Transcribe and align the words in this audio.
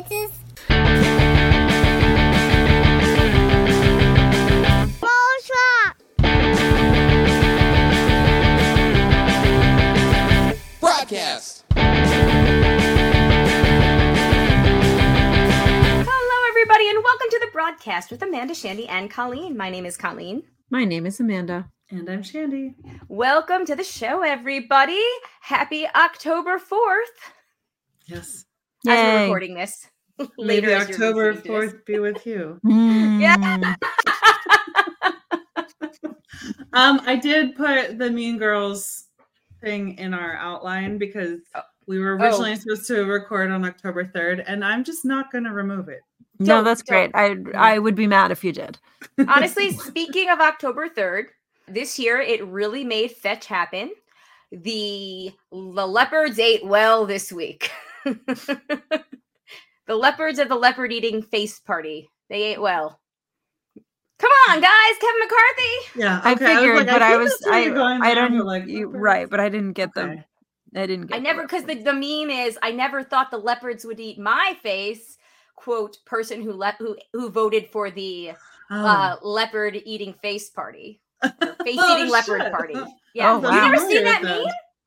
bitches. 0.00 0.30
Bullshit. 5.00 5.96
Broadcast. 10.80 11.64
Hello, 16.02 16.48
everybody, 16.48 16.88
and 16.88 17.02
welcome 17.04 17.28
to 17.30 17.38
the 17.40 17.48
broadcast 17.52 18.10
with 18.10 18.22
Amanda, 18.22 18.54
Shandy, 18.54 18.88
and 18.88 19.10
Colleen. 19.10 19.56
My 19.56 19.68
name 19.70 19.84
is 19.84 19.96
Colleen. 19.96 20.44
My 20.70 20.84
name 20.84 21.04
is 21.04 21.20
Amanda. 21.20 21.68
And 21.90 22.08
I'm 22.08 22.22
Shandy. 22.22 22.76
Welcome 23.08 23.66
to 23.66 23.74
the 23.74 23.82
show, 23.84 24.22
everybody. 24.22 25.02
Happy 25.42 25.86
October 25.94 26.58
4th 26.58 27.32
Yes. 28.06 28.44
As 28.86 28.96
we're 29.14 29.22
recording 29.22 29.54
this. 29.54 29.88
Maybe 30.38 30.74
October 30.74 31.32
listening 31.34 31.60
to 31.60 31.60
this. 31.66 31.72
4th 31.72 31.84
be 31.86 31.98
with 31.98 32.26
you. 32.26 32.60
Yeah. 33.20 33.36
Mm. 33.36 33.76
Um, 36.72 37.00
I 37.04 37.16
did 37.16 37.56
put 37.56 37.98
the 37.98 38.10
Mean 38.10 38.38
Girls 38.38 39.06
thing 39.60 39.98
in 39.98 40.14
our 40.14 40.36
outline 40.36 40.98
because 40.98 41.40
Oh. 41.54 41.62
we 41.86 41.98
were 41.98 42.16
originally 42.16 42.54
supposed 42.56 42.86
to 42.86 43.04
record 43.04 43.50
on 43.50 43.64
October 43.64 44.04
3rd, 44.04 44.44
and 44.46 44.64
I'm 44.64 44.84
just 44.84 45.04
not 45.04 45.32
going 45.32 45.44
to 45.44 45.50
remove 45.52 45.88
it. 45.88 46.00
No, 46.38 46.46
Don't- 46.56 46.64
that's 46.64 46.82
don't. 46.82 47.12
great. 47.12 47.52
I 47.54 47.72
I 47.74 47.78
would 47.80 47.96
be 47.96 48.06
mad 48.06 48.30
if 48.30 48.44
you 48.44 48.52
did. 48.52 48.78
Honestly, 49.28 49.72
speaking 49.72 50.30
of 50.30 50.38
October 50.40 50.88
3rd, 50.88 51.24
this 51.66 51.98
year 51.98 52.20
it 52.20 52.44
really 52.46 52.84
made 52.84 53.10
fetch 53.10 53.46
happen. 53.46 53.90
The 54.52 55.32
the 55.50 55.86
leopards 55.86 56.38
ate 56.38 56.64
well 56.64 57.04
this 57.04 57.32
week. 57.32 57.70
the 58.04 59.04
leopards 59.88 60.38
of 60.38 60.48
the 60.48 60.56
leopard 60.56 60.92
eating 60.92 61.22
face 61.22 61.58
party. 61.60 62.08
They 62.28 62.42
ate 62.44 62.60
well. 62.60 62.98
Come 64.18 64.30
on, 64.50 64.60
guys, 64.60 64.94
Kevin 65.00 65.20
McCarthy. 65.20 65.98
Yeah. 65.98 66.20
I 66.22 66.32
okay, 66.34 66.56
figured, 66.56 66.76
like, 66.76 66.86
but 66.88 67.02
I 67.02 67.10
think 67.12 67.22
was 67.24 67.42
I, 67.50 67.68
I, 67.70 68.10
I 68.10 68.14
don't 68.14 68.36
but, 68.36 68.46
like, 68.46 68.66
you- 68.66 68.88
right, 68.88 69.28
but 69.28 69.40
I 69.40 69.48
didn't 69.48 69.72
get 69.72 69.94
them. 69.94 70.22
I 70.76 70.86
didn't 70.86 71.06
get. 71.06 71.16
I 71.16 71.18
never 71.20 71.42
because 71.42 71.64
the, 71.64 71.74
the 71.74 71.92
meme 71.92 72.30
is 72.30 72.56
I 72.62 72.70
never 72.70 73.02
thought 73.02 73.30
the 73.30 73.38
leopards 73.38 73.84
would 73.84 73.98
eat 73.98 74.18
my 74.18 74.56
face. 74.62 75.16
Quote 75.56 75.96
person 76.06 76.40
who 76.42 76.52
le- 76.52 76.76
who 76.78 76.96
who 77.12 77.28
voted 77.30 77.66
for 77.70 77.90
the 77.90 78.32
Oh. 78.72 78.86
uh, 78.86 79.16
leopard 79.22 79.82
eating 79.84 80.14
face 80.22 80.48
party. 80.50 81.00
Face 81.22 81.76
Oh, 81.76 81.98
eating 81.98 82.08
leopard 82.10 82.40
shit. 82.42 82.52
party. 82.52 82.74
Yeah. 83.14 83.32
Oh, 83.32 83.36
You 83.38 83.42
wow. 83.48 83.68
never 83.68 83.76
seen 83.78 84.04
that 84.04 84.22
with 84.22 84.30
meme? 84.30 84.44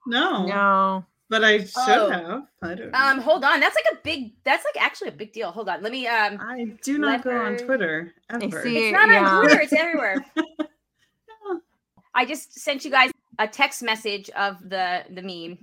No, 0.08 0.46
no. 0.46 1.06
But 1.34 1.44
I 1.44 1.58
should 1.64 1.72
Oh. 1.78 2.10
have. 2.12 2.44
I 2.62 2.76
don't. 2.76 2.94
Um, 2.94 3.18
hold 3.20 3.44
on. 3.44 3.60
That's 3.60 3.76
like 3.76 3.86
a 3.92 3.98
big. 4.04 4.34
That's 4.44 4.64
like 4.64 4.84
actually 4.86 5.08
a 5.10 5.14
big 5.14 5.34
deal. 5.34 5.50
Hold 5.52 5.68
on. 5.68 5.82
Let 5.82 5.92
me. 5.92 6.06
Um, 6.08 6.38
I 6.40 6.78
do 6.84 7.00
not 7.00 7.24
go 7.24 7.36
on 7.36 7.58
Twitter 7.58 8.14
ever. 8.30 8.62
see- 8.62 8.90
it's 8.90 8.94
not 8.94 9.10
yeah. 9.10 9.28
on 9.28 9.44
Twitter. 9.46 9.62
It's 9.62 9.74
everywhere. 9.74 10.24
I 12.16 12.26
just 12.26 12.54
sent 12.60 12.86
you 12.86 12.92
guys 12.92 13.10
a 13.40 13.48
text 13.48 13.82
message 13.82 14.30
of 14.32 14.58
the 14.62 15.04
the 15.10 15.24
meme. 15.24 15.58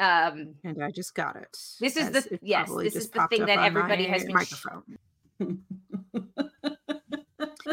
Um, 0.00 0.54
And 0.62 0.80
I 0.84 0.92
just 0.92 1.12
got 1.16 1.34
it. 1.34 1.56
This 1.80 1.96
is 1.96 2.10
the- 2.12 2.34
it 2.34 2.40
yes, 2.40 2.70
this 2.78 2.94
is 2.94 3.10
the 3.10 3.26
thing 3.28 3.46
that 3.46 3.58
everybody 3.58 4.06
my 4.06 4.12
has 4.12 4.22
been 4.24 4.38
sh- 4.38 4.64
microphone. 5.40 5.62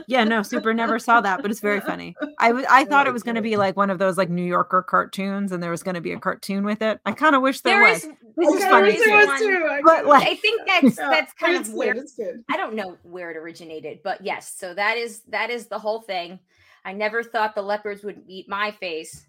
yeah, 0.07 0.23
no, 0.23 0.41
super 0.43 0.73
never 0.73 0.99
saw 0.99 1.21
that, 1.21 1.41
but 1.41 1.51
it's 1.51 1.59
very 1.59 1.81
funny. 1.81 2.15
I 2.39 2.47
w- 2.49 2.65
I 2.69 2.85
thought 2.85 3.07
it 3.07 3.13
was 3.13 3.23
going 3.23 3.35
to 3.35 3.41
be 3.41 3.57
like 3.57 3.75
one 3.75 3.89
of 3.89 3.99
those 3.99 4.17
like 4.17 4.29
New 4.29 4.43
Yorker 4.43 4.81
cartoons, 4.83 5.51
and 5.51 5.61
there 5.61 5.71
was 5.71 5.83
going 5.83 5.95
to 5.95 6.01
be 6.01 6.11
a 6.11 6.19
cartoon 6.19 6.65
with 6.65 6.81
it. 6.81 6.99
I 7.05 7.11
kind 7.11 7.35
of 7.35 7.41
wish 7.41 7.61
there, 7.61 7.79
there 7.79 7.91
was. 7.93 8.03
is. 8.03 8.09
This 8.37 8.53
is 8.55 8.63
funny 8.65 8.97
there 8.97 9.27
was 9.27 9.39
too. 9.39 9.67
I 9.69 9.81
But, 9.83 10.05
like- 10.05 10.27
I 10.27 10.35
think 10.35 10.61
that's 10.67 10.97
Yeah, 10.97 11.09
that's 11.09 11.33
kind 11.33 11.55
of 11.57 11.65
good, 11.65 11.75
where 11.75 11.93
It's 11.95 12.15
good. 12.15 12.43
I 12.49 12.57
don't 12.57 12.75
know 12.75 12.97
where 13.03 13.31
it 13.31 13.37
originated, 13.37 13.99
but 14.03 14.23
yes, 14.23 14.53
so 14.57 14.73
that 14.73 14.97
is 14.97 15.21
that 15.29 15.49
is 15.49 15.67
the 15.67 15.79
whole 15.79 16.01
thing. 16.01 16.39
I 16.83 16.93
never 16.93 17.23
thought 17.23 17.55
the 17.55 17.61
leopards 17.61 18.03
would 18.03 18.21
eat 18.27 18.47
my 18.47 18.71
face. 18.71 19.25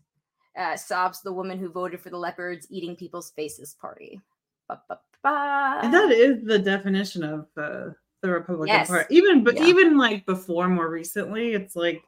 Uh, 0.59 0.75
sobs 0.75 1.21
the 1.21 1.32
woman 1.32 1.59
who 1.59 1.69
voted 1.69 2.00
for 2.00 2.09
the 2.09 2.16
leopards 2.16 2.66
eating 2.71 2.97
people's 2.97 3.31
faces 3.32 3.75
party. 3.78 4.21
Ba, 4.69 4.81
ba, 4.88 4.99
ba. 5.22 5.81
And 5.82 5.93
that 5.93 6.10
is 6.10 6.43
the 6.44 6.59
definition 6.59 7.22
of 7.22 7.47
uh, 7.59 7.91
the 8.22 8.31
Republican 8.31 8.75
Yes. 8.75 8.88
Party. 8.88 9.15
Even 9.15 9.44
but 9.44 9.56
Yeah. 9.56 9.66
even 9.66 9.97
like 9.99 10.25
before, 10.27 10.69
more 10.69 10.88
recently, 10.91 11.53
it's 11.54 11.77
like, 11.77 12.03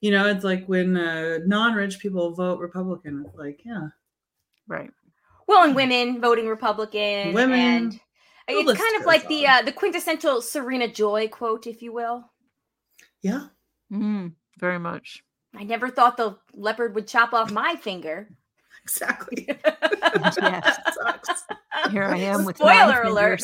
you 0.00 0.10
know, 0.10 0.26
it's 0.26 0.44
like 0.44 0.66
when 0.66 0.96
uh, 0.96 1.38
non-rich 1.46 1.98
people 1.98 2.32
vote 2.34 2.58
Republican. 2.60 3.24
It's 3.26 3.36
like, 3.36 3.60
yeah, 3.64 3.88
Right. 4.66 4.90
well, 5.46 5.64
and 5.64 5.74
women 5.74 6.20
voting 6.20 6.48
Republican. 6.48 7.32
Women, 7.32 7.58
and 7.60 8.00
it's 8.48 8.80
kind 8.80 8.94
of 8.96 9.02
goes 9.02 9.06
like 9.06 9.28
the 9.28 9.46
uh, 9.46 9.62
the 9.62 9.72
quintessential 9.72 10.40
Serena 10.40 10.88
Joy 10.88 11.28
quote, 11.28 11.66
if 11.66 11.82
you 11.82 11.92
will. 11.92 12.30
yeah. 13.22 13.48
Mm, 13.92 14.32
very 14.58 14.78
much. 14.80 15.22
I 15.54 15.62
never 15.62 15.88
thought 15.88 16.16
the 16.16 16.36
leopard 16.52 16.94
would 16.96 17.06
chop 17.06 17.32
off 17.32 17.50
my 17.52 17.76
finger. 17.76 18.28
Exactly. 18.86 19.48
Yes. 20.40 20.78
Here 21.90 22.04
I 22.04 22.18
am 22.18 22.44
with 22.44 22.60
nine 22.60 22.88
spoiler 22.88 23.02
alert. 23.02 23.42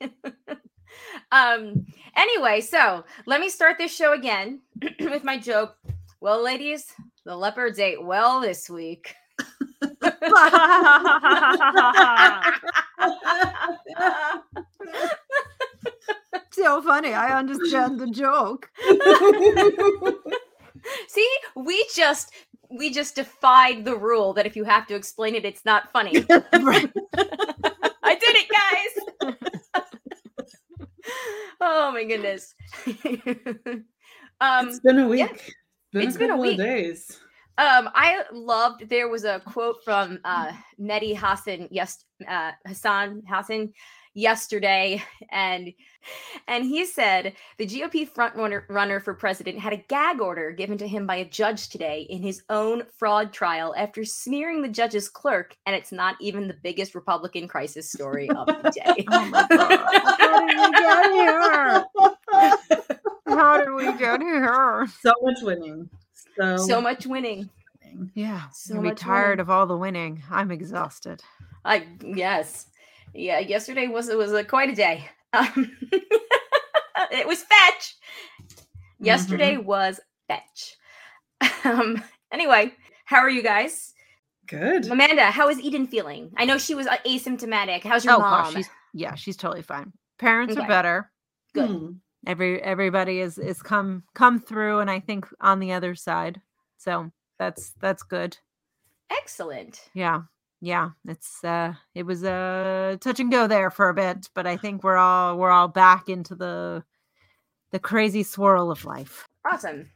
um 1.32 1.86
anyway 2.16 2.60
so 2.60 3.04
let 3.26 3.40
me 3.40 3.48
start 3.48 3.76
this 3.78 3.94
show 3.94 4.12
again 4.12 4.60
with 5.00 5.24
my 5.24 5.38
joke 5.38 5.76
well 6.20 6.42
ladies 6.42 6.86
the 7.24 7.34
leopards 7.36 7.78
ate 7.78 8.04
well 8.04 8.40
this 8.40 8.68
week 8.68 9.14
so 16.52 16.82
funny. 16.82 17.12
I 17.14 17.38
understand 17.38 17.98
the 17.98 18.10
joke. 18.10 18.70
see 21.08 21.28
we 21.56 21.86
just 21.94 22.32
we 22.70 22.90
just 22.90 23.14
defied 23.14 23.84
the 23.84 23.96
rule 23.96 24.32
that 24.32 24.46
if 24.46 24.56
you 24.56 24.64
have 24.64 24.86
to 24.86 24.94
explain 24.94 25.34
it 25.34 25.44
it's 25.44 25.64
not 25.66 25.92
funny 25.92 26.24
i 26.28 28.14
did 28.14 28.36
it 28.36 28.48
guys 28.48 29.49
oh 31.60 31.92
my 31.92 32.04
goodness 32.04 32.54
um 34.40 34.68
it's 34.68 34.80
been 34.80 34.98
a 35.00 35.08
week. 35.08 35.20
yeah. 35.20 35.32
Been 35.92 36.06
It's 36.06 36.16
a 36.16 36.18
been 36.20 36.30
a 36.30 36.36
week. 36.36 36.58
of 36.60 36.64
days. 36.66 37.18
Um, 37.58 37.90
I 37.94 38.22
loved 38.32 38.88
there 38.88 39.08
was 39.08 39.24
a 39.24 39.40
quote 39.40 39.82
from 39.84 40.18
uh 40.24 40.52
Mehdi 40.80 41.14
Hasan 41.16 41.68
yes 41.70 42.04
uh 42.28 42.52
Hasan 42.66 43.22
Hasan 43.28 43.72
yesterday 44.14 45.02
and 45.30 45.72
and 46.48 46.64
he 46.64 46.84
said 46.86 47.34
the 47.58 47.66
GOP 47.66 48.08
front 48.08 48.34
runner, 48.34 48.64
runner 48.68 48.98
for 49.00 49.14
president 49.14 49.58
had 49.58 49.72
a 49.72 49.76
gag 49.88 50.20
order 50.20 50.50
given 50.50 50.76
to 50.78 50.88
him 50.88 51.06
by 51.06 51.16
a 51.16 51.24
judge 51.24 51.68
today 51.68 52.06
in 52.10 52.22
his 52.22 52.42
own 52.48 52.82
fraud 52.98 53.32
trial 53.32 53.74
after 53.76 54.04
smearing 54.04 54.62
the 54.62 54.68
judge's 54.68 55.08
clerk 55.08 55.54
and 55.66 55.76
it's 55.76 55.92
not 55.92 56.16
even 56.20 56.48
the 56.48 56.56
biggest 56.62 56.94
Republican 56.94 57.46
crisis 57.46 57.90
story 57.92 58.28
of 58.30 58.46
the 58.46 58.70
day. 58.74 59.04
Oh 59.10 59.24
my 59.26 59.46
God. 59.48 59.78
How 60.18 60.38
did 60.46 60.56
we 60.56 60.78
get 60.78 61.12
here? 61.12 61.84
How 63.28 63.58
did 63.58 63.72
we 63.74 63.98
get 63.98 64.20
here? 64.20 64.86
So 65.02 65.12
much 65.22 65.38
winning. 65.42 65.88
So, 66.36 66.56
so 66.56 66.80
much 66.80 67.06
winning. 67.06 67.48
winning. 67.84 68.10
Yeah, 68.14 68.42
So 68.52 68.74
so 68.74 68.80
be 68.80 68.92
tired 68.92 69.30
winning. 69.32 69.40
of 69.40 69.50
all 69.50 69.66
the 69.66 69.76
winning. 69.76 70.22
I'm 70.30 70.50
exhausted. 70.50 71.22
I 71.64 71.86
yes, 72.02 72.66
yeah. 73.14 73.38
Yesterday 73.40 73.86
was 73.88 74.08
it 74.08 74.16
was 74.18 74.32
a, 74.32 74.44
quite 74.44 74.70
a 74.70 74.74
day. 74.74 75.08
Um, 75.32 75.76
it 77.12 77.26
was 77.26 77.42
fetch. 77.44 77.94
Yesterday 78.98 79.56
was 79.56 80.00
fetch. 80.28 80.76
Um. 81.64 82.02
Anyway, 82.32 82.72
how 83.04 83.18
are 83.18 83.30
you 83.30 83.42
guys, 83.42 83.92
Good. 84.48 84.86
Amanda? 84.90 85.30
How 85.30 85.48
is 85.48 85.60
Eden 85.60 85.86
feeling? 85.86 86.32
I 86.36 86.44
know 86.44 86.58
she 86.58 86.74
was 86.74 86.86
uh, 86.86 86.96
asymptomatic. 87.06 87.82
How's 87.84 88.04
your 88.04 88.14
oh 88.14 88.18
mom? 88.18 88.44
gosh, 88.44 88.54
she's 88.54 88.68
yeah, 88.92 89.14
she's 89.14 89.36
totally 89.36 89.62
fine. 89.62 89.92
Parents 90.18 90.54
Okay. 90.56 90.64
are 90.64 90.68
better. 90.68 91.10
good. 91.54 91.68
Hmm. 91.70 91.90
Every 92.26 92.60
everybody 92.62 93.20
is 93.20 93.38
is 93.38 93.62
come 93.62 94.02
come 94.14 94.40
through, 94.40 94.80
and 94.80 94.90
I 94.90 95.00
think 95.00 95.26
on 95.40 95.60
the 95.60 95.72
other 95.72 95.94
side. 95.94 96.40
So 96.76 97.10
that's 97.38 97.72
that's 97.80 98.02
good. 98.02 98.36
Excellent. 99.10 99.80
Yeah, 99.94 100.22
yeah. 100.60 100.90
It's 101.06 101.42
uh, 101.44 101.74
it 101.94 102.04
was 102.04 102.22
a 102.22 102.98
touch 103.00 103.20
and 103.20 103.30
go 103.30 103.46
there 103.46 103.70
for 103.70 103.88
a 103.88 103.94
bit, 103.94 104.28
but 104.34 104.46
I 104.46 104.56
think 104.56 104.82
we're 104.84 104.96
all 104.96 105.36
we're 105.38 105.50
all 105.50 105.68
back 105.68 106.08
into 106.08 106.34
the 106.34 106.84
the 107.72 107.78
crazy 107.78 108.22
swirl 108.22 108.70
of 108.70 108.84
life. 108.84 109.26
Awesome. 109.50 109.88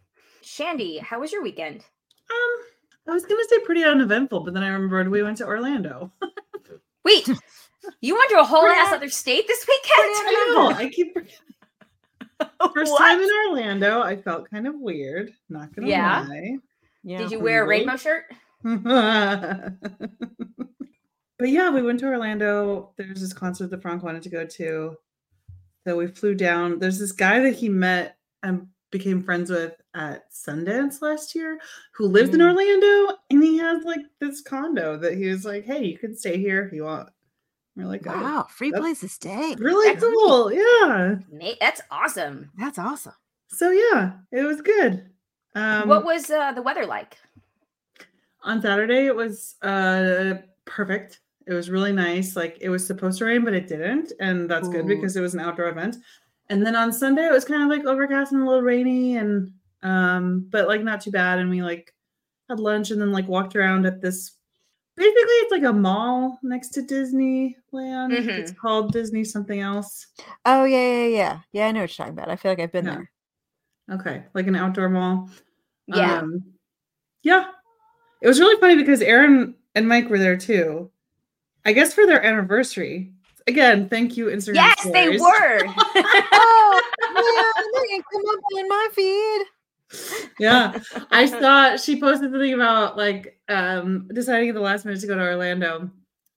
Shandy, 0.43 0.99
how 0.99 1.20
was 1.20 1.32
your 1.32 1.43
weekend? 1.43 1.76
Um, 2.31 2.64
I 3.08 3.12
was 3.12 3.25
gonna 3.26 3.43
say 3.49 3.58
pretty 3.61 3.84
uneventful, 3.84 4.40
but 4.40 4.55
then 4.55 4.62
I 4.62 4.69
remembered 4.69 5.08
we 5.11 5.22
went 5.22 5.38
to 5.38 5.46
Orlando. 5.46 6.12
Wait, 7.05 7.28
you 8.00 8.14
went 8.14 8.31
to 8.31 8.38
a 8.40 8.44
whole 8.44 8.62
Pretty- 8.62 8.78
ass 8.81 8.93
other 8.93 9.11
state 9.11 9.46
this 9.46 9.66
weekend? 9.66 10.14
I 10.16 10.52
know. 10.55 10.70
I 10.70 10.88
keep 10.88 11.12
forgetting. 11.12 11.37
First 12.75 12.93
What? 12.93 12.99
time 12.99 13.20
in 13.20 13.28
Orlando, 13.49 14.00
I 14.02 14.16
felt 14.16 14.49
kind 14.50 14.66
of 14.66 14.75
weird. 14.78 15.32
Not 15.50 15.75
gonna 15.75 15.88
Yeah? 15.88 16.26
lie. 16.28 16.56
Yeah. 17.02 17.19
Did 17.19 17.31
you 17.32 17.40
wear 17.40 17.64
a 17.64 17.66
rainbow 17.66 17.96
shirt? 17.96 18.25
but 21.39 21.49
yeah, 21.49 21.71
we 21.71 21.83
went 21.83 22.01
to 22.01 22.07
Orlando. 22.07 22.93
There's 22.97 23.21
this 23.21 23.33
concert 23.33 23.71
that 23.71 23.83
Frank 23.83 24.03
wanted 24.03 24.23
to 24.23 24.29
go 24.31 24.45
to. 24.47 24.97
So 25.87 25.97
we 25.97 26.07
flew 26.07 26.35
down. 26.35 26.79
There's 26.79 26.99
this 26.99 27.13
guy 27.13 27.41
that 27.41 27.55
he 27.55 27.69
met 27.69 28.17
and 28.43 28.69
became 28.91 29.23
friends 29.23 29.51
with 29.51 29.75
at 29.95 30.31
Sundance 30.33 31.03
last 31.03 31.35
year 31.35 31.59
who 31.95 32.07
lives 32.07 32.31
in 32.35 32.41
Mm. 32.41 32.51
Orlando 32.51 33.19
and 33.31 33.43
he 33.43 33.59
has 33.59 33.85
like 33.85 34.01
this 34.21 34.41
condo 34.41 34.97
that 34.99 35.15
he 35.17 35.29
was 35.29 35.45
like, 35.45 35.65
hey, 35.65 35.85
you 35.85 35.99
can 35.99 36.17
stay 36.17 36.39
here 36.39 36.65
if 36.65 36.73
you 36.73 36.85
want. 36.85 37.11
We're 37.77 37.87
like, 37.87 38.07
oh, 38.07 38.13
Wow, 38.13 38.47
free 38.49 38.71
place 38.71 39.01
to 39.01 39.09
stay. 39.09 39.57
really 39.59 39.93
That's 39.93 40.05
neat. 40.05 40.15
cool. 40.17 40.53
Yeah. 40.53 41.17
Nate, 41.31 41.59
that's 41.61 41.81
awesome. 41.91 42.51
That's 42.57 42.79
awesome. 42.79 43.15
So 43.49 43.71
yeah, 43.71 44.13
it 44.33 44.43
was 44.45 44.63
good. 44.63 45.11
Um 45.57 45.89
what 45.89 46.05
was 46.05 46.31
uh, 46.31 46.53
the 46.53 46.63
weather 46.63 46.87
like? 46.87 47.19
on 48.43 48.61
Saturday 48.63 49.07
it 49.07 49.17
was 49.17 49.57
uh 49.63 50.35
perfect. 50.67 51.21
It 51.46 51.52
was 51.52 51.70
really 51.70 51.93
nice. 51.93 52.37
Like 52.37 52.58
it 52.61 52.69
was 52.70 52.87
supposed 52.87 53.19
to 53.19 53.26
rain, 53.26 53.44
but 53.44 53.55
it 53.55 53.69
didn't. 53.69 54.12
And 54.20 54.49
that's 54.50 54.69
good 54.69 54.87
because 54.87 55.17
it 55.17 55.20
was 55.20 55.35
an 55.35 55.41
outdoor 55.41 55.69
event. 55.69 55.96
And 56.49 56.64
then 56.64 56.76
on 56.76 56.93
Sunday 56.93 57.26
it 57.26 57.32
was 57.32 57.44
kind 57.44 57.62
of 57.62 57.69
like 57.69 57.87
overcast 57.87 58.32
and 58.32 58.43
a 58.43 58.46
little 58.46 58.62
rainy 58.62 59.17
and 59.17 59.52
um, 59.82 60.46
but 60.50 60.69
like 60.69 60.82
not 60.82 61.00
too 61.00 61.11
bad. 61.11 61.38
And 61.38 61.50
we 61.50 61.62
like 61.62 61.94
had 62.49 62.61
lunch 62.61 62.91
and 62.91 63.00
then 63.00 63.12
like 63.12 63.29
walked 63.29 63.56
around 63.56 63.87
at 63.87 64.00
this 64.00 64.37
basically 64.96 65.20
it's 65.23 65.52
like 65.52 65.64
a 65.64 65.73
mall 65.73 66.38
next 66.43 66.69
to 66.70 66.81
Disneyland. 66.82 68.12
It's 68.12 68.52
called 68.52 68.93
Disney 68.93 69.25
something 69.25 69.61
else. 69.61 70.06
Oh 70.44 70.64
yeah, 70.64 70.79
yeah, 71.02 71.06
yeah. 71.06 71.38
Yeah, 71.52 71.67
I 71.67 71.73
know 71.73 71.81
what 71.81 71.90
you're 71.99 72.06
talking 72.06 72.19
about. 72.19 72.31
I 72.31 72.37
feel 72.37 72.52
like 72.52 72.61
I've 72.61 72.73
been 72.73 72.87
Yeah. 72.87 72.94
there. 72.94 73.11
Okay, 73.99 74.23
like 74.35 74.47
an 74.47 74.56
outdoor 74.56 74.88
mall. 74.88 75.29
Yeah. 75.87 76.19
Um, 76.20 76.44
yeah. 77.23 77.47
It 78.23 78.29
was 78.29 78.40
really 78.40 78.58
funny 78.61 78.76
because 78.76 79.02
Aaron 79.02 79.55
and 79.75 79.87
Mike 79.88 80.08
were 80.08 80.19
there 80.19 80.37
too. 80.37 80.90
I 81.64 81.72
guess 81.72 81.94
for 81.94 82.06
their 82.06 82.25
anniversary. 82.25 83.12
Again, 83.46 83.88
thank 83.88 84.16
you, 84.16 84.26
Instagram. 84.26 84.55
yes, 84.55 84.84
they 84.84 85.11
were. 85.11 85.19
oh, 85.66 86.82
man, 87.14 87.82
they 87.82 87.88
can 87.88 88.02
come 88.11 88.22
up 88.31 88.44
in 88.58 88.69
my 88.69 88.88
feed. 88.93 89.46
Yeah. 90.38 90.78
I 91.11 91.26
saw 91.26 91.76
she 91.76 92.00
posted 92.00 92.31
something 92.31 92.55
about 92.55 92.96
like 92.96 93.38
um 93.49 94.08
deciding 94.12 94.49
at 94.49 94.55
the 94.55 94.61
last 94.61 94.84
minute 94.84 95.00
to 95.00 95.06
go 95.06 95.14
to 95.14 95.20
Orlando. 95.20 95.90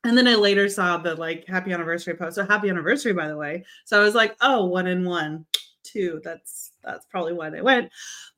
And 0.03 0.17
then 0.17 0.27
I 0.27 0.35
later 0.35 0.69
saw 0.69 0.97
the 0.97 1.15
like 1.15 1.47
happy 1.47 1.71
anniversary 1.71 2.13
post. 2.15 2.35
So 2.35 2.45
happy 2.45 2.69
anniversary, 2.69 3.13
by 3.13 3.27
the 3.27 3.37
way. 3.37 3.65
So 3.85 3.99
I 3.99 4.03
was 4.03 4.15
like, 4.15 4.35
oh, 4.41 4.65
one 4.65 4.87
in 4.87 5.05
one, 5.05 5.45
two. 5.83 6.21
That's 6.23 6.71
that's 6.83 7.05
probably 7.05 7.33
why 7.33 7.49
they 7.49 7.61
went. 7.61 7.91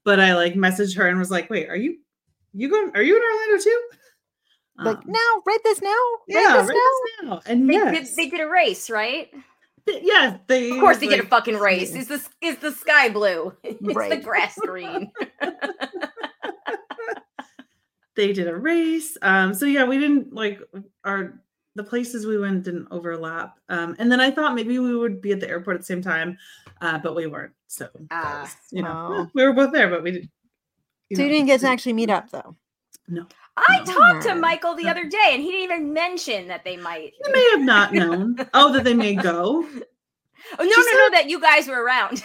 But 0.05 0.19
I 0.19 0.35
like 0.35 0.53
messaged 0.53 0.95
her 0.97 1.07
and 1.07 1.19
was 1.19 1.31
like, 1.31 1.49
wait, 1.49 1.69
are 1.69 1.75
you 1.75 1.97
you 2.53 2.69
going 2.69 2.91
are 2.95 3.03
you 3.03 3.15
in 3.15 3.21
Orlando 3.21 3.63
too? 3.63 3.89
Like 4.81 4.97
Um, 4.97 5.03
now, 5.07 5.43
write 5.45 5.59
this 5.63 5.81
now. 5.81 5.89
Write 6.33 6.57
this 6.57 6.69
right 6.69 6.77
now. 7.23 7.29
this 7.35 7.45
now. 7.45 7.51
And 7.51 7.69
they, 7.69 7.73
yes, 7.73 8.09
did, 8.09 8.15
they 8.15 8.29
did 8.37 8.41
a 8.45 8.49
race, 8.49 8.89
right? 8.89 9.29
th- 9.85 10.03
yes, 10.03 10.39
they 10.47 10.71
Of 10.71 10.79
course, 10.79 10.97
they 10.99 11.07
did 11.07 11.19
a 11.19 11.25
fucking 11.25 11.57
race. 11.57 11.93
Is 11.95 12.07
this 12.07 12.29
is 12.41 12.57
the 12.57 12.71
sky 12.71 13.09
blue? 13.09 13.53
It's 13.63 13.79
the 13.81 14.21
grass 14.23 14.57
green. 14.65 15.11
they 18.15 18.33
did 18.33 18.47
a 18.47 18.55
race. 18.55 19.17
Um, 19.21 19.53
so 19.53 19.65
yeah, 19.65 19.85
we 19.85 19.97
didn't 19.97 20.33
like 20.33 20.61
our 21.03 21.39
the 21.75 21.83
places 21.83 22.25
we 22.25 22.37
went 22.37 22.63
didn't 22.63 22.87
overlap. 22.91 23.57
Um, 23.69 23.95
and 23.99 24.11
then 24.11 24.19
I 24.19 24.31
thought 24.31 24.55
maybe 24.55 24.79
we 24.79 24.95
would 24.95 25.21
be 25.21 25.31
at 25.31 25.39
the 25.39 25.47
airport 25.47 25.75
at 25.75 25.81
the 25.81 25.85
same 25.85 26.01
time, 26.01 26.37
uh, 26.81 26.97
but 26.99 27.15
we 27.15 27.27
weren't. 27.27 27.53
So 27.67 27.87
that 27.93 28.07
Ah, 28.11 28.41
was, 28.41 28.55
you 28.71 28.81
know, 28.83 29.07
oh. 29.11 29.27
we 29.33 29.43
were 29.45 29.53
both 29.53 29.71
there, 29.71 29.89
but 29.89 30.03
we 30.03 30.11
didn't. 30.11 30.29
So 31.13 31.21
you 31.23 31.29
didn't 31.29 31.47
get 31.47 31.61
to 31.61 31.67
actually 31.67 31.93
meet 31.93 32.09
up 32.09 32.29
though. 32.31 32.55
I 33.57 33.83
talked 33.85 34.23
to 34.27 34.35
Michael 34.35 34.75
the 34.75 34.87
other 34.87 35.07
day, 35.07 35.29
and 35.33 35.41
he 35.41 35.51
didn't 35.51 35.63
even 35.63 35.93
mention 35.93 36.47
that 36.47 36.63
they 36.63 36.77
might. 36.77 37.11
He 37.25 37.31
may 37.31 37.49
have 37.51 37.61
not 37.61 37.93
known. 37.93 38.37
oh, 38.53 38.71
that 38.73 38.83
they 38.83 38.93
may 38.93 39.15
go. 39.15 39.67
Oh 40.57 40.63
no, 40.63 40.69
no, 40.69 40.97
no! 40.97 41.09
That 41.11 41.29
you 41.29 41.39
guys 41.39 41.67
were 41.67 41.83
around. 41.83 42.23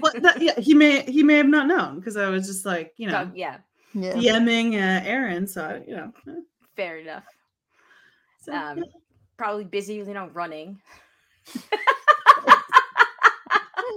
Well, 0.00 0.12
that, 0.22 0.40
yeah, 0.40 0.58
he 0.58 0.72
may 0.74 1.02
he 1.04 1.22
may 1.22 1.36
have 1.36 1.46
not 1.46 1.66
known 1.68 1.98
because 2.00 2.16
I 2.16 2.28
was 2.30 2.46
just 2.46 2.64
like 2.66 2.94
you 2.96 3.06
know 3.06 3.24
So, 3.26 3.30
yeah, 3.34 3.58
Yeah. 3.92 4.14
DMing 4.14 4.74
uh, 4.74 5.02
Aaron, 5.06 5.46
so 5.46 5.62
I- 5.62 5.84
you 5.86 5.94
know. 5.94 6.12
eh, 6.26 6.40
fair 6.74 6.96
enough. 6.98 7.24
So, 8.40 8.52
Um, 8.54 8.78
yeah. 8.78 8.84
probably 9.36 9.64
busy, 9.64 9.96
you 9.96 10.04
know, 10.06 10.28
running. 10.32 10.80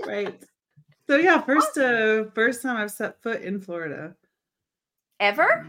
right. 0.06 0.40
So 1.08 1.16
yeah, 1.16 1.42
first 1.42 1.78
uh 1.78 2.26
first 2.36 2.62
time 2.62 2.78
I've 2.78 2.92
set 2.92 3.22
foot 3.24 3.42
in 3.42 3.60
Florida 3.62 4.16
Ever? 5.20 5.68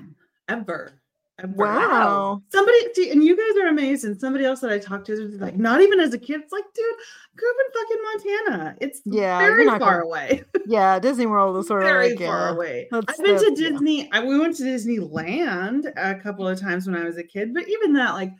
Ever. 0.48 1.00
Ever. 1.40 1.52
Wow. 1.54 2.42
Somebody 2.48 2.78
see, 2.94 3.10
and 3.12 3.22
you 3.22 3.36
guys 3.36 3.62
are 3.62 3.68
amazed. 3.68 4.04
And 4.04 4.18
somebody 4.18 4.44
else 4.44 4.58
that 4.60 4.72
I 4.72 4.78
talked 4.78 5.06
to 5.06 5.12
was 5.22 5.34
like, 5.36 5.56
not 5.56 5.80
even 5.80 6.00
as 6.00 6.12
a 6.12 6.18
kid. 6.18 6.40
It's 6.40 6.52
like, 6.52 6.64
dude, 6.74 6.84
I 6.84 7.36
grew 7.36 7.50
up 7.50 7.56
in 7.64 7.80
fucking 7.80 8.46
Montana. 8.56 8.76
It's 8.80 9.00
Yeah, 9.04 9.40
you're 9.42 9.54
very 9.54 9.64
not 9.66 9.78
far 9.80 9.92
gonna- 10.02 10.06
away. 10.06 10.44
Yeah, 10.66 10.98
Disney 10.98 11.26
World 11.26 11.56
is 11.58 11.68
sort 11.68 11.82
of 11.84 11.88
very 11.88 12.10
like 12.10 12.18
far 12.18 12.48
yeah. 12.48 12.50
away. 12.54 12.88
that's 12.90 13.06
I've 13.18 13.24
been 13.24 13.38
to 13.38 13.54
the- 13.54 13.62
yeah. 13.62 13.68
Disney. 13.70 14.12
I, 14.12 14.24
we 14.24 14.38
went 14.38 14.56
to 14.56 14.64
Disneyland 14.64 15.92
a 15.96 16.16
couple 16.16 16.46
of 16.48 16.60
times 16.60 16.86
when 16.88 16.96
I 16.96 17.04
was 17.04 17.16
a 17.18 17.22
kid, 17.22 17.54
but 17.54 17.68
even 17.68 17.92
that, 17.94 18.14
like, 18.14 18.32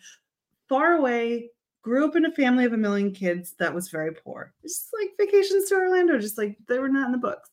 far 0.68 0.94
away. 0.94 1.50
Grew 1.82 2.04
up 2.04 2.16
in 2.16 2.26
a 2.26 2.32
family 2.32 2.64
of 2.66 2.74
a 2.74 2.76
million 2.76 3.12
kids 3.12 3.54
that 3.60 3.72
was 3.72 3.88
very 3.88 4.12
poor. 4.12 4.52
It's 4.62 4.80
just 4.80 4.90
like 5.00 5.10
vacations 5.16 5.68
to 5.68 5.76
Orlando, 5.76 6.18
just 6.18 6.36
like 6.36 6.58
they 6.68 6.78
were 6.80 6.88
not 6.88 7.06
in 7.06 7.12
the 7.12 7.18
books. 7.18 7.48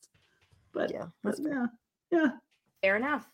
But 0.74 0.92
Yeah, 0.92 1.06
but 1.24 1.36
yeah, 1.40 1.68
yeah. 2.12 2.28
Fair 2.82 2.98
enough. 2.98 3.30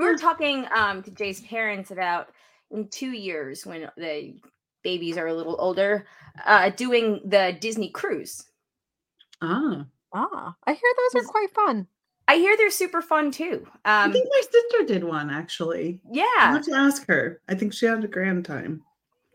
We 0.00 0.06
were 0.06 0.16
talking 0.16 0.66
um, 0.74 1.02
to 1.02 1.10
Jay's 1.10 1.40
parents 1.42 1.90
about 1.90 2.32
in 2.70 2.88
two 2.88 3.10
years 3.12 3.66
when 3.66 3.90
the 3.96 4.40
babies 4.82 5.18
are 5.18 5.26
a 5.26 5.34
little 5.34 5.56
older, 5.58 6.06
uh, 6.44 6.70
doing 6.70 7.20
the 7.24 7.56
Disney 7.60 7.90
cruise. 7.90 8.44
Ah, 9.40 9.90
Ah, 10.12 10.56
I 10.64 10.74
hear 10.74 10.94
those 10.96 11.16
are 11.16 11.24
quite 11.26 11.50
fun. 11.50 11.88
I 12.28 12.36
hear 12.36 12.56
they're 12.56 12.70
super 12.70 13.02
fun 13.02 13.30
too. 13.30 13.66
I 14.02 14.08
Um, 14.08 14.12
think 14.12 14.28
my 14.30 14.40
sister 14.42 14.84
did 14.84 15.04
one 15.04 15.30
actually. 15.30 16.02
Yeah, 16.10 16.24
I 16.36 16.46
yeah, 16.46 16.52
have 16.52 16.64
to 16.66 16.74
ask 16.74 17.06
her. 17.06 17.40
I 17.48 17.54
think 17.54 17.72
she 17.72 17.86
had 17.86 18.04
a 18.04 18.08
grand 18.08 18.44
time. 18.44 18.84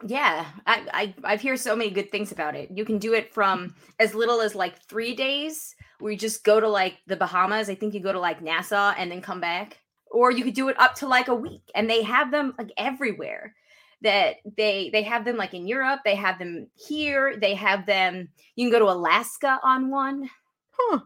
yeah. 0.06 0.46
I, 0.68 0.88
I 1.24 1.34
I've 1.34 1.42
heard 1.42 1.60
so 1.60 1.76
many 1.76 1.90
good 1.90 2.12
things 2.12 2.32
about 2.32 2.56
it. 2.56 2.70
You 2.72 2.86
can 2.86 3.00
do 3.00 3.14
it 3.14 3.34
from 3.34 3.76
as 4.00 4.14
little 4.14 4.42
as 4.42 4.56
like 4.56 4.82
three 4.88 5.16
days, 5.16 5.76
where 6.00 6.12
you 6.12 6.18
just 6.18 6.44
go 6.44 6.60
to 6.60 6.68
like 6.68 6.98
the 7.08 7.16
Bahamas. 7.16 7.70
I 7.70 7.76
think 7.76 7.94
you 7.94 8.00
go 8.02 8.12
to 8.14 8.20
like 8.20 8.42
Nassau 8.42 8.94
and 8.98 9.12
then 9.12 9.22
come 9.22 9.40
back, 9.40 9.80
or 10.16 10.32
you 10.32 10.44
could 10.44 10.56
do 10.56 10.70
it 10.70 10.80
up 10.80 10.96
to 10.96 11.08
like 11.08 11.28
a 11.28 11.36
week. 11.36 11.70
And 11.76 11.90
they 11.90 12.02
have 12.04 12.32
them 12.32 12.54
like 12.58 12.72
everywhere. 12.78 13.54
That 14.02 14.38
they 14.58 14.90
they 14.92 15.04
have 15.04 15.26
them 15.26 15.38
like 15.38 15.54
in 15.54 15.68
Europe. 15.68 16.02
They 16.06 16.16
have 16.16 16.38
them 16.38 16.68
here. 16.76 17.38
They 17.38 17.56
have 17.56 17.86
them. 17.86 18.30
You 18.56 18.66
can 18.66 18.80
go 18.80 18.86
to 18.86 18.92
Alaska 18.92 19.60
on 19.64 19.90
one. 19.90 20.30
Huh. 20.72 21.00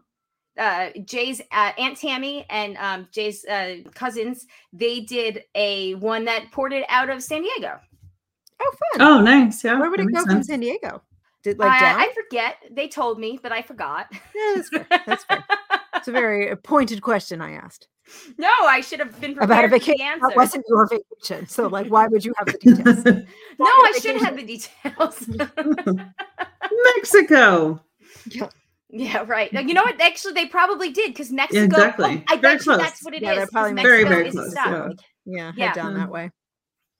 uh, 0.58 0.90
Jay's 1.04 1.40
uh, 1.52 1.72
Aunt 1.78 1.96
Tammy 1.96 2.44
and 2.50 2.76
um, 2.76 3.08
Jay's 3.12 3.44
uh, 3.46 3.76
cousins, 3.94 4.46
they 4.72 5.00
did 5.00 5.44
a 5.54 5.94
one 5.94 6.24
that 6.26 6.50
ported 6.52 6.84
out 6.88 7.08
of 7.08 7.22
San 7.22 7.42
Diego. 7.42 7.78
Oh, 8.62 8.74
fun. 8.92 9.06
Oh, 9.06 9.20
nice. 9.22 9.64
Yeah. 9.64 9.78
Where 9.78 9.90
would 9.90 10.00
it 10.00 10.04
go 10.04 10.20
makes 10.20 10.24
from. 10.24 10.42
San 10.42 10.60
Diego? 10.60 11.02
Did 11.42 11.58
like 11.58 11.70
I, 11.70 11.80
down? 11.80 12.00
I 12.00 12.12
forget. 12.12 12.56
They 12.70 12.88
told 12.88 13.18
me, 13.18 13.38
but 13.42 13.52
I 13.52 13.62
forgot. 13.62 14.06
Yeah, 14.12 14.54
that's 14.56 14.68
fair. 14.68 14.86
That's 15.06 15.24
fair. 15.24 15.44
It's 16.00 16.08
a 16.08 16.12
very 16.12 16.56
pointed 16.56 17.02
question 17.02 17.40
I 17.40 17.52
asked 17.52 17.88
no, 18.38 18.50
I 18.62 18.80
should 18.80 18.98
have 19.00 19.20
been 19.20 19.32
about 19.38 19.64
a 19.64 19.68
prepared 19.68 19.70
for 19.70 19.78
the 19.78 19.84
vacation. 19.84 20.06
answer. 20.06 20.26
That 20.28 20.36
wasn't 20.36 20.64
your 20.68 20.88
vacation. 20.88 21.46
So, 21.46 21.68
like, 21.68 21.86
why 21.86 22.06
would 22.08 22.24
you 22.24 22.32
have 22.38 22.50
the 22.50 22.58
details? 22.58 23.04
no, 23.04 23.66
I 23.66 23.92
your 23.94 24.00
should 24.00 24.22
have 24.22 24.36
the 24.36 24.42
details. 24.42 25.28
Mexico. 26.96 27.80
yeah, 28.90 29.24
right. 29.26 29.52
You 29.52 29.74
know 29.74 29.82
what? 29.82 30.00
Actually, 30.00 30.34
they 30.34 30.46
probably 30.46 30.90
did 30.90 31.12
because 31.12 31.30
Mexico. 31.30 31.64
exactly. 31.64 32.24
I 32.28 32.36
Very 32.36 32.56
bet 32.56 32.66
you 32.66 32.76
that's 32.76 33.02
what 33.04 33.14
it 33.14 33.18
is. 33.18 33.22
Yeah, 33.22 33.34
they're 33.34 33.46
'cause 33.46 33.50
probably 33.52 33.82
Very, 33.82 34.04
Mexico 34.04 34.08
very 34.08 34.26
is 34.28 34.34
the 34.34 34.40
close, 34.40 34.50
stop. 34.52 34.66
yeah. 34.66 34.82
Like, 34.82 34.98
yeah, 35.24 35.52
head 35.52 35.74
down 35.74 35.94
that 35.94 36.10
way. 36.10 36.30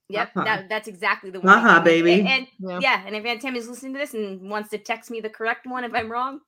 Yep, 0.09 0.29
Uh-huh. 0.35 0.43
that, 0.45 0.69
that's 0.69 0.87
exactly 0.87 1.29
the 1.29 1.39
one. 1.39 1.49
I 1.49 1.57
Uh-huh, 1.57 1.79
baby. 1.81 2.19
And, 2.19 2.27
and 2.27 2.47
Yeah. 2.59 2.79
yeah, 2.81 3.03
and 3.05 3.15
if 3.15 3.25
Aunt 3.25 3.41
Tammy's 3.41 3.67
listening 3.67 3.93
to 3.93 3.99
this 3.99 4.13
and 4.13 4.49
wants 4.49 4.69
to 4.69 4.77
text 4.77 5.09
me 5.09 5.21
the 5.21 5.29
correct 5.29 5.65
one 5.65 5.83
if 5.83 5.93
I'm 5.93 6.11
wrong, 6.11 6.41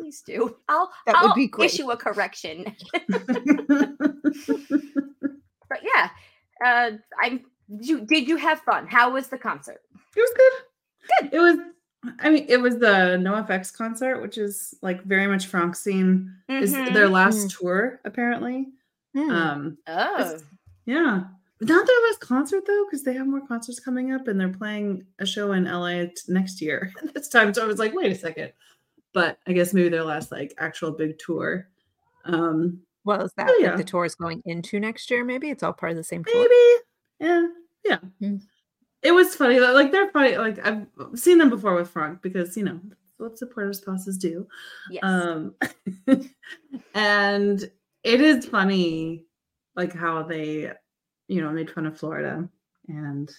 please 0.00 0.22
do. 0.22 0.56
I'll 0.68 0.90
That 1.06 1.16
I'll 1.16 1.34
be 1.34 1.46
great. 1.46 1.72
issue 1.74 1.90
a 1.90 1.96
correction. 1.96 2.74
But 5.68 5.82
yeah, 5.84 6.08
uh, 6.64 6.90
I'm. 7.22 7.44
Did 7.70 7.86
you, 7.88 8.00
did 8.04 8.26
you 8.28 8.36
have 8.36 8.60
fun? 8.62 8.88
How 8.88 9.12
was 9.12 9.28
the 9.28 9.38
concert? 9.38 9.80
It 10.16 10.20
was 10.20 10.32
good. 10.36 11.30
Good. 11.30 11.34
It 11.36 11.38
was. 11.40 11.58
I 12.18 12.30
mean, 12.30 12.46
it 12.48 12.60
was 12.60 12.78
the 12.78 13.16
NoFX 13.20 13.72
concert, 13.72 14.20
which 14.20 14.36
is 14.36 14.74
like 14.82 15.04
very 15.04 15.28
much 15.28 15.46
Frank 15.46 15.76
scene. 15.76 16.34
Is 16.48 16.74
Mhm. 16.74 16.92
their 16.92 17.08
last 17.08 17.50
tour 17.52 18.00
apparently? 18.04 18.66
Hmm. 19.14 19.30
Um, 19.30 19.78
oh, 19.86 20.38
yeah. 20.86 21.24
Not 21.60 21.86
their 21.86 21.96
last 22.08 22.20
concert 22.20 22.64
though, 22.66 22.84
because 22.86 23.04
they 23.04 23.12
have 23.14 23.26
more 23.28 23.46
concerts 23.46 23.78
coming 23.78 24.12
up, 24.12 24.26
and 24.26 24.40
they're 24.40 24.48
playing 24.48 25.04
a 25.20 25.26
show 25.26 25.52
in 25.52 25.66
LA 25.66 26.06
t- 26.06 26.14
next 26.28 26.60
year 26.60 26.90
this 27.14 27.28
time. 27.28 27.54
So 27.54 27.62
I 27.62 27.66
was 27.66 27.78
like, 27.78 27.94
wait 27.94 28.10
a 28.10 28.14
second. 28.16 28.52
But 29.12 29.38
I 29.46 29.52
guess 29.52 29.74
maybe 29.74 29.88
their 29.88 30.04
last 30.04 30.30
like 30.30 30.54
actual 30.58 30.92
big 30.92 31.18
tour. 31.18 31.68
Um, 32.24 32.80
well, 33.04 33.22
is 33.22 33.32
that 33.36 33.46
like, 33.46 33.56
yeah. 33.60 33.76
the 33.76 33.84
tour 33.84 34.04
is 34.04 34.14
going 34.14 34.42
into 34.44 34.78
next 34.78 35.10
year? 35.10 35.24
Maybe 35.24 35.50
it's 35.50 35.62
all 35.62 35.72
part 35.72 35.90
of 35.90 35.96
the 35.96 36.04
same 36.04 36.24
tour. 36.24 36.42
maybe. 36.42 36.82
Yeah. 37.18 37.46
Yeah. 37.84 37.98
Hmm. 38.20 38.36
it 39.02 39.12
was 39.12 39.34
funny. 39.34 39.58
that, 39.58 39.74
Like 39.74 39.90
they're 39.90 40.10
funny. 40.10 40.36
Like 40.36 40.64
I've 40.64 40.86
seen 41.14 41.38
them 41.38 41.50
before 41.50 41.74
with 41.74 41.90
Frank 41.90 42.22
because 42.22 42.56
you 42.56 42.64
know 42.64 42.78
what 43.20 43.38
supporter 43.38 43.72
spouses 43.72 44.18
do. 44.18 44.46
Yes. 44.90 45.02
Um, 45.02 45.54
and 46.94 47.70
it 48.02 48.20
is 48.20 48.46
funny, 48.46 49.26
like 49.76 49.94
how 49.94 50.22
they, 50.22 50.72
you 51.28 51.40
know, 51.42 51.50
made 51.50 51.70
fun 51.70 51.86
of 51.86 51.98
Florida, 51.98 52.48
and 52.88 53.30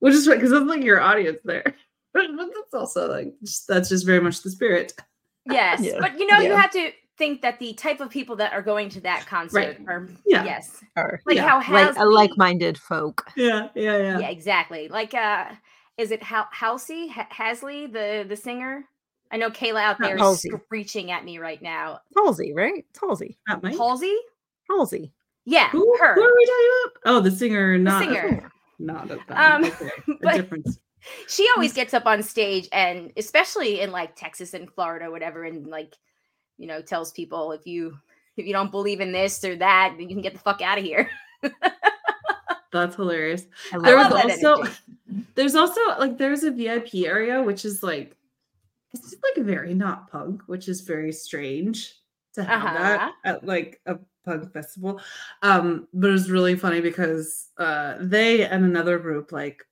which 0.00 0.14
is 0.14 0.26
because 0.26 0.52
it's 0.52 0.66
like 0.66 0.82
your 0.82 1.00
audience 1.00 1.38
there, 1.44 1.74
but 2.12 2.26
that's 2.36 2.74
also 2.74 3.10
like 3.10 3.34
just, 3.42 3.66
that's 3.68 3.88
just 3.88 4.06
very 4.06 4.20
much 4.20 4.42
the 4.42 4.50
spirit. 4.50 4.94
Yes. 5.50 5.80
Yeah. 5.80 5.98
But 6.00 6.18
you 6.18 6.26
know, 6.26 6.38
you 6.38 6.54
have 6.54 6.70
to 6.72 6.90
think 7.18 7.40
that 7.42 7.58
the 7.58 7.72
type 7.74 8.00
of 8.00 8.10
people 8.10 8.36
that 8.36 8.52
are 8.52 8.60
going 8.62 8.88
to 8.90 9.00
that 9.00 9.26
concert 9.26 9.78
Right. 9.78 9.88
are 9.88 10.08
Yeah. 10.26 10.44
yes. 10.44 10.82
Or 10.96 11.20
Like 11.24 11.36
Yeah. 11.36 11.48
how 11.48 11.56
like 11.72 11.94
Halsey, 11.94 12.00
like-minded 12.04 12.76
folk. 12.78 13.26
Yeah, 13.36 13.68
yeah, 13.74 13.96
yeah. 13.96 14.18
Yeah, 14.18 14.28
exactly. 14.28 14.88
Like 14.88 15.14
uh 15.14 15.46
is 15.96 16.10
it 16.10 16.22
Hal- 16.22 16.48
Halsey 16.52 17.08
ha- 17.08 17.28
Hasley, 17.30 17.86
the 17.90 18.26
the 18.28 18.36
singer? 18.36 18.84
I 19.32 19.38
know 19.38 19.50
Kayla 19.50 19.80
out 19.82 19.98
there 19.98 20.14
is 20.16 20.20
Halsey. 20.20 20.50
screeching 20.66 21.10
at 21.10 21.24
me 21.24 21.38
right 21.38 21.60
now. 21.62 22.00
Halsey, 22.16 22.52
right? 22.54 22.84
It's 22.90 23.00
Halsey. 23.00 23.38
Not 23.48 23.62
Mike. 23.62 23.76
Halsey? 23.76 24.16
Halsey. 24.70 25.12
Yeah, 25.46 25.68
Who, 25.70 25.78
who 25.78 26.02
are 26.02 26.14
we 26.16 26.46
talking 26.46 26.70
about? 26.84 26.92
Oh, 27.06 27.20
the 27.20 27.30
singer, 27.30 27.78
not 27.78 28.00
The 28.00 28.06
not 28.06 28.14
singer. 28.14 28.50
not 28.78 29.10
a 29.10 29.42
Um, 29.54 29.64
okay. 29.64 29.90
a 30.08 30.12
but- 30.20 30.34
difference. 30.34 30.78
She 31.28 31.46
always 31.56 31.72
gets 31.72 31.94
up 31.94 32.06
on 32.06 32.22
stage 32.22 32.68
and 32.72 33.12
especially 33.16 33.80
in 33.80 33.92
like 33.92 34.16
Texas 34.16 34.54
and 34.54 34.70
Florida, 34.70 35.10
whatever, 35.10 35.44
and 35.44 35.66
like, 35.66 35.94
you 36.58 36.66
know, 36.66 36.82
tells 36.82 37.12
people 37.12 37.52
if 37.52 37.66
you 37.66 37.98
if 38.36 38.46
you 38.46 38.52
don't 38.52 38.70
believe 38.70 39.00
in 39.00 39.12
this 39.12 39.42
or 39.44 39.56
that, 39.56 39.94
then 39.96 40.08
you 40.08 40.14
can 40.14 40.22
get 40.22 40.32
the 40.34 40.40
fuck 40.40 40.60
out 40.60 40.78
of 40.78 40.84
here. 40.84 41.08
That's 42.72 42.96
hilarious. 42.96 43.46
I 43.72 43.78
There 43.78 43.96
was 43.96 44.08
that 44.08 44.42
also 44.42 44.70
there's 45.34 45.54
also 45.54 45.80
like 45.98 46.18
there's 46.18 46.42
a 46.42 46.50
VIP 46.50 47.06
area 47.06 47.42
which 47.42 47.64
is 47.64 47.82
like 47.82 48.16
it's 48.92 49.10
just 49.10 49.22
like 49.36 49.44
very 49.44 49.74
not 49.74 50.10
punk, 50.10 50.42
which 50.46 50.68
is 50.68 50.80
very 50.82 51.12
strange 51.12 51.94
to 52.34 52.42
have 52.44 52.62
Uh-huh. 52.64 52.74
that 52.74 53.12
at 53.24 53.46
like 53.46 53.80
a 53.86 53.98
punk 54.24 54.52
festival. 54.52 55.00
Um, 55.42 55.88
but 55.94 56.08
it 56.08 56.12
was 56.12 56.30
really 56.30 56.56
funny 56.56 56.80
because 56.80 57.48
uh 57.58 57.96
they 58.00 58.44
and 58.46 58.64
another 58.64 58.98
group 58.98 59.32
like 59.32 59.64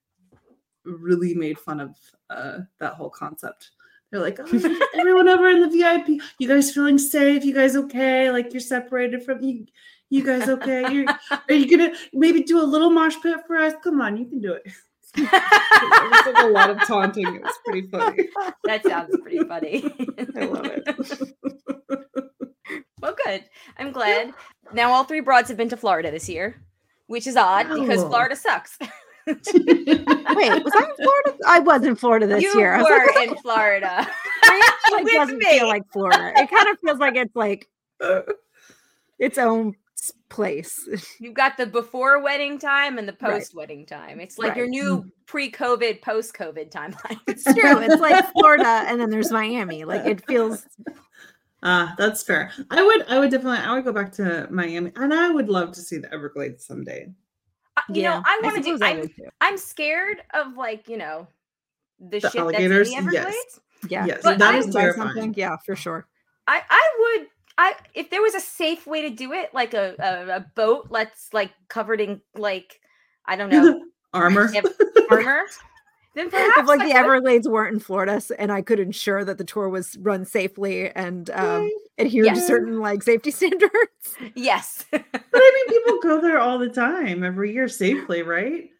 really 0.85 1.35
made 1.35 1.59
fun 1.59 1.81
of 1.81 1.97
uh 2.31 2.59
that 2.81 2.95
whole 2.95 3.11
concept. 3.11 3.71
They're 4.11 4.21
like, 4.21 4.39
oh, 4.41 4.87
everyone 4.95 5.29
over 5.29 5.49
in 5.49 5.61
the 5.61 5.69
VIP, 5.69 6.23
you 6.39 6.47
guys 6.49 6.73
feeling 6.73 6.99
safe? 6.99 7.45
You 7.45 7.53
guys 7.55 7.75
okay? 7.77 8.31
Like 8.31 8.53
you're 8.53 8.61
separated 8.61 9.25
from 9.25 9.43
you. 9.43 9.67
You 10.11 10.23
guys 10.25 10.49
okay? 10.49 10.93
You're, 10.93 11.07
are 11.49 11.55
you 11.55 11.69
gonna 11.77 11.93
maybe 12.13 12.43
do 12.45 12.61
a 12.61 12.63
little 12.63 12.91
mosh 12.91 13.17
pit 13.23 13.39
for 13.47 13.57
us? 13.57 13.73
Come 13.83 14.01
on, 14.01 14.17
you 14.17 14.27
can 14.27 14.41
do 14.41 14.53
it. 14.53 14.63
It 15.17 15.31
was 15.31 16.27
like 16.35 16.45
a 16.45 16.49
lot 16.49 16.71
of 16.71 16.79
taunting. 16.87 17.27
It 17.37 17.43
was 17.43 17.55
pretty 17.65 17.89
funny. 17.89 18.29
that 18.65 18.85
sounds 18.85 19.17
pretty 19.23 19.39
funny. 19.45 19.85
I 20.37 20.45
love 20.45 20.67
it. 20.67 21.35
Well, 23.01 23.15
good. 23.25 23.45
I'm 23.79 23.93
glad. 23.93 24.33
Now 24.73 24.91
all 24.93 25.05
three 25.05 25.21
broads 25.21 25.49
have 25.49 25.57
been 25.59 25.69
to 25.71 25.77
Florida 25.77 26.11
this 26.11 26.29
year, 26.29 26.57
which 27.07 27.27
is 27.27 27.37
odd 27.37 27.69
because 27.69 28.03
Oh. 28.03 28.09
Florida 28.09 28.35
sucks. 28.37 28.79
Wait, 29.27 30.65
was 30.65 30.73
I 30.75 30.87
in 30.89 30.97
Florida? 30.97 31.39
I 31.47 31.61
was 31.61 31.85
in 31.85 31.97
Florida 31.97 32.27
this 32.27 32.43
you 32.43 32.59
year. 32.59 32.75
I 32.75 32.83
was 32.83 32.91
were 32.91 33.21
like, 33.21 33.29
in 33.29 33.37
Florida. 33.37 34.07
it 34.45 35.03
with 35.05 35.13
doesn't 35.13 35.39
me. 35.39 35.45
feel 35.45 35.67
like 35.69 35.83
Florida. 35.93 36.33
It 36.37 36.51
kind 36.51 36.69
of 36.69 36.79
feels 36.85 36.99
like 36.99 37.17
it's 37.17 37.35
like 37.37 37.69
its 39.19 39.39
own 39.39 39.75
place. 40.29 40.87
You've 41.21 41.35
got 41.35 41.57
the 41.57 41.67
before 41.67 42.21
wedding 42.23 42.59
time 42.59 42.99
and 42.99 43.09
the 43.09 43.13
post 43.15 43.55
wedding 43.55 43.87
time. 43.87 44.21
It's 44.21 44.37
like 44.39 44.57
your 44.57 44.67
new 44.67 45.11
pre-COVID, 45.27 46.03
post-COVID 46.03 46.71
timeline. 46.71 47.19
It's 47.27 47.45
true. 47.45 47.79
It's 47.81 48.01
like 48.01 48.31
Florida, 48.33 48.85
and 48.87 49.01
then 49.01 49.11
there's 49.11 49.31
Miami. 49.31 49.85
Like 49.85 50.05
it 50.05 50.27
feels. 50.27 50.67
Ah, 51.63 51.95
that's 51.97 52.23
fair. 52.23 52.53
I 52.71 52.85
would 52.85 53.07
I 53.09 53.19
would 53.19 53.31
definitely 53.31 53.59
I 53.59 53.73
would 53.75 53.85
go 53.85 53.93
back 53.93 54.13
to 54.13 54.47
Miami 54.51 54.93
and 54.97 55.15
I 55.15 55.31
would 55.31 55.49
love 55.49 55.73
to 55.73 55.81
see 55.81 55.97
the 55.97 56.13
Everglades 56.13 56.67
someday. 56.67 57.11
You 57.91 58.03
know, 58.05 58.23
I 58.25 58.41
want 58.43 58.57
to 58.57 58.63
do. 58.63 58.79
I 58.85 58.91
I'm. 58.91 59.11
I'm 59.41 59.59
scared 59.59 60.19
of 60.33 60.57
like 60.57 60.89
you 60.89 60.97
know 60.97 61.27
the, 62.01 62.21
The 62.21 62.31
shit 62.31 62.41
alligators? 62.41 62.89
that's 62.91 63.01
in 63.01 63.07
the 63.07 63.13
Yes. 63.13 63.61
Yeah, 63.89 64.07
Yes, 64.07 64.21
But 64.23 64.39
that 64.39 64.55
I- 64.55 64.59
is 64.59 64.73
terrifying. 64.75 65.09
something. 65.09 65.35
Yeah, 65.37 65.57
for 65.67 65.77
sure. 65.77 66.07
I 66.47 66.63
I 66.71 66.91
would 67.19 67.29
I 67.59 67.75
if 67.95 68.11
there 68.11 68.23
was 68.23 68.35
a 68.35 68.41
safe 68.41 68.87
way 68.87 69.03
to 69.03 69.11
do 69.11 69.33
it, 69.33 69.53
like 69.55 69.75
a 69.75 69.95
a, 69.99 70.37
a 70.37 70.41
boat, 70.55 70.87
let's 70.91 71.29
like 71.33 71.53
covered 71.69 72.01
in 72.01 72.21
like 72.37 72.81
I 73.27 73.37
don't 73.37 73.51
know 73.51 73.83
Armor. 74.15 74.51
armor. 75.11 75.43
Then 76.15 76.31
perhaps 76.31 76.59
If 76.61 76.67
like 76.67 76.81
I 76.81 76.85
the 76.85 76.91
would. 76.91 76.97
Everglades 76.97 77.49
weren't 77.49 77.75
in 77.75 77.81
Florida, 77.81 78.21
and 78.39 78.53
I 78.53 78.63
could 78.63 78.79
ensure 78.79 79.25
that 79.25 79.39
the 79.39 79.45
tour 79.45 79.69
was 79.69 79.97
run 79.99 80.25
safely 80.25 80.91
and 80.91 81.29
um, 81.31 81.69
adhere 81.99 82.25
to 82.25 82.41
certain 82.41 82.79
like 82.81 83.03
safety 83.03 83.31
standards. 83.33 83.71
yes, 84.35 84.85
But 84.91 85.03
I 85.35 85.53
mean 85.55 85.81
people 85.81 85.99
go 86.01 86.21
there 86.21 86.39
all 86.39 86.59
the 86.59 86.69
time 86.69 87.25
every 87.25 87.53
year 87.53 87.67
safely, 87.69 88.23
right? 88.23 88.71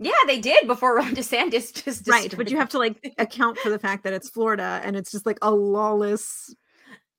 yeah, 0.00 0.12
they 0.26 0.40
did 0.40 0.66
before 0.66 0.96
Ron 0.96 1.14
DeSantis 1.14 1.72
just 1.84 2.08
right, 2.08 2.32
but 2.36 2.50
you 2.50 2.56
have 2.56 2.68
to 2.70 2.78
like 2.78 3.14
account 3.18 3.58
for 3.58 3.70
the 3.70 3.78
fact 3.78 4.04
that 4.04 4.12
it's 4.12 4.28
Florida 4.30 4.80
and 4.84 4.96
it's 4.96 5.10
just 5.12 5.26
like 5.26 5.38
a 5.42 5.50
lawless, 5.52 6.54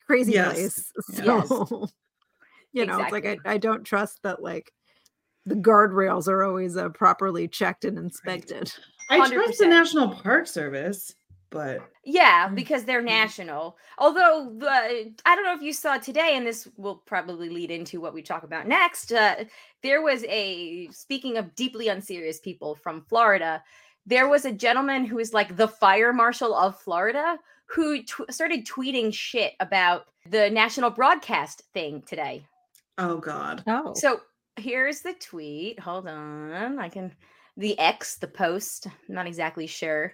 crazy 0.06 0.34
Yes. 0.34 0.56
place. 0.56 0.92
Yes. 1.24 1.48
So, 1.48 1.88
you 2.74 2.86
know, 2.86 3.02
it's 3.02 3.12
like 3.12 3.26
I, 3.26 3.38
I 3.46 3.58
don't 3.58 3.84
trust 3.84 4.20
that 4.24 4.42
like 4.44 4.74
the 5.46 5.56
guardrails 5.56 6.28
are 6.28 6.44
always 6.44 6.78
uh, 6.78 6.90
properly 6.90 7.48
checked 7.48 7.86
and 7.86 7.98
inspected. 7.98 8.72
I 9.10 9.30
trust 9.30 9.60
the 9.60 9.68
National 9.68 10.10
Park 10.10 10.48
Service, 10.48 11.16
but 11.50 11.80
Yeah, 12.04 12.48
Mm. 12.50 12.56
because 12.56 12.86
they're 12.86 13.02
Mm. 13.02 13.06
national. 13.06 13.78
Although 13.98 14.52
the 14.58 15.14
I 15.26 15.36
don't 15.36 15.44
know 15.46 15.54
if 15.56 15.62
you 15.62 15.74
saw 15.74 15.98
today, 15.98 16.36
and 16.36 16.46
this 16.46 16.68
will 16.78 16.96
probably 16.96 17.50
lead 17.50 17.72
into 17.72 18.00
what 18.02 18.14
we 18.14 18.22
talk 18.22 18.44
about 18.44 18.68
next. 18.68 19.12
Uh, 19.12 19.46
there 19.84 20.02
was 20.02 20.24
a 20.26 20.88
speaking 20.92 21.38
of 21.38 21.54
deeply 21.56 21.88
unserious 21.88 22.40
people 22.40 22.76
from 22.76 23.02
Florida. 23.02 23.64
There 24.06 24.28
was 24.28 24.46
a 24.46 24.52
gentleman 24.52 25.06
who 25.06 25.20
is 25.20 25.34
like 25.34 25.56
the 25.56 25.68
fire 25.68 26.14
marshal 26.14 26.56
of 26.56 26.80
Florida 26.82 27.38
who 27.68 28.02
tw- 28.04 28.32
started 28.32 28.66
tweeting 28.66 29.14
shit 29.14 29.54
about 29.60 30.08
the 30.26 30.50
national 30.50 30.90
broadcast 30.90 31.62
thing 31.74 32.02
today. 32.04 32.44
oh 32.98 33.18
god. 33.18 33.64
Oh, 33.68 33.94
So 33.94 34.22
here's 34.58 35.02
the 35.02 35.14
tweet. 35.14 35.80
Hold 35.80 36.08
on, 36.08 36.80
I 36.80 36.90
can 36.90 37.16
the 37.58 37.78
X, 37.80 38.18
the 38.18 38.28
post. 38.28 38.88
I'm 38.88 39.16
not 39.16 39.28
exactly 39.28 39.68
sure. 39.68 40.14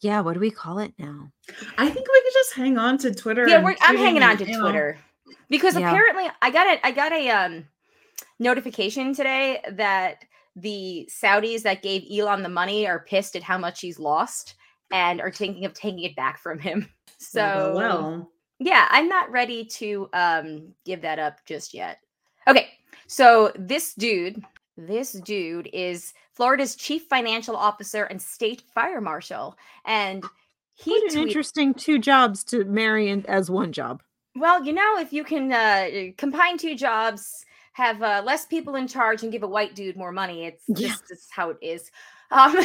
yeah. 0.00 0.20
What 0.20 0.34
do 0.34 0.40
we 0.40 0.50
call 0.50 0.78
it 0.78 0.92
now? 0.98 1.30
I 1.78 1.88
think 1.88 2.06
we 2.08 2.22
could 2.22 2.32
just 2.32 2.54
hang 2.54 2.78
on 2.78 2.98
to 2.98 3.14
Twitter. 3.14 3.46
yeah 3.48 3.62
we're, 3.62 3.76
i'm 3.82 3.96
hanging 3.96 4.22
on 4.22 4.36
to 4.38 4.46
you 4.46 4.52
know, 4.52 4.60
twitter 4.62 4.98
because 5.50 5.76
Yeah. 5.76 5.90
apparently 5.90 6.24
i 6.42 6.50
got 6.50 6.66
a 6.66 6.86
i 6.86 6.90
got 6.90 7.12
a 7.12 7.28
um 7.30 7.64
notification 8.38 9.14
today 9.14 9.60
that 9.72 10.24
the 10.56 11.08
saudis 11.12 11.62
that 11.62 11.82
gave 11.82 12.04
elon 12.10 12.42
the 12.42 12.48
money 12.48 12.86
are 12.86 13.00
pissed 13.00 13.36
at 13.36 13.42
how 13.42 13.58
much 13.58 13.80
he's 13.80 13.98
lost 13.98 14.54
and 14.90 15.20
are 15.20 15.30
thinking 15.30 15.64
of 15.64 15.74
taking 15.74 16.00
it 16.04 16.16
back 16.16 16.38
from 16.38 16.58
him 16.58 16.88
so 17.18 17.72
well, 17.74 17.98
well, 18.02 18.32
yeah 18.58 18.86
i'm 18.90 19.08
not 19.08 19.30
ready 19.30 19.64
to 19.64 20.08
um 20.12 20.72
give 20.84 21.02
that 21.02 21.18
up 21.18 21.38
just 21.46 21.74
yet 21.74 21.98
okay 22.48 22.70
so 23.06 23.52
this 23.56 23.94
dude 23.94 24.42
this 24.76 25.12
dude 25.12 25.68
is 25.72 26.12
florida's 26.32 26.74
chief 26.74 27.04
financial 27.04 27.54
officer 27.56 28.04
and 28.04 28.20
state 28.20 28.62
fire 28.74 29.00
marshal 29.00 29.56
and 29.84 30.24
he 30.74 30.90
What 30.90 31.02
an 31.04 31.08
tweet- 31.10 31.26
interesting 31.28 31.74
two 31.74 31.98
jobs 32.00 32.42
to 32.44 32.64
marry 32.64 33.08
in, 33.08 33.24
as 33.26 33.48
one 33.50 33.72
job. 33.72 34.02
well, 34.34 34.64
you 34.64 34.72
know, 34.72 34.98
if 34.98 35.12
you 35.12 35.22
can 35.22 35.52
uh, 35.52 36.10
combine 36.18 36.58
two 36.58 36.74
jobs, 36.74 37.44
have 37.74 38.02
uh, 38.02 38.22
less 38.24 38.44
people 38.46 38.74
in 38.74 38.88
charge, 38.88 39.22
and 39.22 39.30
give 39.30 39.44
a 39.44 39.46
white 39.48 39.76
dude 39.76 39.96
more 39.96 40.10
money, 40.10 40.46
it's 40.46 40.64
Yeah. 40.68 40.94
just 41.08 41.30
how 41.30 41.50
it 41.50 41.58
is. 41.62 41.92
Um, 42.32 42.56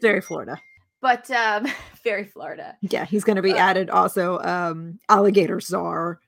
Very 0.00 0.20
Florida. 0.20 0.60
but 1.00 1.28
um, 1.32 1.66
very 2.04 2.24
Florida. 2.26 2.76
Yeah, 2.82 3.04
he's 3.04 3.24
going 3.24 3.34
to 3.36 3.42
be 3.42 3.54
Uh, 3.54 3.56
added 3.56 3.90
also 3.90 4.38
um 4.40 5.00
alligator 5.08 5.58
czar. 5.60 6.20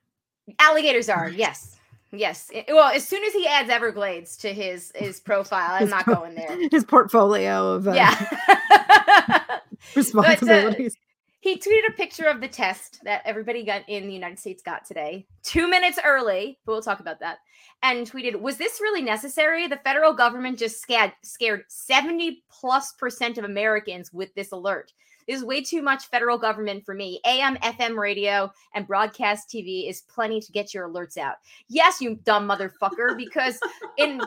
Alligators 0.59 1.09
are 1.09 1.29
yes, 1.29 1.78
yes. 2.13 2.51
I- 2.55 2.65
well, 2.69 2.91
as 2.93 3.07
soon 3.07 3.23
as 3.25 3.33
he 3.33 3.47
adds 3.47 3.71
Everglades 3.71 4.37
to 4.39 4.53
his 4.53 4.93
his 4.95 5.21
profile, 5.21 5.73
I'm 5.75 5.81
His 5.83 5.91
not 5.91 6.07
going 6.07 6.35
there. 6.35 6.69
His 6.71 6.85
portfolio 6.85 7.73
of 7.75 7.89
uh, 7.89 7.93
Yeah. 7.93 9.59
responsibilities. 9.97 10.97
he 11.41 11.57
tweeted 11.59 11.89
a 11.89 11.93
picture 11.93 12.27
of 12.27 12.41
the 12.41 12.49
test 12.49 13.01
that 13.05 13.23
everybody 13.25 13.65
got 13.65 13.83
in 13.89 14.07
the 14.07 14.13
United 14.13 14.39
States 14.39 14.63
got 14.63 14.85
today, 14.85 15.27
two 15.43 15.69
minutes 15.69 15.99
early, 16.05 16.59
but 16.67 16.73
we'll 16.73 16.83
talk 16.83 17.01
about 17.01 17.21
that. 17.21 17.39
And 17.83 18.11
tweeted, 18.11 18.37
Was 18.41 18.57
this 18.57 18.81
really 18.81 19.03
necessary? 19.03 19.67
The 19.69 19.77
federal 19.85 20.13
government 20.13 20.59
just 20.59 20.81
scared, 20.81 21.13
scared 21.23 21.63
70 21.69 22.43
plus 22.51 22.93
percent 22.93 23.39
of 23.39 23.45
Americans 23.45 24.13
with 24.13 24.35
this 24.35 24.51
alert. 24.53 24.93
This 25.29 25.39
is 25.41 25.45
way 25.45 25.61
too 25.63 25.83
much 25.83 26.07
federal 26.07 26.39
government 26.39 26.87
for 26.87 26.95
me. 26.95 27.21
AM, 27.27 27.57
FM 27.59 27.99
radio, 27.99 28.51
and 28.75 28.87
broadcast 28.87 29.51
TV 29.51 29.89
is 29.89 30.01
plenty 30.01 30.41
to 30.41 30.51
get 30.53 30.73
your 30.73 30.89
alerts 30.89 31.19
out. 31.19 31.37
Yes, 31.69 32.01
you 32.01 32.17
dumb 32.25 32.49
motherfucker, 32.49 33.15
because 33.17 33.61
in 33.99 34.21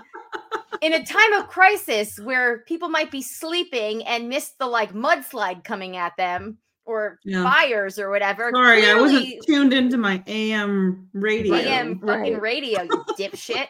in 0.82 0.94
a 0.94 1.04
time 1.04 1.34
of 1.34 1.48
crisis 1.48 2.20
where 2.20 2.60
people 2.60 2.88
might 2.88 3.10
be 3.12 3.22
sleeping 3.22 4.04
and 4.06 4.30
miss 4.30 4.52
the 4.60 4.68
like 4.68 4.94
mudslide 4.94 5.64
coming 5.64 5.98
at 5.98 6.16
them 6.18 6.58
or 6.86 7.20
Yeah. 7.24 7.44
fires 7.44 7.98
or 8.00 8.10
whatever. 8.10 8.52
Sorry, 8.54 8.88
I 8.90 9.00
wasn't 9.00 9.28
tuned 9.46 9.74
into 9.74 9.98
my 9.98 10.24
AM 10.28 11.08
radio. 11.14 11.56
AM 11.56 12.00
fucking 12.00 12.34
Right. 12.34 12.42
radio, 12.42 12.84
you 12.84 13.04
dipshit. 13.18 13.68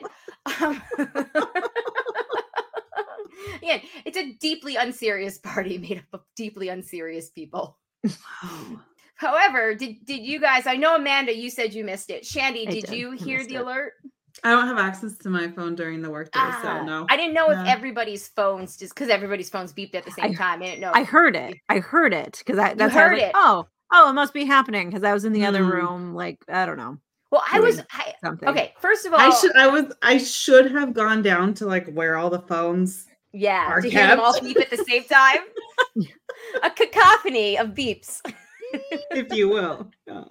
Um, 0.61 0.81
Again, 3.61 3.81
it's 4.05 4.17
a 4.17 4.33
deeply 4.33 4.75
unserious 4.75 5.37
party 5.43 5.77
made 5.77 5.97
up 5.99 6.05
of 6.13 6.21
deeply 6.35 6.69
unserious 6.69 7.29
people. 7.29 7.77
However, 9.15 9.75
did 9.75 10.03
did 10.05 10.21
you 10.23 10.39
guys? 10.39 10.65
I 10.65 10.75
know 10.77 10.95
Amanda, 10.95 11.35
you 11.35 11.49
said 11.49 11.73
you 11.73 11.83
missed 11.83 12.09
it. 12.09 12.25
Shandy, 12.25 12.65
did, 12.65 12.85
did. 12.85 12.95
you 12.97 13.13
I 13.13 13.15
hear 13.17 13.45
the 13.45 13.55
it. 13.55 13.61
alert? 13.61 13.93
I 14.43 14.49
don't 14.51 14.65
have 14.65 14.79
access 14.79 15.17
to 15.19 15.29
my 15.29 15.49
phone 15.51 15.75
during 15.75 16.01
the 16.01 16.09
workday, 16.09 16.39
Ah, 16.41 16.59
so 16.63 16.83
no. 16.85 17.05
I 17.09 17.17
didn't 17.17 17.33
know 17.33 17.51
if 17.51 17.67
everybody's 17.67 18.29
phones 18.29 18.77
just 18.77 18.95
because 18.95 19.09
everybody's 19.09 19.49
phones 19.49 19.73
beeped 19.73 19.93
at 19.93 20.05
the 20.05 20.11
same 20.11 20.31
I- 20.31 20.33
time. 20.33 20.61
I 20.63 20.65
didn't 20.67 20.79
know. 20.81 20.91
I 20.95 21.03
heard 21.03 21.35
it. 21.35 21.55
I 21.69 21.79
heard 21.79 22.13
it 22.13 22.37
because 22.43 22.57
I 22.57 22.73
that's 22.73 22.95
why 22.95 23.01
I 23.01 23.03
was 23.03 23.11
heard 23.11 23.17
like, 23.19 23.27
it. 23.27 23.31
oh 23.35 23.67
oh 23.93 24.09
it 24.09 24.13
must 24.13 24.33
be 24.33 24.45
happening 24.45 24.89
because 24.89 25.03
I 25.03 25.13
was 25.13 25.25
in 25.25 25.33
the 25.33 25.45
other 25.45 25.61
Mm. 25.63 25.71
room 25.71 26.15
like 26.15 26.39
I 26.49 26.65
don't 26.65 26.77
know 26.77 26.97
well, 27.29 27.43
I 27.49 27.59
was. 27.61 27.79
I, 27.91 28.13
something. 28.23 28.49
okay, 28.49 28.73
first 28.81 29.05
of 29.05 29.13
all, 29.13 29.19
I 29.19 29.29
should 29.29 29.55
I 29.55 29.67
was 29.67 29.93
I 30.01 30.17
should 30.17 30.71
have 30.71 30.93
gone 30.93 31.21
down 31.21 31.53
to 31.55 31.65
like 31.67 31.87
where 31.93 32.17
all 32.17 32.29
the 32.29 32.41
phones 32.41 33.05
yeah, 33.33 33.79
to 33.81 33.89
hear 33.89 34.07
them 34.07 34.19
all 34.19 34.33
kept. 34.33 34.45
beep 34.45 34.59
at 34.59 34.69
the 34.69 34.77
same 34.77 35.03
time. 35.03 35.39
a 36.63 36.69
cacophony 36.69 37.57
of 37.57 37.69
beeps. 37.69 38.21
if 39.11 39.33
you 39.33 39.49
will. 39.49 39.91
Yeah. 40.07 40.23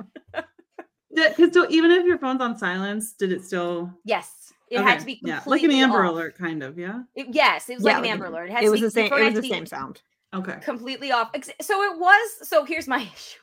Because 1.13 1.53
so 1.53 1.67
even 1.71 1.91
if 1.91 2.05
your 2.07 2.19
phone's 2.19 2.41
on 2.41 2.57
silence, 2.57 3.13
did 3.13 3.33
it 3.33 3.45
still 3.45 3.93
Yes, 4.05 4.53
it 4.71 4.81
had 4.81 5.01
to 5.01 5.07
be 5.07 5.19
yeah, 5.23 5.43
like 5.45 5.63
an 5.63 5.73
Amber 5.73 6.05
off. 6.05 6.13
Alert 6.13 6.39
kind 6.39 6.63
of, 6.63 6.79
yeah. 6.79 7.03
It- 7.17 7.29
yes, 7.33 7.69
it 7.69 7.75
was 7.77 7.85
Yeah, 7.85 7.95
like 7.99 8.05
an 8.05 8.11
Amber 8.13 8.27
Alert. 8.27 8.47
It, 8.49 8.53
had 8.53 8.63
it 8.63 8.67
to 8.67 8.71
was 8.71 8.81
be- 8.81 8.87
the 8.87 8.91
same 8.93 9.13
it 9.13 9.25
was 9.35 9.35
the 9.43 9.49
same 9.49 9.67
sound. 9.67 10.03
Okay. 10.33 10.57
completely 10.63 11.11
off. 11.11 11.31
So 11.61 11.83
it 11.83 11.99
was. 11.99 12.49
So 12.49 12.65
here's 12.65 12.87
my 12.87 13.01
issue. 13.15 13.39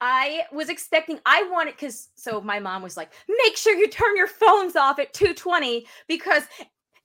I 0.00 0.44
was 0.50 0.70
expecting. 0.70 1.18
I 1.26 1.46
wanted 1.50 1.72
because 1.76 2.08
so 2.16 2.40
my 2.40 2.58
mom 2.58 2.82
was 2.82 2.96
like, 2.96 3.12
make 3.44 3.56
sure 3.58 3.74
you 3.76 3.86
turn 3.88 4.16
your 4.16 4.26
phones 4.28 4.74
off 4.76 4.98
at 4.98 5.12
two 5.12 5.34
twenty 5.34 5.86
because 6.08 6.44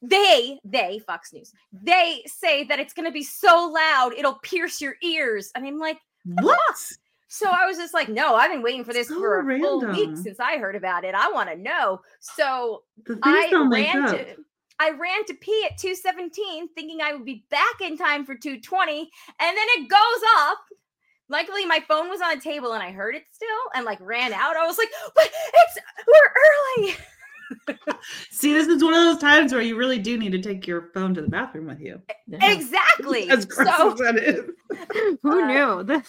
they 0.10 0.60
they 0.64 1.00
Fox 1.00 1.34
News 1.34 1.54
they 1.72 2.24
say 2.26 2.64
that 2.66 2.80
it's 2.80 2.94
going 2.94 3.06
to 3.06 3.12
be 3.12 3.24
so 3.24 3.72
loud 3.74 4.14
it'll 4.18 4.40
pierce 4.40 4.82
your 4.82 4.96
ears. 5.02 5.52
And 5.56 5.66
I'm 5.66 5.80
like, 5.80 6.00
What? 6.26 6.76
so 7.28 7.50
I 7.50 7.66
was 7.66 7.78
just 7.78 7.94
like, 7.94 8.08
no, 8.08 8.36
I've 8.36 8.52
been 8.52 8.62
waiting 8.62 8.84
for 8.84 8.94
this 8.94 9.08
So 9.08 9.20
for 9.20 9.40
a 9.40 9.60
full 9.60 9.86
week 9.88 10.16
since 10.18 10.40
I 10.40 10.58
heard 10.58 10.76
about 10.76 11.04
it. 11.04 11.16
I 11.16 11.30
want 11.32 11.50
to 11.50 11.56
know. 11.56 12.02
So 12.20 12.84
I 13.24 13.50
ran 13.70 14.08
to 14.10 14.36
I 14.80 14.92
ran 14.92 15.26
to 15.26 15.34
pee 15.34 15.68
at 15.70 15.78
217 15.78 16.70
thinking 16.76 17.02
I 17.02 17.14
would 17.14 17.26
be 17.26 17.46
back 17.50 17.82
in 17.82 17.98
time 17.98 18.26
for 18.26 18.36
220 18.36 19.00
and 19.00 19.10
then 19.40 19.68
it 19.78 19.90
goes 19.90 20.30
off. 20.38 20.58
Luckily 21.28 21.66
my 21.66 21.80
phone 21.88 22.10
was 22.10 22.22
on 22.22 22.36
the 22.36 22.42
table 22.42 22.74
and 22.74 22.84
I 22.84 22.92
heard 22.92 23.16
it 23.16 23.24
still 23.32 23.48
and 23.74 23.86
like 23.86 24.00
ran 24.02 24.34
out. 24.34 24.56
I 24.56 24.66
was 24.66 24.78
like, 24.78 24.90
"But 25.16 25.32
it's 25.54 25.78
we're 26.08 26.84
early." 26.84 26.96
See, 28.32 28.54
this 28.54 28.68
is 28.68 28.84
one 28.84 28.94
of 28.94 29.02
those 29.04 29.18
times 29.22 29.52
where 29.52 29.62
you 29.62 29.76
really 29.76 30.00
do 30.00 30.18
need 30.18 30.32
to 30.32 30.42
take 30.42 30.68
your 30.68 30.90
phone 30.94 31.14
to 31.16 31.22
the 31.22 31.28
bathroom 31.30 31.68
with 31.68 31.80
you. 31.82 32.02
Yeah. 32.28 32.52
Exactly. 32.54 33.30
As 33.30 33.46
gross 33.46 33.68
So 33.78 33.92
as 33.94 34.00
that 34.00 34.18
is. 34.18 34.50
Who 35.24 35.42
Uh, 35.42 35.48
knew 35.48 35.84
the 35.84 36.04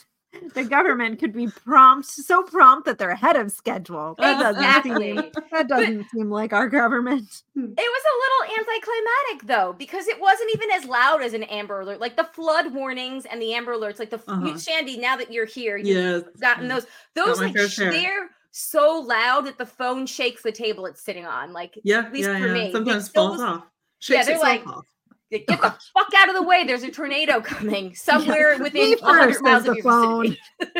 the 0.54 0.64
government 0.64 1.18
could 1.18 1.32
be 1.32 1.48
prompt 1.64 2.06
so 2.06 2.42
prompt 2.42 2.84
that 2.84 2.98
they're 2.98 3.10
ahead 3.10 3.36
of 3.36 3.50
schedule. 3.50 4.16
That 4.18 4.38
doesn't 4.38 4.62
exactly. 4.62 5.14
seem 5.14 5.30
that 5.50 5.66
doesn't 5.68 6.10
seem 6.10 6.30
like 6.30 6.52
our 6.52 6.68
government. 6.68 7.42
It 7.54 7.62
was 7.64 7.74
a 7.76 8.48
little 8.50 8.58
anticlimactic 8.58 9.48
though, 9.48 9.72
because 9.78 10.06
it 10.08 10.20
wasn't 10.20 10.50
even 10.54 10.70
as 10.72 10.84
loud 10.84 11.22
as 11.22 11.32
an 11.32 11.44
Amber 11.44 11.80
Alert. 11.80 12.00
Like 12.00 12.16
the 12.16 12.24
flood 12.24 12.74
warnings 12.74 13.24
and 13.24 13.40
the 13.40 13.54
Amber 13.54 13.72
Alerts, 13.76 13.98
like 13.98 14.10
the 14.10 14.18
f- 14.18 14.24
Uh-huh. 14.28 14.58
Shandy. 14.58 14.98
Now 14.98 15.16
that 15.16 15.32
you're 15.32 15.46
here, 15.46 15.78
you've 15.78 15.86
Yes. 15.86 16.22
gotten 16.38 16.68
those. 16.68 16.86
Those 17.14 17.38
my 17.38 17.46
like 17.46 17.54
fair 17.56 17.68
share. 17.68 17.90
they're 17.90 18.30
so 18.58 18.98
loud 19.06 19.46
that 19.46 19.58
the 19.58 19.66
phone 19.66 20.06
shakes 20.06 20.42
the 20.42 20.52
table 20.52 20.86
it's 20.86 21.02
sitting 21.02 21.26
on. 21.26 21.52
Like 21.52 21.78
Yeah, 21.84 22.00
at 22.06 22.12
least 22.12 22.28
yeah, 22.28 22.38
for 22.38 22.46
yeah. 22.48 22.52
me. 22.54 22.72
Sometimes 22.72 23.08
falls 23.08 23.32
was- 23.38 23.42
off. 23.42 23.64
Yeah, 24.08 24.22
they're 24.24 24.38
like- 24.38 24.66
off. 24.66 24.84
get 25.30 25.46
the 25.46 25.56
fuck 25.94 26.08
out 26.16 26.28
of 26.28 26.34
the 26.34 26.42
way. 26.42 26.64
There's 26.64 26.82
a 26.82 26.90
tornado 26.90 27.40
coming 27.44 27.94
somewhere 27.94 28.58
within 28.58 28.90
Me 28.90 28.96
100 29.00 29.42
miles 29.42 29.66
of 29.68 29.76
your 29.76 29.82
phone. 29.84 30.36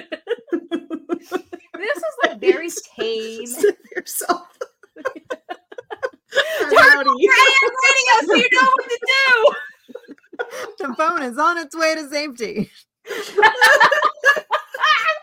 This 1.79 1.97
was 2.03 2.15
like 2.25 2.41
very 2.41 2.69
tame. 2.99 3.47
Save 3.47 3.75
yourself. 3.95 4.49
Turn. 4.97 5.12
Radio 6.73 7.05
so 8.25 8.35
you 8.35 8.49
know 8.51 8.71
what 8.73 8.89
to 8.89 8.99
do. 9.07 9.55
The 10.79 10.95
phone 10.97 11.23
is 11.23 11.39
on 11.39 11.59
its 11.59 11.77
way 11.77 11.95
to 11.95 12.09
safety. 12.09 12.71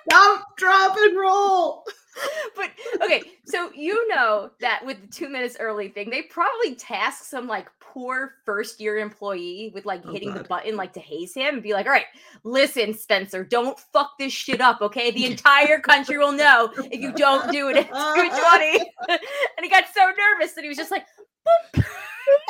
Dump, 0.10 0.44
drop, 0.58 0.96
and 0.98 1.18
roll. 1.18 1.84
but 2.56 2.70
okay, 3.04 3.24
so 3.46 3.72
you 3.74 4.08
know 4.10 4.52
that 4.60 4.86
with 4.86 5.02
the 5.02 5.08
two 5.08 5.30
minutes 5.30 5.58
early 5.60 5.90
thing, 5.90 6.10
they 6.10 6.24
probably 6.24 6.76
task 6.76 7.26
some 7.26 7.48
like 7.48 7.68
poor 7.80 8.34
first 8.46 8.80
year 8.80 8.98
employee 8.98 9.72
with 9.74 9.86
like 9.86 10.02
Oh, 10.06 10.12
hitting 10.12 10.34
the 10.34 10.44
button 10.44 10.76
like 10.76 10.94
to 10.94 11.00
haze 11.00 11.34
him 11.34 11.56
and 11.56 11.64
be 11.64 11.74
like, 11.74 11.86
all 11.86 11.92
right, 11.92 12.06
listen, 12.44 12.94
Spencer, 12.94 13.44
don't 13.44 13.80
fuck 13.80 14.12
this 14.18 14.34
shit 14.34 14.60
up, 14.62 14.82
okay? 14.82 15.12
The 15.12 15.26
entire 15.26 15.80
country 15.80 16.18
will 16.18 16.32
know 16.32 16.72
if 16.92 17.00
you 17.00 17.14
don't 17.14 17.52
do 17.52 17.70
it 17.70 17.78
at 17.78 17.88
220. 17.88 18.80
and 19.10 19.20
he 19.62 19.70
got 19.70 19.86
so 19.94 20.02
nervous 20.06 20.54
that 20.54 20.64
he 20.64 20.68
was 20.68 20.78
just 20.78 20.92
like, 20.92 21.06
boop. 21.48 21.84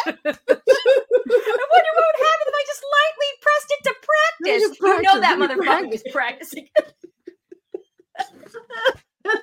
I 0.05 0.13
wonder 0.15 0.31
what 0.33 2.05
would 2.09 2.21
happen 2.21 2.45
if 2.47 2.55
I 2.55 2.63
just 2.67 2.83
lightly 2.95 3.31
pressed 3.41 3.69
it 3.69 3.83
to 3.83 3.93
practice. 4.01 4.61
just 4.61 4.79
You 4.81 5.01
know 5.01 5.19
that 5.19 5.37
practice, 5.37 5.57
motherfucker 5.57 5.91
was 5.91 6.03
practicing. 6.11 6.67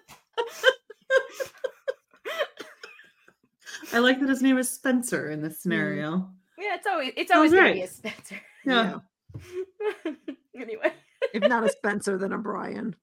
I 3.92 3.98
like 3.98 4.20
that 4.20 4.28
his 4.28 4.42
name 4.42 4.58
is 4.58 4.68
Spencer 4.70 5.30
in 5.30 5.42
this 5.42 5.54
hmm. 5.54 5.60
scenario. 5.60 6.30
Yeah, 6.58 6.74
it's 6.74 6.86
always 6.86 7.12
it's 7.16 7.30
always 7.30 7.50
was 7.50 7.58
gonna 7.58 7.70
right. 7.70 7.76
be 7.76 7.82
a 7.82 7.88
Spencer. 7.88 8.40
Yeah. 8.66 8.98
anyway. 10.54 10.92
If 11.32 11.48
not 11.48 11.64
a 11.64 11.70
Spencer, 11.70 12.18
then 12.18 12.32
a 12.32 12.38
Brian. 12.38 12.94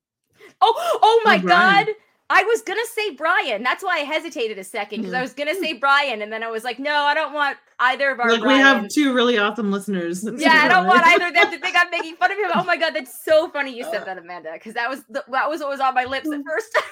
Oh, 0.61 0.99
oh 1.01 1.21
my 1.25 1.39
Brian. 1.39 1.85
god. 1.87 1.95
I 2.29 2.43
was 2.43 2.61
gonna 2.61 2.85
say 2.91 3.11
Brian. 3.11 3.63
That's 3.63 3.83
why 3.83 3.97
I 3.97 3.99
hesitated 3.99 4.57
a 4.57 4.63
second 4.63 5.01
because 5.01 5.13
I 5.13 5.17
mm-hmm. 5.17 5.23
was 5.23 5.33
gonna 5.33 5.55
say 5.55 5.73
Brian, 5.73 6.21
and 6.21 6.31
then 6.31 6.43
I 6.43 6.49
was 6.49 6.65
like, 6.65 6.77
no, 6.77 6.93
I 6.93 7.13
don't 7.13 7.33
want 7.33 7.57
either 7.79 8.11
of 8.11 8.19
our 8.19 8.31
Like 8.31 8.43
we 8.43 8.53
have 8.53 8.89
two 8.89 9.13
really 9.13 9.37
awesome 9.37 9.71
listeners. 9.71 10.27
Yeah, 10.37 10.51
I 10.63 10.67
don't 10.67 10.87
want 10.87 11.03
either 11.05 11.27
of 11.27 11.33
them 11.33 11.51
to 11.51 11.59
think 11.59 11.75
I'm 11.77 11.89
making 11.89 12.17
fun 12.17 12.31
of 12.31 12.37
him. 12.37 12.51
Oh 12.53 12.65
my 12.65 12.75
god, 12.75 12.93
that's 12.93 13.23
so 13.23 13.47
funny 13.49 13.75
you 13.75 13.85
said 13.85 14.05
that, 14.05 14.17
Amanda, 14.17 14.51
because 14.53 14.73
that 14.73 14.89
was 14.89 15.03
the, 15.09 15.23
that 15.31 15.49
was 15.49 15.61
what 15.61 15.69
was 15.69 15.79
on 15.79 15.93
my 15.93 16.03
lips 16.03 16.29
at 16.31 16.41
first. 16.45 16.77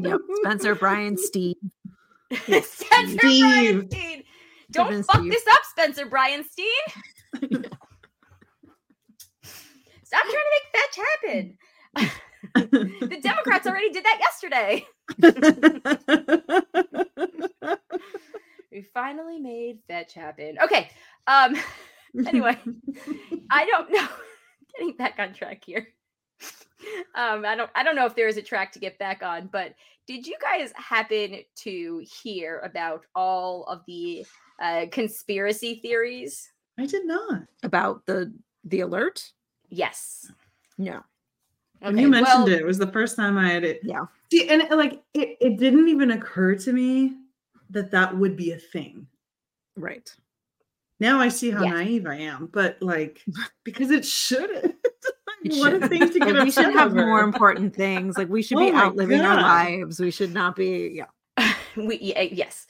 Yep. 0.00 0.20
Spencer, 0.42 0.74
Brian, 0.74 1.16
Steve. 1.16 1.56
Spencer 2.34 3.16
Brian 3.18 3.88
Steve. 3.90 4.24
Don't 4.70 4.92
and 4.92 5.06
fuck 5.06 5.20
Steve. 5.20 5.32
this 5.32 5.44
up, 5.50 5.60
Spencer 5.70 6.04
Brian 6.06 6.44
Steen. 6.44 6.66
Stop 10.04 10.22
trying 10.22 10.32
to 10.32 10.50
make 10.52 10.66
fetch 10.72 10.98
happen. 11.22 11.56
The 12.54 13.18
Democrats 13.22 13.66
already 13.66 13.90
did 13.90 14.04
that 14.04 14.20
yesterday. 14.20 14.86
We 18.74 18.82
finally 18.92 19.38
made 19.38 19.78
fetch 19.86 20.14
happen. 20.14 20.58
Okay. 20.60 20.90
Um 21.28 21.54
anyway, 22.26 22.58
I 23.50 23.66
don't 23.66 23.90
know. 23.92 24.08
Getting 24.76 24.96
back 24.96 25.14
on 25.18 25.32
track 25.32 25.62
here. 25.64 25.86
Um, 27.14 27.46
I 27.46 27.54
don't 27.54 27.70
I 27.76 27.84
don't 27.84 27.94
know 27.94 28.04
if 28.06 28.16
there 28.16 28.26
is 28.26 28.36
a 28.36 28.42
track 28.42 28.72
to 28.72 28.80
get 28.80 28.98
back 28.98 29.22
on, 29.22 29.48
but 29.52 29.74
did 30.08 30.26
you 30.26 30.36
guys 30.42 30.72
happen 30.76 31.38
to 31.56 32.04
hear 32.22 32.60
about 32.64 33.06
all 33.14 33.64
of 33.64 33.82
the 33.86 34.26
uh 34.60 34.86
conspiracy 34.90 35.76
theories? 35.76 36.50
I 36.78 36.86
did 36.86 37.06
not. 37.06 37.42
About 37.62 38.04
the 38.06 38.34
the 38.64 38.80
alert? 38.80 39.30
Yes. 39.70 40.30
No. 40.76 41.04
When 41.84 41.98
you 41.98 42.08
mentioned 42.08 42.44
well, 42.44 42.48
it, 42.48 42.60
it 42.60 42.66
was 42.66 42.78
the 42.78 42.90
first 42.92 43.16
time 43.16 43.36
I 43.38 43.48
had 43.50 43.64
it. 43.64 43.80
Yeah. 43.82 44.06
See, 44.32 44.48
and 44.48 44.62
like 44.70 45.02
it, 45.14 45.36
it 45.40 45.58
didn't 45.58 45.88
even 45.88 46.10
occur 46.12 46.54
to 46.56 46.72
me 46.72 47.14
that 47.70 47.90
that 47.92 48.16
would 48.16 48.36
be 48.36 48.52
a 48.52 48.58
thing. 48.58 49.06
Right. 49.76 50.12
Now 51.00 51.20
I 51.20 51.28
see 51.28 51.50
how 51.50 51.62
Yes. 51.64 51.72
naive 51.74 52.06
I 52.06 52.16
am, 52.16 52.46
but 52.52 52.78
like 52.80 53.22
because 53.64 53.90
it 53.90 54.04
shouldn't. 54.04 54.74
It 55.44 55.58
what 55.58 55.72
a 55.74 55.80
shouldn't. 55.80 55.90
thing 55.90 56.10
to 56.10 56.18
get 56.20 56.42
we 56.42 56.50
should 56.50 56.72
have 56.72 56.92
over. 56.92 57.04
more 57.04 57.20
important 57.20 57.76
things. 57.76 58.16
Like 58.16 58.30
we 58.30 58.42
should 58.42 58.56
be 58.56 58.70
Oh 58.70 58.72
my 58.72 58.84
outliving 58.84 59.20
our 59.20 59.36
lives. 59.36 60.00
We 60.00 60.10
should 60.10 60.32
not 60.32 60.56
be. 60.56 60.90
Yeah. 60.94 61.52
we 61.76 61.98
yeah, 61.98 62.22
yes. 62.22 62.66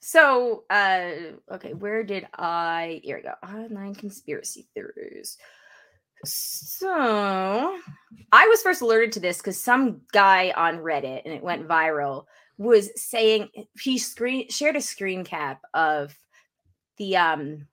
So, 0.00 0.64
uh, 0.68 1.10
okay, 1.52 1.72
where 1.72 2.04
did 2.04 2.28
I? 2.34 3.00
Here 3.02 3.16
we 3.16 3.22
go. 3.22 3.32
Online 3.48 3.94
conspiracy 3.94 4.68
theories. 4.74 5.38
So, 6.24 7.78
I 8.32 8.46
was 8.46 8.62
first 8.62 8.82
alerted 8.82 9.12
to 9.12 9.20
this 9.20 9.38
because 9.38 9.62
some 9.62 10.00
guy 10.12 10.52
on 10.56 10.78
Reddit, 10.78 11.22
and 11.24 11.32
it 11.34 11.42
went 11.42 11.68
viral, 11.68 12.24
was 12.58 12.90
saying 13.00 13.48
he 13.80 13.98
screen 13.98 14.48
shared 14.48 14.76
a 14.76 14.80
screen 14.80 15.24
cap 15.24 15.60
of 15.74 16.16
the 16.96 17.16
um 17.16 17.66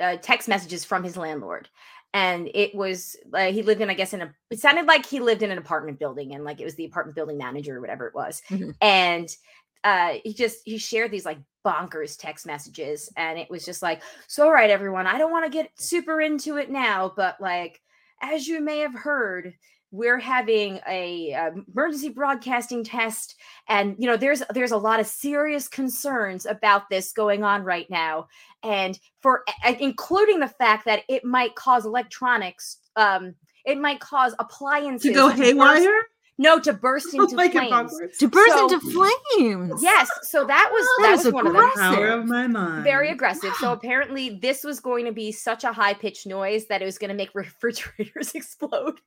uh, 0.00 0.16
text 0.22 0.48
messages 0.48 0.84
from 0.84 1.02
his 1.02 1.16
landlord 1.16 1.68
and 2.14 2.48
it 2.54 2.72
was 2.74 3.16
uh, 3.34 3.50
he 3.50 3.62
lived 3.62 3.80
in 3.80 3.90
i 3.90 3.94
guess 3.94 4.14
in 4.14 4.22
a 4.22 4.32
it 4.50 4.60
sounded 4.60 4.86
like 4.86 5.04
he 5.04 5.18
lived 5.18 5.42
in 5.42 5.50
an 5.50 5.58
apartment 5.58 5.98
building 5.98 6.34
and 6.34 6.44
like 6.44 6.60
it 6.60 6.64
was 6.64 6.76
the 6.76 6.84
apartment 6.84 7.16
building 7.16 7.36
manager 7.36 7.76
or 7.76 7.80
whatever 7.80 8.06
it 8.06 8.14
was 8.14 8.40
Mhm. 8.48 8.74
and 8.80 9.36
uh 9.82 10.14
he 10.24 10.32
just 10.32 10.58
he 10.64 10.78
shared 10.78 11.10
these 11.10 11.26
like 11.26 11.38
bonkers 11.64 12.16
text 12.16 12.46
messages 12.46 13.12
and 13.16 13.38
it 13.40 13.50
was 13.50 13.64
just 13.64 13.82
like 13.82 14.02
so 14.28 14.44
all 14.44 14.52
right 14.52 14.70
everyone 14.70 15.08
i 15.08 15.18
don't 15.18 15.32
want 15.32 15.44
to 15.44 15.50
get 15.50 15.70
super 15.74 16.20
into 16.20 16.56
it 16.56 16.70
now 16.70 17.12
but 17.16 17.40
like 17.40 17.80
as 18.22 18.46
you 18.46 18.60
may 18.60 18.78
have 18.78 18.94
heard 18.94 19.54
we're 19.90 20.18
having 20.18 20.80
a 20.86 21.32
uh, 21.32 21.50
emergency 21.74 22.10
broadcasting 22.10 22.84
test 22.84 23.36
and 23.68 23.96
you 23.98 24.06
know 24.06 24.16
there's 24.16 24.42
there's 24.52 24.72
a 24.72 24.76
lot 24.76 25.00
of 25.00 25.06
serious 25.06 25.66
concerns 25.66 26.44
about 26.44 26.88
this 26.90 27.12
going 27.12 27.42
on 27.42 27.62
right 27.64 27.88
now. 27.88 28.28
And 28.62 28.98
for 29.22 29.44
uh, 29.64 29.74
including 29.80 30.40
the 30.40 30.48
fact 30.48 30.84
that 30.84 31.04
it 31.08 31.24
might 31.24 31.54
cause 31.54 31.86
electronics 31.86 32.78
um 32.96 33.34
it 33.64 33.78
might 33.78 34.00
cause 34.00 34.34
appliances 34.38 35.08
to 35.08 35.14
go 35.14 35.28
haywire 35.28 36.07
no 36.38 36.58
to 36.60 36.72
burst 36.72 37.12
into 37.14 37.34
like 37.34 37.52
flames 37.52 37.92
To 38.18 38.28
burst 38.28 38.52
So- 38.52 38.64
into 38.72 38.80
flames. 38.90 39.82
yes 39.82 40.08
so 40.22 40.44
that 40.46 40.68
was 40.72 40.86
That 40.98 41.02
that 41.02 41.18
is 41.18 41.24
was 41.26 41.34
one 41.34 41.46
of 41.46 41.52
them 41.52 41.62
aggressive. 41.64 41.94
power 41.96 42.06
of 42.08 42.26
my 42.26 42.46
mind. 42.46 42.84
very 42.84 43.10
aggressive. 43.10 43.52
So 43.56 43.72
apparently, 43.72 44.38
this 44.40 44.62
was 44.64 44.80
going 44.80 45.04
to 45.06 45.12
be 45.12 45.32
such 45.32 45.64
a 45.64 45.72
high 45.72 45.94
pitched 45.94 46.26
noise 46.26 46.66
that 46.66 46.80
it 46.82 46.84
was 46.84 46.98
going 46.98 47.10
to 47.10 47.14
make 47.16 47.30
refrigerators 47.34 48.32
explode. 48.34 49.00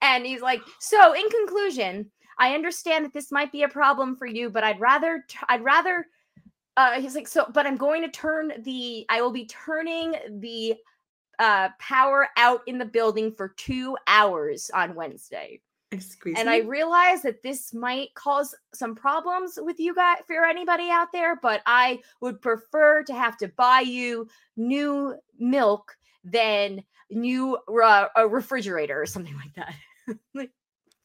And 0.00 0.26
he's 0.26 0.40
like, 0.40 0.60
"So, 0.80 1.12
in 1.12 1.28
conclusion, 1.28 2.10
I 2.38 2.54
understand 2.54 3.04
that 3.04 3.12
this 3.12 3.30
might 3.30 3.52
be 3.52 3.62
a 3.62 3.68
problem 3.68 4.16
for 4.16 4.26
you, 4.26 4.50
but 4.50 4.64
I'd 4.64 4.80
rather, 4.80 5.24
t- 5.28 5.38
I'd 5.48 5.62
rather." 5.62 6.06
Uh, 6.76 7.00
he's 7.00 7.14
like, 7.14 7.28
"So, 7.28 7.46
but 7.52 7.66
I'm 7.66 7.76
going 7.76 8.02
to 8.02 8.08
turn 8.08 8.52
the, 8.62 9.04
I 9.10 9.20
will 9.20 9.30
be 9.30 9.44
turning 9.46 10.14
the 10.40 10.74
uh 11.38 11.68
power 11.78 12.28
out 12.36 12.60
in 12.66 12.76
the 12.78 12.84
building 12.84 13.32
for 13.36 13.48
two 13.56 13.96
hours 14.06 14.70
on 14.74 14.94
Wednesday." 14.94 15.60
Excuse 15.92 16.38
and 16.38 16.48
me? 16.48 16.54
I 16.54 16.58
realize 16.60 17.22
that 17.22 17.42
this 17.42 17.74
might 17.74 18.14
cause 18.14 18.54
some 18.72 18.94
problems 18.94 19.58
with 19.60 19.78
you 19.78 19.94
guys 19.94 20.18
for 20.26 20.44
anybody 20.44 20.88
out 20.90 21.12
there, 21.12 21.36
but 21.36 21.60
I 21.66 22.00
would 22.20 22.40
prefer 22.40 23.02
to 23.04 23.14
have 23.14 23.36
to 23.38 23.48
buy 23.48 23.80
you 23.80 24.26
new 24.56 25.14
milk 25.38 25.94
than 26.24 26.82
new 27.10 27.58
uh, 27.82 28.06
a 28.16 28.26
refrigerator 28.26 29.00
or 29.00 29.06
something 29.06 29.36
like 29.36 29.54
that. 29.54 30.18
like 30.34 30.50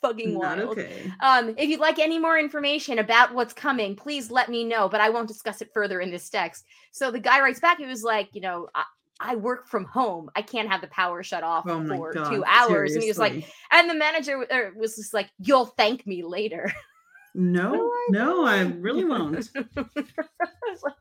fucking 0.02 0.34
Not 0.34 0.58
wild. 0.58 0.69
okay. 0.69 1.12
Um, 1.19 1.54
if 1.58 1.69
you'd 1.69 1.82
like 1.82 2.00
any 2.00 2.17
more 2.17 2.39
information 2.39 3.00
about 3.00 3.34
what's 3.34 3.54
coming, 3.54 3.95
please 3.95 4.32
let 4.32 4.50
me 4.50 4.63
know, 4.63 4.88
but 4.88 5.02
I 5.02 5.10
won't 5.10 5.28
discuss 5.28 5.62
it 5.62 5.71
further 5.73 6.00
in 6.00 6.12
this 6.12 6.30
text. 6.30 6.65
So 6.91 7.12
the 7.12 7.19
guy 7.19 7.41
writes 7.41 7.60
back, 7.60 7.78
he 7.78 7.86
was 7.86 8.04
like, 8.04 8.30
you 8.34 8.41
know, 8.41 8.69
I, 8.73 8.84
I 9.20 9.36
work 9.36 9.68
from 9.68 9.86
home. 9.86 10.30
I 10.36 10.42
can't 10.42 10.70
have 10.70 10.82
the 10.82 10.88
power 10.88 11.24
shut 11.24 11.44
off 11.44 11.66
Oh 11.68 11.88
for 11.88 12.14
god. 12.14 12.32
two 12.32 12.44
hours. 12.46 12.94
And 12.94 13.04
he 13.04 13.10
was 13.10 13.18
like, 13.18 13.46
and 13.72 13.90
the 13.90 13.96
manager 13.96 14.46
er, 14.52 14.74
was 14.76 14.96
just 14.96 15.14
like, 15.14 15.30
"You'll 15.40 15.66
thank 15.66 16.06
me 16.06 16.24
later." 16.24 16.72
No, 17.40 17.94
no, 18.10 18.46
I 18.46 18.62
really 18.62 19.06
won't. 19.06 19.52
I 19.56 19.86
was 20.72 20.82
like, 20.82 20.96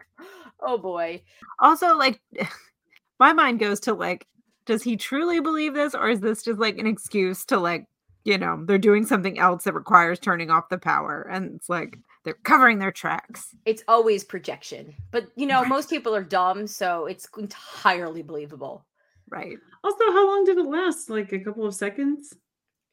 "Oh 0.61 0.77
boy." 0.77 1.23
Also, 1.61 1.97
like, 1.97 2.21
my 3.19 3.33
mind 3.33 3.59
goes 3.59 3.81
to 3.81 3.95
like, 3.95 4.27
does 4.67 4.83
he 4.83 4.99
truly 4.99 5.41
believe 5.41 5.73
this, 5.73 5.95
or 5.95 6.11
is 6.11 6.21
this 6.21 6.43
just 6.43 6.59
like 6.61 6.77
an 6.77 6.87
excuse 6.87 7.47
to 7.47 7.59
like, 7.59 7.87
you 8.25 8.37
know, 8.37 8.63
they're 8.67 8.77
doing 8.77 9.07
something 9.07 9.39
else 9.39 9.65
that 9.65 9.73
requires 9.73 10.19
turning 10.19 10.51
off 10.51 10.69
the 10.69 10.77
power, 10.77 11.27
and 11.31 11.55
it's 11.57 11.71
like 11.71 11.97
they're 12.27 12.35
covering 12.43 12.81
their 12.81 12.91
tracks. 12.91 13.55
It's 13.65 13.85
always 13.87 14.25
projection, 14.25 14.93
but 15.13 15.29
you 15.37 15.47
know, 15.47 15.61
Right. 15.61 15.69
most 15.69 15.89
people 15.89 16.13
are 16.15 16.25
dumb, 16.25 16.67
so 16.67 17.07
it's 17.07 17.27
entirely 17.39 18.23
believable. 18.23 18.85
Right. 19.31 19.57
Also, 19.85 20.05
how 20.09 20.27
long 20.27 20.45
did 20.45 20.59
it 20.59 20.67
last? 20.67 21.09
Like 21.09 21.33
a 21.33 21.39
couple 21.39 21.65
of 21.65 21.75
seconds? 21.75 22.35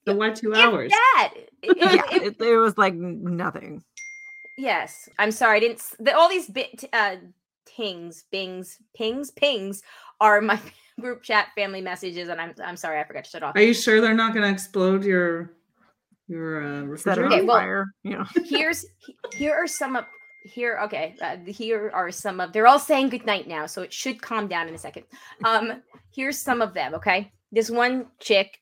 So 0.08 0.16
why 0.16 0.30
two 0.30 0.52
If 0.52 0.58
hours? 0.60 0.92
that, 0.92 1.34
it- 1.36 1.50
it- 1.64 1.78
Yeah. 1.78 2.04
it- 2.12 2.22
It, 2.40 2.42
it 2.42 2.58
was 2.58 2.78
like 2.78 2.94
nothing. 2.94 3.84
yes. 4.58 5.10
I'm 5.18 5.32
sorry. 5.32 5.58
I 5.58 5.60
didn't. 5.62 5.82
The, 6.00 6.16
all 6.16 6.30
these 6.30 6.48
bit 6.48 6.84
uh, 6.94 7.16
tings, 7.66 8.26
bings, 8.32 8.78
pings, 8.96 9.32
pings 9.32 9.82
are 10.22 10.42
my 10.42 10.60
group 11.02 11.24
chat 11.24 11.48
family 11.56 11.82
messages, 11.82 12.30
and 12.30 12.40
I'm 12.40 12.54
I'm 12.64 12.78
sorry, 12.78 13.00
I 13.00 13.04
forgot 13.04 13.24
to 13.24 13.30
shut 13.32 13.42
off. 13.44 13.56
Are 13.56 13.62
you 13.64 13.74
sure 13.74 14.00
they're 14.00 14.14
not 14.14 14.34
going 14.34 14.46
to 14.46 14.52
explode 14.52 15.04
your 15.04 15.54
your 16.28 16.64
uh, 16.64 16.98
Set 16.98 17.18
it 17.18 17.22
refrigerator? 17.22 17.26
Okay, 17.28 17.42
well- 17.44 17.58
fire. 17.58 17.86
You 18.04 18.18
know. 18.18 18.26
here's 18.46 18.86
here 19.34 19.54
are 19.54 19.68
some 19.68 19.96
of 19.96 20.06
here 20.46 20.78
okay 20.84 21.16
uh, 21.22 21.38
here 21.48 21.90
are 21.94 22.12
some 22.12 22.40
of 22.42 22.52
they're 22.52 22.68
all 22.68 22.78
saying 22.80 23.08
good 23.10 23.26
night 23.26 23.48
now 23.48 23.66
so 23.66 23.82
it 23.82 23.94
should 23.94 24.22
calm 24.22 24.46
down 24.48 24.68
in 24.68 24.76
a 24.76 24.78
second 24.78 25.06
um 25.46 25.82
here's 26.14 26.38
some 26.38 26.62
of 26.62 26.74
them 26.74 26.94
okay 26.94 27.32
this 27.54 27.72
one 27.72 28.08
chick 28.20 28.60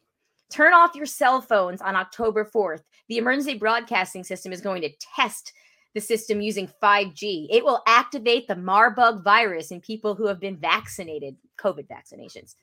turn 0.52 0.74
off 0.76 0.94
your 0.94 1.08
cell 1.08 1.42
phones 1.42 1.82
on 1.82 1.96
october 1.96 2.46
4th 2.46 2.82
the 3.10 3.18
emergency 3.18 3.56
broadcasting 3.58 4.24
system 4.24 4.54
is 4.54 4.62
going 4.62 4.84
to 4.84 4.92
test 5.16 5.54
the 5.96 6.00
system 6.02 6.40
using 6.40 6.70
5g 6.84 7.48
it 7.50 7.66
will 7.66 7.82
activate 7.88 8.48
the 8.48 8.56
Marburg 8.56 9.24
virus 9.24 9.72
in 9.72 9.82
people 9.82 10.14
who 10.14 10.28
have 10.28 10.40
been 10.40 10.58
vaccinated 10.58 11.36
covid 11.58 11.88
vaccinations 11.88 12.54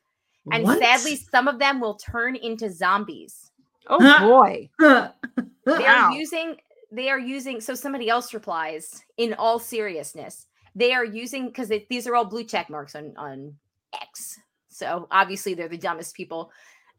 and 0.52 0.62
What? 0.62 0.78
sadly 0.78 1.16
some 1.16 1.48
of 1.48 1.58
them 1.58 1.80
will 1.80 1.94
turn 1.94 2.36
into 2.36 2.70
zombies 2.70 3.47
Oh 3.88 4.02
Huh. 4.02 4.26
boy. 4.26 4.68
they 4.78 5.84
Wow. 5.84 6.08
are 6.08 6.12
using 6.12 6.56
they 6.90 7.10
are 7.10 7.18
using 7.18 7.60
so 7.60 7.74
somebody 7.74 8.08
else 8.08 8.32
replies 8.32 9.02
in 9.18 9.34
all 9.34 9.58
seriousness 9.58 10.46
they 10.74 10.92
are 10.92 11.04
using 11.04 11.46
because 11.48 11.70
these 11.90 12.06
are 12.06 12.14
all 12.14 12.24
blue 12.24 12.44
check 12.44 12.70
marks 12.70 12.94
on 12.94 13.12
on 13.16 13.54
x 14.00 14.38
so 14.68 15.06
obviously 15.10 15.52
they're 15.54 15.68
the 15.68 15.76
dumbest 15.76 16.14
people 16.14 16.50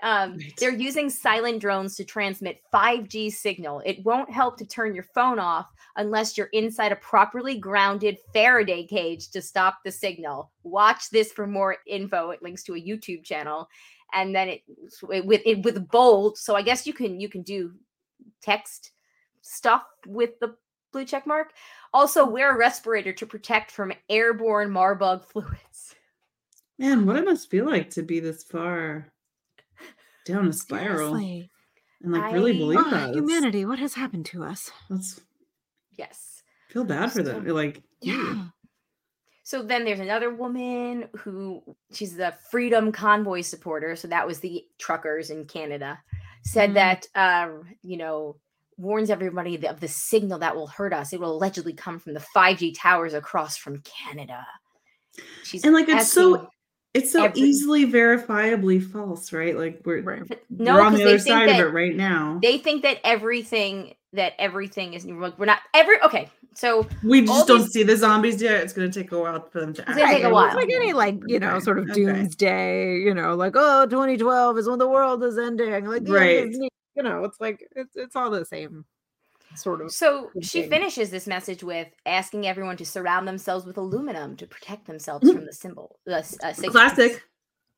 um, 0.01 0.37
Right. 0.37 0.53
they're 0.59 0.71
using 0.71 1.09
silent 1.09 1.59
drones 1.59 1.95
to 1.97 2.05
transmit 2.05 2.61
5g 2.73 3.31
signal 3.31 3.81
it 3.85 4.05
won't 4.05 4.31
help 4.31 4.57
to 4.57 4.65
turn 4.65 4.93
your 4.93 5.03
phone 5.15 5.39
off 5.39 5.67
unless 5.97 6.37
you're 6.37 6.47
inside 6.53 6.91
a 6.91 6.97
properly 6.97 7.57
grounded 7.57 8.17
faraday 8.33 8.85
cage 8.85 9.29
to 9.31 9.41
stop 9.41 9.79
the 9.83 9.91
signal 9.91 10.51
watch 10.63 11.09
this 11.09 11.31
for 11.31 11.47
more 11.47 11.77
info 11.87 12.29
it 12.29 12.41
links 12.43 12.63
to 12.63 12.75
a 12.75 12.81
youtube 12.81 13.23
channel 13.23 13.67
and 14.13 14.33
then 14.35 14.47
it 14.49 14.63
with 15.25 15.41
it 15.45 15.63
with 15.63 15.87
bold 15.89 16.37
so 16.37 16.55
i 16.55 16.61
guess 16.61 16.85
you 16.87 16.93
can 16.93 17.19
you 17.19 17.29
can 17.29 17.41
do 17.41 17.71
text 18.41 18.91
stuff 19.41 19.83
with 20.05 20.39
the 20.39 20.55
blue 20.91 21.05
check 21.05 21.27
mark. 21.27 21.53
Also, 21.93 22.25
wear 22.27 22.53
a 22.55 22.57
respirator 22.57 23.13
to 23.13 23.25
protect 23.27 23.69
from 23.71 23.93
airborne 24.09 24.71
Marburg 24.71 25.21
fluids. 25.31 25.95
Man, 26.79 27.05
what 27.05 27.15
it 27.15 27.25
must 27.25 27.49
feel 27.51 27.65
like 27.65 27.91
to 27.91 28.01
be 28.01 28.19
this 28.19 28.43
far 28.43 29.11
down 30.25 30.47
a 30.47 30.53
spiral 30.53 31.11
Seriously. 31.15 31.51
and 32.01 32.11
like 32.11 32.33
really 32.33 32.57
believe 32.57 32.79
Ah, 32.79 32.89
that. 32.89 33.09
Oh, 33.09 33.13
humanity, 33.13 33.65
what 33.65 33.77
has 33.79 33.93
happened 33.93 34.25
to 34.27 34.43
us? 34.43 34.71
That's 34.89 35.21
Yes. 35.97 36.41
feel 36.69 36.85
bad 36.85 37.11
for 37.11 37.21
them. 37.23 37.45
So- 37.47 37.53
Like, 37.53 37.83
ew. 38.01 38.13
Yeah. 38.13 38.45
So 39.49 39.63
then 39.63 39.83
there's 39.83 39.99
another 39.99 40.29
woman 40.31 41.09
who 41.17 41.63
she's 41.91 42.15
the 42.15 42.35
Freedom 42.51 42.91
Convoy 42.91 43.41
supporter. 43.41 43.95
So 43.95 44.07
that 44.09 44.27
was 44.27 44.39
the 44.39 44.63
truckers 44.77 45.31
in 45.31 45.45
Canada. 45.45 45.97
Said 46.43 46.69
Mm. 46.69 46.73
that 46.75 47.07
uh, 47.15 47.49
you 47.81 47.97
know 47.97 48.35
warns 48.77 49.09
everybody 49.09 49.55
of 49.65 49.79
the 49.79 49.87
signal 49.87 50.37
that 50.37 50.55
will 50.55 50.67
hurt 50.67 50.93
us. 50.93 51.13
It 51.13 51.19
will 51.19 51.31
allegedly 51.31 51.73
come 51.73 51.97
from 51.97 52.13
the 52.13 52.23
5G 52.35 52.75
towers 52.77 53.15
across 53.15 53.57
from 53.57 53.81
Canada. 53.81 54.45
She's 55.43 55.63
And 55.63 55.73
like 55.73 55.89
it's 55.89 56.11
so 56.11 56.35
asking- 56.35 56.47
it's 56.93 57.11
so 57.11 57.25
every- 57.25 57.41
easily 57.41 57.85
verifiably 57.85 58.81
false, 58.83 59.31
right? 59.33 59.57
Like 59.57 59.81
we're 59.85 60.01
Right. 60.01 60.21
but 60.27 60.43
we're 60.49 60.65
no, 60.65 60.81
on 60.81 60.93
the 60.95 61.03
other 61.03 61.19
side 61.19 61.49
that 61.49 61.59
of 61.61 61.67
it 61.67 61.73
right 61.73 61.95
now. 61.95 62.39
they 62.41 62.57
think 62.57 62.81
that 62.83 62.97
everything 63.03 63.93
that 64.13 64.33
everything 64.39 64.93
is 64.95 65.05
like 65.05 65.37
we're 65.37 65.45
not 65.45 65.59
every 65.73 66.01
okay. 66.01 66.29
So 66.55 66.87
we 67.03 67.21
just 67.25 67.47
don't 67.47 67.59
these- 67.61 67.71
see 67.71 67.83
the 67.83 67.95
zombies 67.95 68.41
yet. 68.41 68.63
It's 68.63 68.73
gonna 68.73 68.91
take 68.91 69.11
a 69.11 69.19
while 69.19 69.47
for 69.49 69.59
them 69.61 69.73
to 69.75 69.81
It's 69.83 69.91
gonna 69.97 70.11
take 70.11 70.23
a 70.23 70.29
while. 70.29 70.47
It's 70.47 70.55
like 70.55 70.71
any 70.71 70.93
like 70.93 71.19
you 71.27 71.39
know 71.39 71.59
sort 71.59 71.77
of 71.79 71.85
okay. 71.91 72.05
doomsday. 72.05 72.97
You 72.99 73.13
know, 73.13 73.35
like 73.35 73.53
oh, 73.55 73.85
2012 73.85 74.57
is 74.57 74.67
when 74.67 74.79
the 74.79 74.87
world 74.89 75.23
is 75.23 75.37
ending. 75.37 75.85
Like 75.85 76.03
Right. 76.07 76.47
is. 76.47 76.57
You 76.95 77.03
know, 77.03 77.23
it's 77.23 77.39
like 77.39 77.65
it's 77.75 77.95
it's 77.95 78.15
all 78.15 78.29
the 78.31 78.43
same 78.43 78.83
sort 79.55 79.81
of. 79.81 79.91
So 79.91 80.31
she 80.41 80.63
finishes 80.63 81.09
this 81.09 81.27
message 81.27 81.63
with 81.63 81.87
asking 82.05 82.47
everyone 82.47 82.77
to 82.77 82.85
surround 82.85 83.27
themselves 83.27 83.65
with 83.65 83.77
aluminum 83.77 84.35
to 84.37 84.47
protect 84.47 84.85
themselves 84.87 85.31
from 85.31 85.45
the 85.45 85.53
symbol. 85.53 85.99
The 86.05 86.17
s- 86.17 86.37
uh, 86.43 86.53
signals. 86.53 86.73
Classic. 86.73 87.23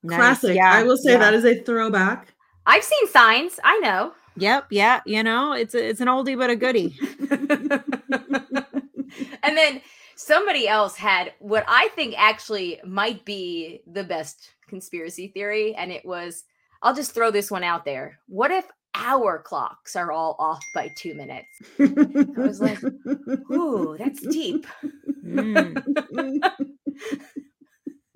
Nice, 0.03 0.17
Classic. 0.17 0.55
yeah, 0.55 0.71
I 0.73 0.83
will 0.83 0.97
say 0.97 1.11
yeah. 1.11 1.19
that 1.19 1.33
is 1.33 1.45
a 1.45 1.61
throwback. 1.61 2.33
I've 2.65 2.83
seen 2.83 3.07
signs. 3.07 3.59
I 3.63 3.77
know. 3.79 4.13
Yep. 4.37 4.67
Yeah. 4.71 5.01
You 5.05 5.23
know, 5.23 5.53
it's 5.53 5.75
a, 5.75 5.89
it's 5.89 6.01
an 6.01 6.07
oldie 6.07 6.37
but 6.37 6.49
a 6.49 6.55
goodie. 6.55 6.97
and 9.43 9.57
then 9.57 9.81
somebody 10.15 10.67
else 10.67 10.95
had 10.95 11.33
what 11.39 11.65
I 11.67 11.89
think 11.89 12.15
actually 12.17 12.79
might 12.85 13.25
be 13.25 13.81
the 13.87 14.03
best 14.03 14.51
conspiracy 14.67 15.27
theory, 15.27 15.75
and 15.75 15.91
it 15.91 16.05
was 16.05 16.43
I'll 16.81 16.95
just 16.95 17.13
throw 17.13 17.29
this 17.29 17.51
one 17.51 17.63
out 17.63 17.85
there. 17.85 18.19
What 18.27 18.51
if 18.51 18.65
our 18.95 19.39
clocks 19.39 19.95
are 19.95 20.11
all 20.11 20.35
off 20.39 20.63
by 20.73 20.89
two 20.95 21.13
minutes? 21.13 21.47
I 21.79 22.33
was 22.37 22.61
like, 22.61 22.81
Ooh, 23.51 23.95
that's 23.97 24.21
deep. 24.27 24.65
Mm. 25.25 25.81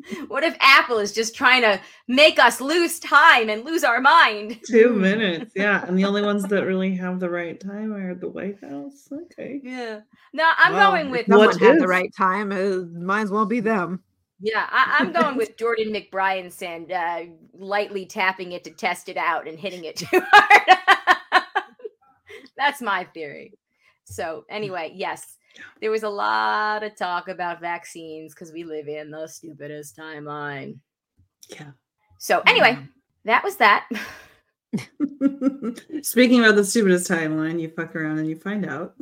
what 0.27 0.43
if 0.43 0.55
Apple 0.59 0.99
is 0.99 1.11
just 1.11 1.35
trying 1.35 1.61
to 1.61 1.79
make 2.07 2.37
us 2.39 2.61
lose 2.61 2.99
time 2.99 3.49
and 3.49 3.65
lose 3.65 3.83
our 3.83 3.99
mind? 4.01 4.59
Two 4.67 4.93
minutes, 4.93 5.51
yeah. 5.55 5.85
And 5.85 5.97
the 5.97 6.05
only 6.05 6.21
ones 6.21 6.43
that 6.43 6.65
really 6.65 6.95
have 6.95 7.19
the 7.19 7.29
right 7.29 7.59
time 7.59 7.93
are 7.93 8.13
the 8.15 8.29
White 8.29 8.59
House. 8.61 9.07
Okay. 9.11 9.61
Yeah. 9.63 10.01
No, 10.33 10.51
I'm 10.57 10.73
Well, 10.73 10.91
going 10.91 11.11
with 11.11 11.27
someone 11.27 11.47
What 11.47 11.59
had 11.59 11.79
the 11.79 11.87
right 11.87 12.13
time. 12.15 12.51
It 12.51 12.91
might 12.91 13.21
as 13.21 13.31
well 13.31 13.45
be 13.45 13.59
them. 13.61 14.03
Yeah, 14.45 14.67
I, 14.69 14.97
I'm 14.99 15.11
going 15.11 15.35
with 15.37 15.57
Jordan 15.57 15.91
McBrien 15.91 16.51
sand, 16.51 16.91
uh, 16.91 17.21
lightly 17.57 18.05
tapping 18.05 18.51
it 18.51 18.63
to 18.65 18.69
test 18.69 19.09
it 19.09 19.17
out 19.17 19.47
and 19.47 19.59
hitting 19.59 19.85
it 19.85 19.95
too 19.97 20.21
hard. 20.31 21.43
That's 22.57 22.79
my 22.81 23.05
theory. 23.05 23.53
So 24.05 24.45
anyway, 24.49 24.91
yes, 24.93 25.37
there 25.81 25.89
was 25.89 26.03
a 26.03 26.09
lot 26.09 26.83
of 26.83 26.95
talk 26.95 27.27
about 27.27 27.59
vaccines 27.59 28.35
because 28.35 28.53
we 28.53 28.63
live 28.63 28.87
in 28.87 29.09
the 29.09 29.27
stupidest 29.27 29.97
timeline. 29.97 30.77
Yeah. 31.49 31.71
So 32.19 32.43
anyway, 32.45 32.77
that 33.25 33.43
was 33.43 33.57
that. 33.57 33.89
Speaking 36.03 36.39
about 36.39 36.55
the 36.55 36.63
stupidest 36.63 37.09
timeline, 37.09 37.59
you 37.59 37.69
fuck 37.69 37.95
around 37.95 38.19
and 38.19 38.29
you 38.29 38.35
find 38.35 38.65
out. 38.67 38.93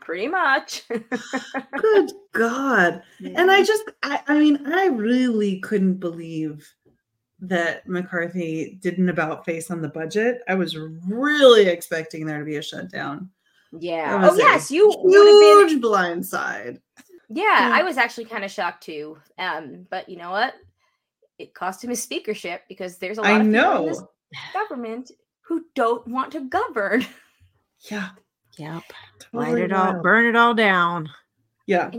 Pretty 0.00 0.28
much. 0.28 0.82
Good 0.88 2.12
God. 2.32 3.02
And 3.34 3.50
I 3.50 3.64
just, 3.64 3.82
I, 4.02 4.20
I 4.28 4.38
mean, 4.38 4.64
I 4.72 4.86
really 4.86 5.58
couldn't 5.60 5.94
believe 6.00 6.72
that 7.40 7.86
McCarthy 7.88 8.78
didn't 8.80 9.08
about 9.08 9.44
face 9.44 9.70
on 9.70 9.82
the 9.82 9.88
budget. 9.88 10.42
I 10.48 10.54
was 10.54 10.76
really 10.76 11.66
expecting 11.66 12.24
there 12.24 12.38
to 12.38 12.44
be 12.44 12.56
a 12.56 12.62
shutdown. 12.62 13.30
yeah. 13.78 14.28
Oh 14.30 14.36
yes, 14.36 14.70
you 14.70 14.90
have 14.90 15.02
been. 15.02 15.68
Huge 15.68 15.82
blindside. 15.82 16.80
Yeah, 17.28 17.68
Yeah. 17.68 17.70
I 17.74 17.82
was 17.82 17.98
actually 17.98 18.26
kind 18.26 18.44
of 18.44 18.50
shocked 18.50 18.84
too. 18.84 19.18
Um, 19.38 19.86
but 19.90 20.08
you 20.08 20.16
know 20.16 20.30
what? 20.30 20.54
It 21.38 21.52
cost 21.52 21.82
him 21.82 21.90
his 21.90 22.02
speakership 22.02 22.62
because 22.68 22.96
there's 22.98 23.18
a 23.18 23.22
lot 23.22 23.32
I 23.32 23.40
of 23.40 23.46
people 23.46 23.82
in 23.82 23.86
this 23.88 23.98
know. 24.00 24.08
government 24.54 25.10
who 25.40 25.64
don't 25.74 26.06
want 26.06 26.30
to 26.32 26.40
govern. 26.48 27.04
Yeah. 27.90 28.08
Yep. 28.56 28.82
totally 29.18 29.52
Light 29.52 29.62
it 29.64 29.72
all, 29.72 30.00
burn 30.02 30.26
it 30.26 30.36
all 30.36 30.54
down. 30.54 31.08
Yeah. 31.66 31.90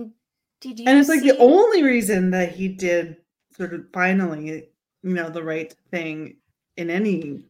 Did 0.61 0.79
you? 0.79 0.85
And 0.87 0.97
it's 0.97 1.09
like 1.09 1.21
the 1.21 1.29
see- 1.31 1.37
only 1.39 1.83
reason 1.83 2.31
that 2.31 2.53
he 2.55 2.67
did 2.67 3.17
sort 3.55 3.73
of 3.73 3.85
finally, 3.93 4.69
you 5.03 5.13
know, 5.13 5.29
the 5.29 5.43
right 5.43 5.73
thing 5.91 6.37
in 6.77 6.89
any, 6.89 7.41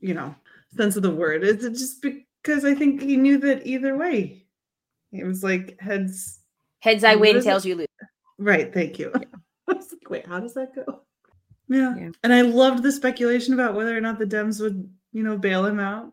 you 0.00 0.14
know, 0.14 0.34
sense 0.76 0.96
of 0.96 1.02
the 1.02 1.10
word 1.14 1.42
is 1.44 1.64
it 1.64 1.70
just 1.70 2.02
because 2.02 2.64
I 2.64 2.74
think 2.74 3.02
he 3.02 3.16
knew 3.16 3.38
that 3.38 3.66
either 3.66 3.96
way. 3.96 4.44
It 5.12 5.24
was 5.24 5.42
like 5.42 5.80
heads 5.80 6.40
heads 6.80 7.02
I 7.04 7.16
win, 7.16 7.36
is 7.36 7.44
it? 7.44 7.48
tails 7.48 7.64
you 7.64 7.76
lose. 7.76 7.86
right, 8.38 8.72
thank 8.72 8.98
you. 8.98 9.12
I 9.68 9.72
was 9.72 9.92
like, 9.92 10.10
wait, 10.10 10.26
how 10.26 10.40
does 10.40 10.54
that 10.54 10.74
go? 10.74 11.02
Yeah. 11.68 11.94
Yeah. 11.96 12.10
And 12.22 12.32
I 12.32 12.42
loved 12.42 12.82
the 12.82 12.92
speculation 12.92 13.54
about 13.54 13.74
whether 13.74 13.96
or 13.96 14.00
not 14.00 14.18
the 14.18 14.24
Dems 14.26 14.60
would, 14.60 14.90
you 15.12 15.22
know, 15.22 15.36
bail 15.36 15.66
him 15.66 15.80
out. 15.80 16.12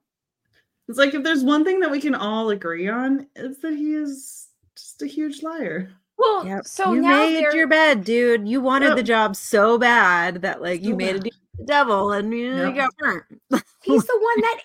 It's 0.88 0.98
like 1.00 1.14
if 1.14 1.24
there's 1.24 1.44
one 1.44 1.64
thing 1.66 1.80
that 1.80 1.92
we 1.92 2.00
can 2.00 2.16
all 2.16 2.50
agree 2.52 2.88
on, 2.88 3.28
it's 3.36 3.60
that 3.60 3.74
he 3.74 3.94
is 3.96 4.48
just 4.76 5.02
a 5.02 5.08
huge 5.08 5.42
liar. 5.44 5.90
Well, 6.18 6.46
Yep. 6.46 6.66
so 6.66 6.94
you 6.94 7.02
now 7.02 7.24
made 7.24 7.36
they're 7.36 7.56
your 7.56 7.68
bed, 7.68 8.04
dude. 8.04 8.48
You 8.48 8.62
wanted 8.62 8.96
the 8.96 9.04
job 9.04 9.36
so 9.36 9.78
bad 9.78 10.42
that 10.44 10.62
like 10.62 10.82
you 10.84 10.92
So 10.92 10.96
made 10.98 11.16
a 11.16 11.20
deal 11.20 11.32
with 11.58 11.60
the 11.60 11.66
devil 11.66 12.12
and 12.14 12.32
you, 12.34 12.54
Yep. 12.56 12.76
got 12.76 12.90
burnt. 12.98 13.26
he's 13.82 14.06
the 14.06 14.20
one 14.20 14.42
that 14.42 14.60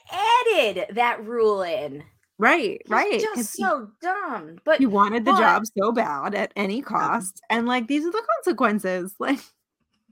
added 0.56 0.94
that 0.94 1.24
rule 1.24 1.62
in. 1.62 2.04
right, 2.38 2.80
right. 2.88 3.12
He's 3.12 3.22
right. 3.24 3.34
'cause 3.34 3.44
Just 3.46 3.56
he- 3.56 3.62
so 3.64 3.88
dumb. 4.00 4.58
But 4.64 4.80
you 4.80 4.90
wanted 4.90 5.24
the 5.24 5.32
but- 5.32 5.40
job 5.40 5.64
so 5.78 5.90
bad 5.92 6.34
at 6.34 6.52
any 6.54 6.82
cost, 6.82 7.40
and 7.50 7.66
like 7.66 7.86
these 7.88 8.04
are 8.06 8.12
the 8.12 8.26
consequences. 8.36 9.14
Like, 9.18 9.40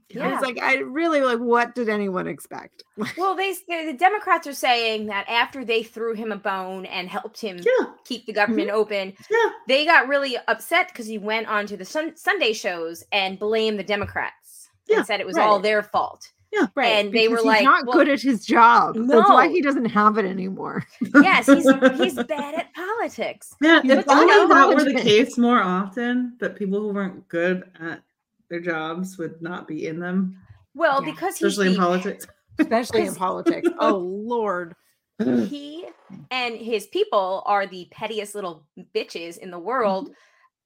Yeah. 0.09 0.33
it's 0.33 0.43
like 0.43 0.59
I 0.59 0.77
really 0.77 1.21
like. 1.21 1.39
What 1.39 1.75
did 1.75 1.87
anyone 1.87 2.27
expect? 2.27 2.83
well, 3.17 3.35
they 3.35 3.53
the 3.67 3.95
Democrats 3.97 4.47
are 4.47 4.53
saying 4.53 5.05
that 5.07 5.27
after 5.29 5.63
they 5.63 5.83
threw 5.83 6.13
him 6.13 6.31
a 6.31 6.37
bone 6.37 6.85
and 6.87 7.07
helped 7.07 7.39
him 7.39 7.57
Yeah. 7.57 7.87
keep 8.05 8.25
the 8.25 8.33
government 8.33 8.69
mm-hmm. 8.69 8.77
open, 8.77 9.13
Yeah. 9.29 9.49
they 9.67 9.85
got 9.85 10.07
really 10.07 10.37
upset 10.47 10.87
because 10.87 11.05
he 11.05 11.17
went 11.17 11.47
on 11.47 11.67
to 11.67 11.77
the 11.77 11.85
sun- 11.85 12.17
Sunday 12.17 12.53
shows 12.53 13.03
and 13.11 13.37
blamed 13.37 13.77
the 13.77 13.83
Democrats 13.83 14.69
Yeah, 14.87 14.97
and 14.97 15.05
said 15.05 15.19
it 15.19 15.27
was 15.27 15.37
all 15.37 15.59
their 15.59 15.83
fault. 15.83 16.31
Yeah, 16.51 16.65
right, 16.73 16.87
And 16.87 17.13
they 17.13 17.27
were 17.27 17.35
because 17.35 17.45
like, 17.45 17.57
he's 17.59 17.65
not 17.65 17.85
well, 17.85 17.97
good 17.97 18.09
at 18.09 18.21
his 18.21 18.43
job. 18.43 18.95
That's 18.97 19.29
why 19.29 19.49
he 19.49 19.61
doesn't 19.61 19.85
have 19.85 20.17
it 20.17 20.25
anymore. 20.25 20.83
Yes, 21.21 21.45
he's 21.45 21.69
he's 21.97 22.15
bad 22.23 22.55
at 22.55 22.73
politics. 22.73 23.53
Yeah, 23.61 23.81
He's 23.81 23.91
if 23.91 24.09
only 24.09 24.25
that 24.25 24.67
were 24.69 24.83
the 24.83 24.99
case 24.99 25.37
more 25.37 25.59
often, 25.61 26.33
that 26.39 26.55
people 26.55 26.79
who 26.79 26.89
weren't 26.89 27.27
good 27.27 27.69
at 27.79 28.01
their 28.49 28.59
jobs 28.59 29.17
would 29.17 29.41
not 29.41 29.67
be 29.67 29.87
in 29.87 29.99
them, 29.99 30.37
Well, 30.73 31.03
Yeah, 31.05 31.11
because 31.11 31.37
he's 31.37 31.47
especially 31.47 31.67
in 31.67 31.73
the- 31.73 31.79
politics. 31.79 32.27
especially 32.59 33.05
in 33.07 33.15
politics. 33.27 33.69
Oh 33.79 33.97
Lord. 33.97 34.75
he 35.23 35.85
and 36.31 36.55
his 36.55 36.87
people 36.87 37.43
are 37.45 37.67
the 37.67 37.87
pettiest 37.91 38.35
little 38.35 38.65
bitches 38.95 39.37
in 39.37 39.51
the 39.51 39.59
world. 39.59 40.11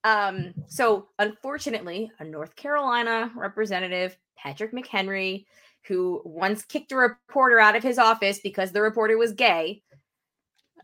Um, 0.04 0.54
so 0.68 1.08
unfortunately, 1.18 2.10
a 2.20 2.24
North 2.24 2.54
Carolina 2.56 3.32
representative, 3.36 4.16
Patrick 4.38 4.72
McHenry, 4.72 5.46
who 5.86 6.22
once 6.24 6.62
kicked 6.64 6.92
a 6.92 6.96
reporter 6.96 7.58
out 7.58 7.74
of 7.76 7.82
his 7.82 7.98
office 7.98 8.38
because 8.42 8.70
the 8.72 8.80
reporter 8.82 9.18
was 9.18 9.32
gay. 9.32 9.82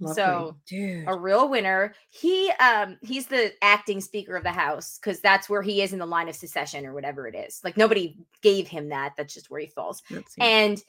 Lovely. 0.00 0.14
So 0.14 0.56
Dude. 0.66 1.04
a 1.06 1.14
real 1.14 1.48
winner. 1.48 1.94
He 2.08 2.50
um 2.60 2.98
he's 3.02 3.26
the 3.26 3.52
acting 3.62 4.00
speaker 4.00 4.34
of 4.36 4.42
the 4.42 4.52
house 4.52 4.98
because 4.98 5.20
that's 5.20 5.48
where 5.48 5.62
he 5.62 5.82
is 5.82 5.92
in 5.92 5.98
the 5.98 6.06
line 6.06 6.28
of 6.28 6.34
secession 6.34 6.86
or 6.86 6.94
whatever 6.94 7.26
it 7.28 7.34
is. 7.34 7.60
Like 7.62 7.76
nobody 7.76 8.16
gave 8.42 8.66
him 8.66 8.88
that. 8.88 9.12
That's 9.16 9.34
just 9.34 9.50
where 9.50 9.60
he 9.60 9.66
falls. 9.66 10.02
And 10.38 10.82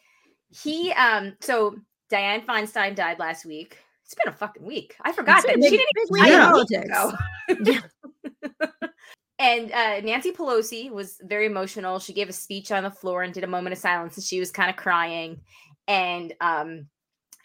he 0.49 0.91
um 0.93 1.35
so 1.41 1.75
Dianne 2.11 2.45
Feinstein 2.45 2.95
died 2.95 3.19
last 3.19 3.45
week. 3.45 3.77
It's 4.05 4.15
been 4.15 4.33
a 4.33 4.35
fucking 4.35 4.65
week. 4.65 4.95
I 5.01 5.11
forgot 5.11 5.43
that 5.45 5.57
a 5.57 5.61
she 5.61 5.77
didn't 5.77 5.87
big 5.93 6.07
even 6.09 7.07
week 7.49 7.77
politics. 7.77 7.91
and 9.39 9.71
uh, 9.71 10.01
Nancy 10.01 10.33
Pelosi 10.33 10.91
was 10.91 11.17
very 11.23 11.45
emotional. 11.45 11.97
She 11.99 12.11
gave 12.11 12.27
a 12.27 12.33
speech 12.33 12.71
on 12.71 12.83
the 12.83 12.91
floor 12.91 13.23
and 13.23 13.33
did 13.33 13.45
a 13.45 13.47
moment 13.47 13.73
of 13.73 13.79
silence, 13.79 14.17
and 14.17 14.23
she 14.25 14.39
was 14.39 14.51
kind 14.51 14.69
of 14.69 14.75
crying. 14.75 15.39
And 15.87 16.33
um, 16.41 16.87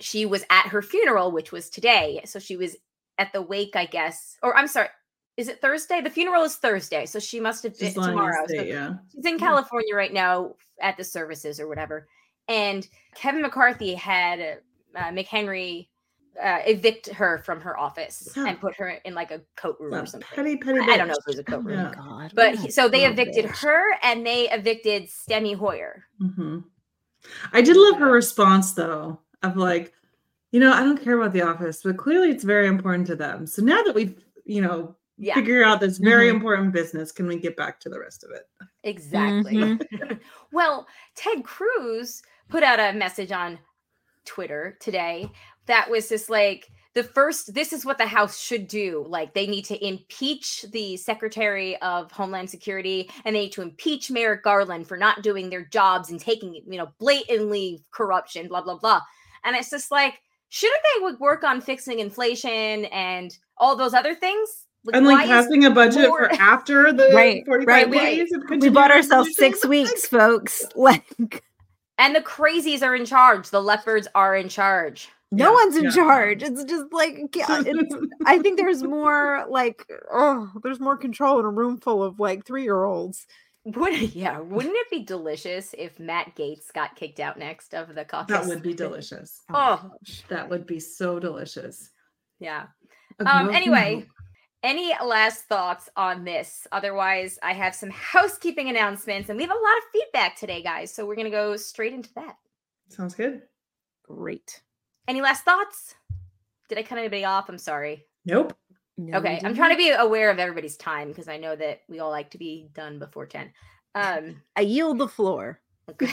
she 0.00 0.26
was 0.26 0.44
at 0.50 0.66
her 0.68 0.82
funeral, 0.82 1.30
which 1.32 1.52
was 1.52 1.70
today. 1.70 2.20
So 2.24 2.38
she 2.38 2.56
was 2.56 2.76
at 3.18 3.32
the 3.32 3.42
wake, 3.42 3.76
I 3.76 3.86
guess. 3.86 4.36
Or 4.42 4.56
I'm 4.56 4.66
sorry, 4.68 4.88
is 5.36 5.48
it 5.48 5.60
Thursday? 5.60 6.00
The 6.00 6.10
funeral 6.10 6.42
is 6.42 6.56
Thursday, 6.56 7.06
so 7.06 7.18
she 7.18 7.40
must 7.40 7.62
have 7.62 7.78
been 7.78 7.88
Just 7.88 7.96
lying 7.96 8.10
tomorrow. 8.10 8.44
So 8.48 8.62
yeah. 8.62 8.94
She's 9.14 9.24
in 9.24 9.32
Yeah. 9.34 9.38
California 9.38 9.94
right 9.94 10.12
now 10.12 10.54
at 10.80 10.96
the 10.96 11.04
services 11.04 11.60
or 11.60 11.68
whatever. 11.68 12.08
And 12.48 12.86
Kevin 13.14 13.42
McCarthy 13.42 13.94
had 13.94 14.60
uh, 14.94 15.04
McHenry 15.10 15.88
uh, 16.42 16.58
evict 16.66 17.08
her 17.08 17.38
from 17.38 17.60
her 17.62 17.78
office 17.78 18.28
Yeah. 18.36 18.46
and 18.48 18.60
put 18.60 18.76
her 18.76 18.88
in 19.04 19.14
like 19.14 19.30
a 19.30 19.40
coat 19.56 19.78
room 19.80 19.92
Yeah, 19.94 20.02
or 20.02 20.06
something. 20.06 20.28
Petty, 20.34 20.56
petty. 20.58 20.80
I 20.80 20.96
don't 20.98 21.08
know 21.08 21.14
if 21.14 21.26
it 21.26 21.28
was 21.28 21.38
a 21.38 21.44
coat 21.44 21.64
room. 21.64 21.78
Yeah. 21.78 21.92
God. 21.96 22.32
But 22.34 22.56
he- 22.56 22.70
so 22.70 22.88
they 22.88 23.06
evicted 23.06 23.46
bitch. 23.46 23.58
her 23.62 23.82
and 24.02 24.24
they 24.26 24.48
evicted 24.50 25.04
Steny 25.08 25.56
Hoyer. 25.56 26.04
Mhm. 26.22 26.64
I 27.52 27.62
did 27.62 27.76
love 27.76 27.96
her 27.98 28.10
response 28.12 28.72
though, 28.72 29.18
of 29.46 29.56
like, 29.56 29.92
you 30.52 30.60
know, 30.60 30.72
I 30.72 30.80
don't 30.80 31.02
care 31.02 31.18
about 31.18 31.32
the 31.32 31.42
office, 31.42 31.82
but 31.82 31.96
clearly 31.96 32.30
it's 32.30 32.44
very 32.44 32.66
important 32.66 33.06
to 33.08 33.16
them. 33.16 33.46
So 33.46 33.62
now 33.62 33.82
that 33.82 33.94
we've, 33.94 34.22
you 34.44 34.60
know, 34.62 34.96
Yeah, 35.18 35.34
figure 35.34 35.64
out 35.64 35.80
this 35.80 35.98
very 35.98 36.26
Mhm. 36.28 36.34
important 36.34 36.72
business, 36.72 37.10
can 37.12 37.26
we 37.26 37.38
get 37.38 37.56
back 37.56 37.80
to 37.80 37.88
the 37.88 37.98
rest 37.98 38.22
of 38.24 38.30
it? 38.32 38.48
exactly. 38.84 39.54
Mhm. 39.54 39.80
well, 40.52 40.86
Ted 41.14 41.42
Cruz 41.44 42.22
put 42.48 42.62
out 42.62 42.78
a 42.78 42.92
message 42.96 43.32
on 43.32 43.58
Twitter 44.24 44.76
today 44.80 45.30
that 45.66 45.88
was 45.90 46.08
just 46.08 46.28
like 46.30 46.68
the 46.94 47.02
first 47.04 47.52
this 47.54 47.72
is 47.72 47.84
what 47.84 47.98
the 47.98 48.06
house 48.06 48.40
should 48.40 48.66
do 48.66 49.04
like 49.08 49.34
they 49.34 49.46
need 49.46 49.64
to 49.66 49.86
impeach 49.86 50.64
the 50.72 50.96
secretary 50.96 51.76
of 51.82 52.10
homeland 52.10 52.48
security 52.50 53.08
and 53.24 53.36
they 53.36 53.40
need 53.42 53.52
to 53.52 53.62
impeach 53.62 54.10
merrick 54.10 54.42
garland 54.42 54.88
for 54.88 54.96
not 54.96 55.22
doing 55.22 55.50
their 55.50 55.64
jobs 55.66 56.10
and 56.10 56.18
taking 56.20 56.54
you 56.54 56.78
know 56.78 56.88
blatantly 56.98 57.84
corruption 57.92 58.48
blah 58.48 58.62
blah 58.62 58.78
blah 58.78 59.00
and 59.46 59.56
it's 59.56 59.70
just 59.70 59.90
like 59.90 60.20
shouldn't 60.50 60.80
they 61.00 61.12
work 61.18 61.42
on 61.44 61.60
fixing 61.60 62.00
inflation 62.00 62.84
and 62.86 63.36
all 63.58 63.74
those 63.76 63.94
other 63.94 64.14
things 64.14 64.66
And 64.92 65.06
like 65.06 65.26
passing 65.26 65.64
a 65.64 65.70
budget 65.70 66.08
more- 66.08 66.28
for 66.28 66.32
after 66.40 66.92
the 66.92 67.10
Right, 67.14 67.44
45 67.46 67.66
right, 67.66 67.88
we- 67.90 67.98
days. 67.98 68.32
of 68.32 68.42
We 68.60 68.68
bought 68.68 68.90
ourselves 68.90 69.34
six 69.36 69.64
weeks, 69.66 70.06
folks. 70.06 70.64
Like 70.76 71.42
and 71.98 72.14
the 72.14 72.20
crazies 72.20 72.82
are 72.82 72.94
in 72.94 73.06
charge 73.06 73.48
the 73.50 73.62
leopards 73.62 74.06
are 74.14 74.36
in 74.36 74.48
charge 74.50 75.08
no 75.32 75.50
Yeah, 75.50 75.54
one's 75.54 75.76
in 75.76 75.84
yeah. 75.84 75.90
charge. 75.90 76.42
It's 76.44 76.62
just 76.64 76.92
like 76.92 77.18
it's, 77.34 77.94
I 78.26 78.38
think 78.38 78.58
there's 78.58 78.84
more 78.84 79.44
like 79.50 79.84
oh, 80.12 80.48
there's 80.62 80.78
more 80.78 80.96
control 80.96 81.40
in 81.40 81.44
a 81.44 81.50
room 81.50 81.78
full 81.78 82.04
of 82.04 82.20
like 82.20 82.46
three 82.46 82.62
year 82.62 82.84
olds. 82.84 83.26
Would 83.74 84.14
yeah, 84.14 84.38
wouldn't 84.40 84.76
it 84.76 84.90
be 84.90 85.02
delicious 85.04 85.74
if 85.76 85.98
Matt 85.98 86.34
Gaetz 86.36 86.72
got 86.72 86.94
kicked 86.96 87.18
out 87.20 87.38
next 87.38 87.74
of 87.74 87.94
the 87.94 88.04
caucus? 88.04 88.36
That 88.36 88.46
would 88.46 88.62
be 88.62 88.74
delicious. 88.74 89.42
Oh, 89.52 89.90
That 90.28 90.48
would 90.48 90.66
be 90.66 90.78
so 90.80 91.18
delicious. 91.18 91.90
yeah. 92.38 92.66
Um 93.24 93.50
anyway. 93.50 94.06
Any 94.62 94.92
last 95.04 95.44
thoughts 95.44 95.88
on 95.96 96.24
this? 96.24 96.66
Otherwise, 96.72 97.38
I 97.42 97.52
have 97.52 97.74
some 97.74 97.90
housekeeping 98.14 98.68
announcements 98.68 99.28
and 99.28 99.36
we 99.36 99.44
have 99.44 99.50
a 99.50 99.54
lot 99.54 99.78
of 99.78 99.84
feedback 99.92 100.36
today, 100.36 100.60
guys. 100.62 100.92
So 100.92 101.06
we're 101.06 101.14
going 101.14 101.26
to 101.26 101.30
go 101.30 101.56
straight 101.56 101.92
into 101.92 102.12
that. 102.14 102.34
Sounds 102.88 103.14
good. 103.14 103.42
Great. 104.08 104.62
Any 105.06 105.20
last 105.20 105.44
thoughts? 105.44 105.94
Did 106.68 106.78
I 106.78 106.82
cut 106.82 106.98
anybody 106.98 107.24
off? 107.24 107.48
I'm 107.48 107.58
sorry. 107.58 108.06
Nope. 108.24 108.56
No, 108.98 109.18
okay, 109.18 109.40
I'm 109.44 109.54
trying 109.54 109.72
to 109.72 109.76
be 109.76 109.90
aware 109.90 110.30
of 110.30 110.38
everybody's 110.38 110.76
time 110.76 111.08
because 111.08 111.28
I 111.28 111.36
know 111.36 111.54
that 111.54 111.82
we 111.88 111.98
all 111.98 112.10
like 112.10 112.30
to 112.30 112.38
be 112.38 112.68
done 112.72 112.98
before 112.98 113.26
10. 113.26 113.50
Um, 113.94 114.42
I 114.56 114.62
yield 114.62 114.98
the 114.98 115.08
floor. 115.08 115.60
okay. 115.90 116.06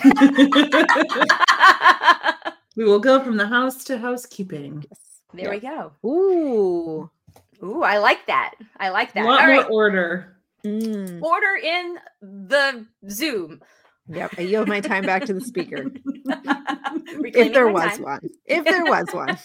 we 2.75 2.83
will 2.83 2.99
go 2.99 3.23
from 3.23 3.37
the 3.37 3.47
house 3.47 3.83
to 3.85 3.97
housekeeping. 3.97 4.85
Yes. 4.89 5.21
there 5.33 5.49
we 5.49 5.59
go. 5.59 5.93
Ooh. 6.05 7.09
Ooh, 7.63 7.83
I 7.83 7.99
like 7.99 8.25
that. 8.27 8.55
I 8.77 8.89
like 8.89 9.13
that. 9.13 9.25
lot 9.25 9.41
All 9.41 9.47
right. 9.47 9.65
order. 9.69 10.37
Mm. 10.65 11.21
Order 11.21 11.55
in 11.61 11.97
the 12.21 12.85
Zoom. 13.09 13.61
Yep. 14.09 14.33
I 14.37 14.41
yield 14.41 14.67
my 14.67 14.81
time 14.81 15.05
back 15.05 15.25
to 15.25 15.33
the 15.33 15.41
speaker. 15.41 15.91
If 17.15 17.53
there 17.53 17.67
was 17.67 17.93
time. 17.93 18.03
one. 18.03 18.19
If 18.45 18.65
there 18.65 18.85
was 18.85 19.07
one. 19.11 19.37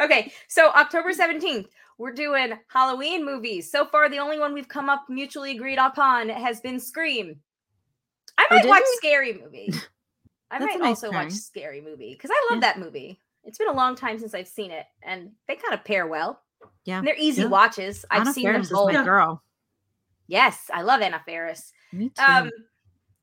Okay, 0.00 0.32
so 0.48 0.70
October 0.70 1.12
17th, 1.12 1.66
we're 1.98 2.12
doing 2.12 2.52
Halloween 2.68 3.24
movies. 3.24 3.70
So 3.70 3.86
far, 3.86 4.08
the 4.08 4.18
only 4.18 4.38
one 4.38 4.52
we've 4.54 4.68
come 4.68 4.88
up 4.90 5.04
mutually 5.08 5.52
agreed 5.52 5.78
upon 5.78 6.28
has 6.28 6.60
been 6.60 6.78
Scream. 6.78 7.36
I 8.38 8.46
Oh, 8.50 8.54
might 8.54 8.62
did 8.62 8.68
watch 8.68 8.82
we? 8.82 8.96
Scary 8.98 9.32
Movie. 9.42 9.70
I 10.50 10.58
That's 10.58 10.74
might 10.74 10.80
nice 10.80 11.02
also 11.02 11.10
watch. 11.12 11.32
Scary 11.32 11.80
Movie 11.80 12.12
because 12.12 12.30
I 12.32 12.46
love 12.50 12.62
Yeah. 12.62 12.72
that 12.72 12.78
movie. 12.78 13.18
It's 13.44 13.58
been 13.58 13.68
a 13.68 13.72
long 13.72 13.94
time 13.96 14.18
since 14.18 14.34
I've 14.34 14.46
seen 14.48 14.70
it, 14.70 14.84
and 15.02 15.30
they 15.48 15.56
kind 15.56 15.72
of 15.74 15.84
pair 15.84 16.06
well. 16.06 16.40
Yeah. 16.84 16.98
And 16.98 17.06
they're 17.06 17.16
easy 17.18 17.42
Yeah. 17.42 17.48
watches. 17.48 18.04
I've 18.10 18.22
Anna 18.22 18.32
seen 18.32 18.44
Faris 18.44 18.68
them 18.68 18.76
both. 18.76 18.92
my 18.92 19.04
girl. 19.04 19.42
Yes, 20.28 20.68
I 20.72 20.82
love 20.82 21.00
Anna 21.00 21.22
Faris. 21.24 21.72
Me 21.92 22.10
too. 22.10 22.22
Um, 22.22 22.50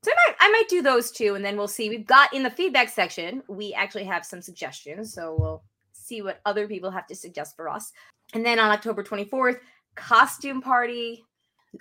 so 0.03 0.11
I 0.11 0.15
might, 0.31 0.35
I 0.39 0.51
might 0.51 0.69
do 0.69 0.81
those 0.81 1.11
two, 1.11 1.35
and 1.35 1.43
then 1.45 1.57
we'll 1.57 1.67
see. 1.67 1.89
We've 1.89 2.05
got 2.07 2.33
in 2.33 2.43
the 2.43 2.49
feedback 2.49 2.89
section, 2.89 3.43
we 3.47 3.73
actually 3.73 4.05
have 4.05 4.25
some 4.25 4.41
suggestions, 4.41 5.13
so 5.13 5.35
we'll 5.37 5.63
see 6.03 6.21
what 6.21 6.41
other 6.45 6.67
people 6.67 6.91
have 6.91 7.07
to 7.07 7.15
suggest 7.15 7.55
for 7.55 7.69
us. 7.69 7.91
And 8.33 8.45
then 8.45 8.59
on 8.59 8.71
October 8.71 9.03
24th, 9.03 9.59
costume 9.95 10.61
party 10.61 11.23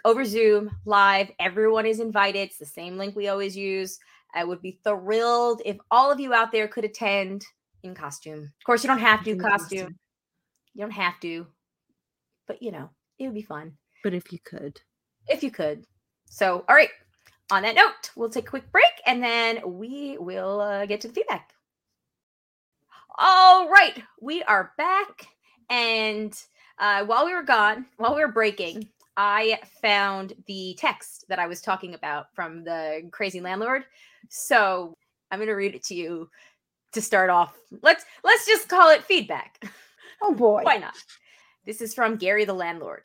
over 0.04 0.24
Zoom 0.24 0.70
live. 0.84 1.30
Everyone 1.38 1.86
is 1.86 2.00
invited. 2.00 2.40
It's 2.40 2.58
the 2.58 2.66
same 2.66 2.96
link 2.96 3.14
we 3.14 3.28
always 3.28 3.56
use. 3.56 3.98
I 4.34 4.44
would 4.44 4.62
be 4.62 4.78
thrilled 4.84 5.60
if 5.64 5.76
all 5.90 6.10
of 6.10 6.20
you 6.20 6.32
out 6.32 6.52
there 6.52 6.68
could 6.68 6.84
attend 6.84 7.44
in 7.82 7.94
costume. 7.94 8.44
Of 8.44 8.64
course, 8.64 8.82
you 8.82 8.88
don't 8.88 8.98
have 8.98 9.24
to 9.24 9.36
costume. 9.36 9.96
You 10.74 10.80
don't 10.80 10.90
have 10.90 11.20
to, 11.20 11.46
but 12.46 12.62
you 12.62 12.72
know, 12.72 12.88
it 13.18 13.26
would 13.26 13.34
be 13.34 13.42
fun 13.42 13.76
but 14.02 14.14
if 14.14 14.32
you 14.32 14.38
could. 14.44 14.80
if 15.28 15.42
you 15.42 15.50
could. 15.50 15.84
So, 16.26 16.64
all 16.68 16.74
right. 16.74 16.90
On 17.50 17.62
that 17.62 17.74
note, 17.74 18.10
we'll 18.16 18.30
take 18.30 18.46
a 18.46 18.50
quick 18.50 18.70
break 18.72 18.84
and 19.06 19.22
then 19.22 19.60
we 19.64 20.16
will 20.18 20.60
uh, 20.60 20.86
get 20.86 21.00
to 21.02 21.08
the 21.08 21.14
feedback. 21.14 21.52
All 23.18 23.68
right, 23.68 24.02
we 24.20 24.42
are 24.44 24.72
back. 24.78 25.26
And 25.70 26.34
uh, 26.78 27.04
while 27.04 27.26
we 27.26 27.34
were 27.34 27.42
gone, 27.42 27.86
while 27.96 28.14
we 28.14 28.20
were 28.22 28.32
breaking, 28.32 28.88
I 29.16 29.58
found 29.82 30.32
the 30.46 30.74
text 30.78 31.26
that 31.28 31.38
I 31.38 31.46
was 31.46 31.60
talking 31.60 31.94
about 31.94 32.26
from 32.34 32.64
the 32.64 33.08
crazy 33.12 33.40
landlord. 33.40 33.84
So 34.30 34.96
I'm 35.30 35.38
going 35.38 35.48
to 35.48 35.54
read 35.54 35.74
it 35.74 35.84
to 35.84 35.94
you 35.94 36.30
to 36.92 37.00
start 37.00 37.30
off. 37.30 37.56
Let's 37.82 38.04
let's 38.24 38.46
just 38.46 38.68
call 38.68 38.90
it 38.90 39.04
feedback. 39.04 39.62
Oh 40.22 40.34
boy. 40.34 40.62
Why 40.64 40.76
not? 40.76 40.94
This 41.64 41.80
is 41.80 41.94
from 41.94 42.16
Gary 42.16 42.44
the 42.44 42.54
landlord. 42.54 43.04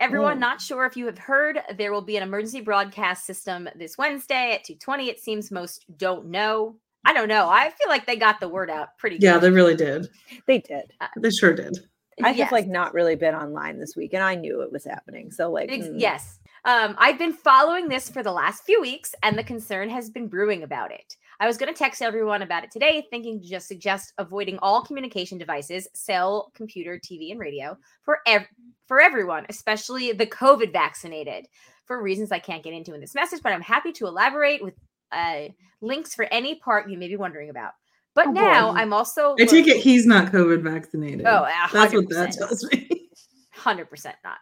Everyone, 0.00 0.36
Mm. 0.36 0.40
not 0.40 0.60
sure 0.60 0.84
if 0.84 0.96
you 0.96 1.06
have 1.06 1.18
heard, 1.18 1.60
there 1.76 1.92
will 1.92 2.02
be 2.02 2.16
an 2.18 2.22
emergency 2.22 2.60
broadcast 2.60 3.24
system 3.24 3.68
this 3.74 3.96
Wednesday 3.96 4.52
at 4.54 4.64
2:20. 4.64 5.08
It 5.08 5.18
seems 5.18 5.50
most 5.50 5.84
don't 5.96 6.26
know. 6.26 6.76
I 7.04 7.12
don't 7.12 7.28
know. 7.28 7.48
I 7.48 7.70
feel 7.70 7.88
like 7.88 8.06
they 8.06 8.16
got 8.16 8.40
the 8.40 8.48
word 8.48 8.70
out 8.70 8.96
pretty 8.98 9.16
Yeah, 9.20 9.34
good. 9.34 9.42
they 9.42 9.50
really 9.50 9.76
did. 9.76 10.08
They 10.46 10.58
did. 10.58 10.92
They 11.16 11.30
sure 11.30 11.54
did. 11.54 11.78
I 12.22 12.32
have 12.32 12.50
like 12.50 12.66
not 12.66 12.94
really 12.94 13.14
been 13.14 13.34
online 13.34 13.78
this 13.78 13.94
week, 13.96 14.12
and 14.12 14.22
I 14.22 14.34
knew 14.34 14.60
it 14.62 14.72
was 14.72 14.84
happening. 14.84 15.30
So 15.30 15.50
like, 15.52 15.70
Ex- 15.70 15.86
mm, 15.86 16.00
Yes. 16.00 16.40
Um, 16.64 16.96
I've 16.98 17.18
been 17.18 17.32
following 17.32 17.88
this 17.88 18.10
for 18.10 18.24
the 18.24 18.32
last 18.32 18.64
few 18.64 18.80
weeks, 18.80 19.14
and 19.22 19.38
the 19.38 19.44
concern 19.44 19.88
has 19.90 20.10
been 20.10 20.26
brewing 20.26 20.64
about 20.64 20.90
it. 20.90 21.16
I 21.38 21.46
was 21.46 21.56
going 21.56 21.72
to 21.72 21.78
text 21.78 22.02
everyone 22.02 22.42
about 22.42 22.64
it 22.64 22.72
today, 22.72 23.06
thinking 23.10 23.40
to 23.40 23.48
just 23.48 23.68
suggest 23.68 24.12
avoiding 24.18 24.58
all 24.58 24.82
communication 24.82 25.38
devices, 25.38 25.86
cell, 25.94 26.50
computer, 26.56 26.98
TV, 26.98 27.30
and 27.30 27.38
radio 27.38 27.78
for 28.02 28.18
ev- 28.26 28.48
for 28.88 29.00
everyone, 29.00 29.46
especially 29.48 30.10
the 30.12 30.26
COVID 30.26 30.72
vaccinated, 30.72 31.46
for 31.86 32.02
reasons 32.02 32.32
I 32.32 32.40
can't 32.40 32.64
get 32.64 32.72
into 32.72 32.92
in 32.94 33.00
this 33.00 33.14
message. 33.14 33.40
But 33.42 33.52
I'm 33.52 33.62
happy 33.62 33.92
to 33.92 34.08
elaborate 34.08 34.60
with 34.62 34.74
uh, 35.12 35.48
links 35.80 36.14
for 36.14 36.24
any 36.30 36.56
part 36.56 36.90
you 36.90 36.98
may 36.98 37.08
be 37.08 37.16
wondering 37.16 37.50
about. 37.50 37.72
But 38.14 38.28
Oh, 38.28 38.32
boy. 38.32 38.40
now 38.40 38.72
I'm 38.72 38.92
also 38.92 39.36
I 39.38 39.44
take 39.44 39.68
it 39.68 39.76
he's 39.76 40.06
not 40.06 40.32
COVID 40.32 40.62
vaccinated. 40.62 41.26
Oh, 41.26 41.44
a 41.44 41.68
that's 41.72 41.94
what 41.94 42.08
that 42.08 42.32
tells 42.32 42.64
me. 42.72 43.08
hundred 43.52 43.90
percent 43.90 44.16
not. 44.24 44.38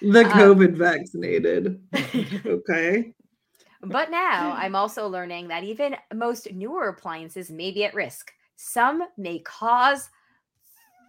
The 0.00 0.24
Um, 0.24 0.30
COVID 0.30 0.76
vaccinated. 0.76 1.80
okay. 2.46 3.12
But 3.82 4.10
now 4.10 4.52
I'm 4.52 4.74
also 4.74 5.06
learning 5.08 5.48
that 5.48 5.64
even 5.64 5.96
most 6.14 6.52
newer 6.52 6.88
appliances 6.88 7.50
may 7.50 7.70
be 7.70 7.84
at 7.84 7.94
risk. 7.94 8.32
Some 8.56 9.02
may 9.16 9.40
cause 9.40 10.08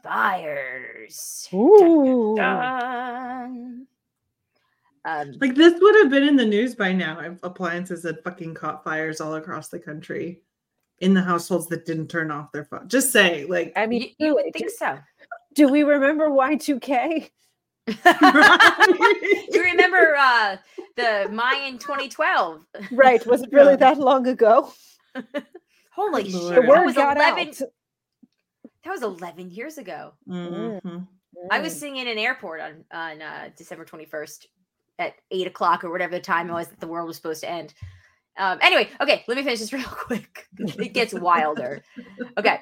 fires. 0.03 1.47
Dun, 1.51 1.59
Ooh. 1.59 2.35
dun. 2.35 3.87
Um, 5.07 5.33
Like 5.39 5.55
this 5.55 5.73
would 5.79 5.95
have 5.95 6.09
been 6.11 6.23
in 6.23 6.35
the 6.35 6.45
news 6.45 6.75
by 6.75 6.91
now 6.91 7.19
if 7.21 7.39
appliances 7.41 8.03
had 8.03 8.21
fucking 8.23 8.53
caught 8.55 8.83
fires 8.83 9.21
all 9.21 9.35
across 9.35 9.69
the 9.69 9.79
country 9.79 10.41
in 10.99 11.13
the 11.13 11.21
households 11.21 11.67
that 11.67 11.85
didn't 11.85 12.07
turn 12.09 12.29
off 12.29 12.51
their 12.51 12.65
phone. 12.65 12.89
Just 12.89 13.11
say, 13.13 13.45
like, 13.45 13.71
I 13.77 13.85
mean, 13.85 14.13
you 14.19 14.33
would 14.35 14.43
think 14.51 14.67
do, 14.67 14.69
so. 14.77 14.99
do 15.53 15.69
we 15.69 15.83
remember 15.83 16.27
Y2K? 16.29 17.29
you 17.87 19.63
remember 19.63 20.15
uh, 20.17 20.57
the 20.97 21.29
Mayan 21.31 21.77
2012? 21.77 22.61
Right. 22.91 23.25
Was 23.25 23.43
it 23.43 23.53
really 23.53 23.75
that 23.77 23.97
long 23.99 24.27
ago? 24.27 24.73
Holy 25.91 26.25
shit! 26.25 26.33
lord. 26.33 26.55
The 26.57 26.61
That 26.61 26.67
word 26.69 26.85
was 26.85 26.95
got 26.95 27.15
11. 27.17 27.47
out. 27.49 27.55
That 28.83 28.91
was 28.91 29.03
11 29.03 29.51
years 29.51 29.77
ago. 29.77 30.13
Mhm. 30.27 31.07
I 31.51 31.59
was 31.59 31.73
Mm. 31.75 31.77
singing 31.79 32.01
in 32.07 32.07
an 32.07 32.17
airport 32.17 32.61
on 32.61 32.83
on 32.91 33.21
uh, 33.21 33.49
December 33.55 33.85
21st 33.85 34.47
at 34.99 35.15
eight 35.31 35.47
o'clock 35.47 35.83
or 35.83 35.91
whatever 35.91 36.15
the 36.15 36.21
time 36.21 36.49
it 36.49 36.53
was 36.53 36.67
that 36.67 36.79
the 36.79 36.87
world 36.87 37.07
was 37.07 37.15
supposed 37.15 37.41
to 37.41 37.49
end. 37.49 37.73
Um, 38.37 38.59
anyway, 38.61 38.89
okay, 39.01 39.23
let 39.27 39.37
me 39.37 39.43
finish 39.43 39.59
this 39.59 39.73
real 39.73 39.83
quick. 39.83 40.47
It 40.59 40.93
gets 40.93 41.13
wilder. 41.13 41.83
Okay. 42.37 42.59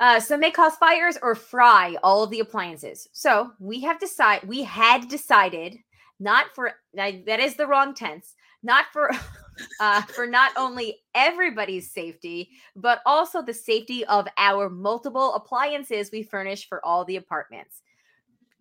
Uh, 0.00 0.20
some 0.20 0.40
may 0.40 0.50
cause 0.50 0.74
fires 0.76 1.18
or 1.22 1.34
fry 1.34 1.96
all 2.02 2.24
of 2.24 2.30
the 2.30 2.40
appliances. 2.40 3.08
So 3.12 3.52
we 3.58 3.80
have 3.82 4.00
decided 4.00 4.48
we 4.48 4.62
had 4.62 5.08
decided 5.08 5.78
not 6.20 6.46
for 6.54 6.72
that 6.94 7.40
is 7.40 7.54
the 7.56 7.66
wrong 7.66 7.94
tense, 7.94 8.34
not 8.62 8.86
for 8.92 9.10
uh, 9.80 10.02
for 10.02 10.26
not 10.26 10.52
only 10.56 10.98
everybody's 11.14 11.92
safety, 11.92 12.50
but 12.74 13.00
also 13.06 13.40
the 13.40 13.54
safety 13.54 14.04
of 14.06 14.26
our 14.36 14.68
multiple 14.68 15.34
appliances 15.34 16.10
we 16.10 16.22
furnish 16.22 16.68
for 16.68 16.84
all 16.84 17.04
the 17.04 17.16
apartments. 17.16 17.82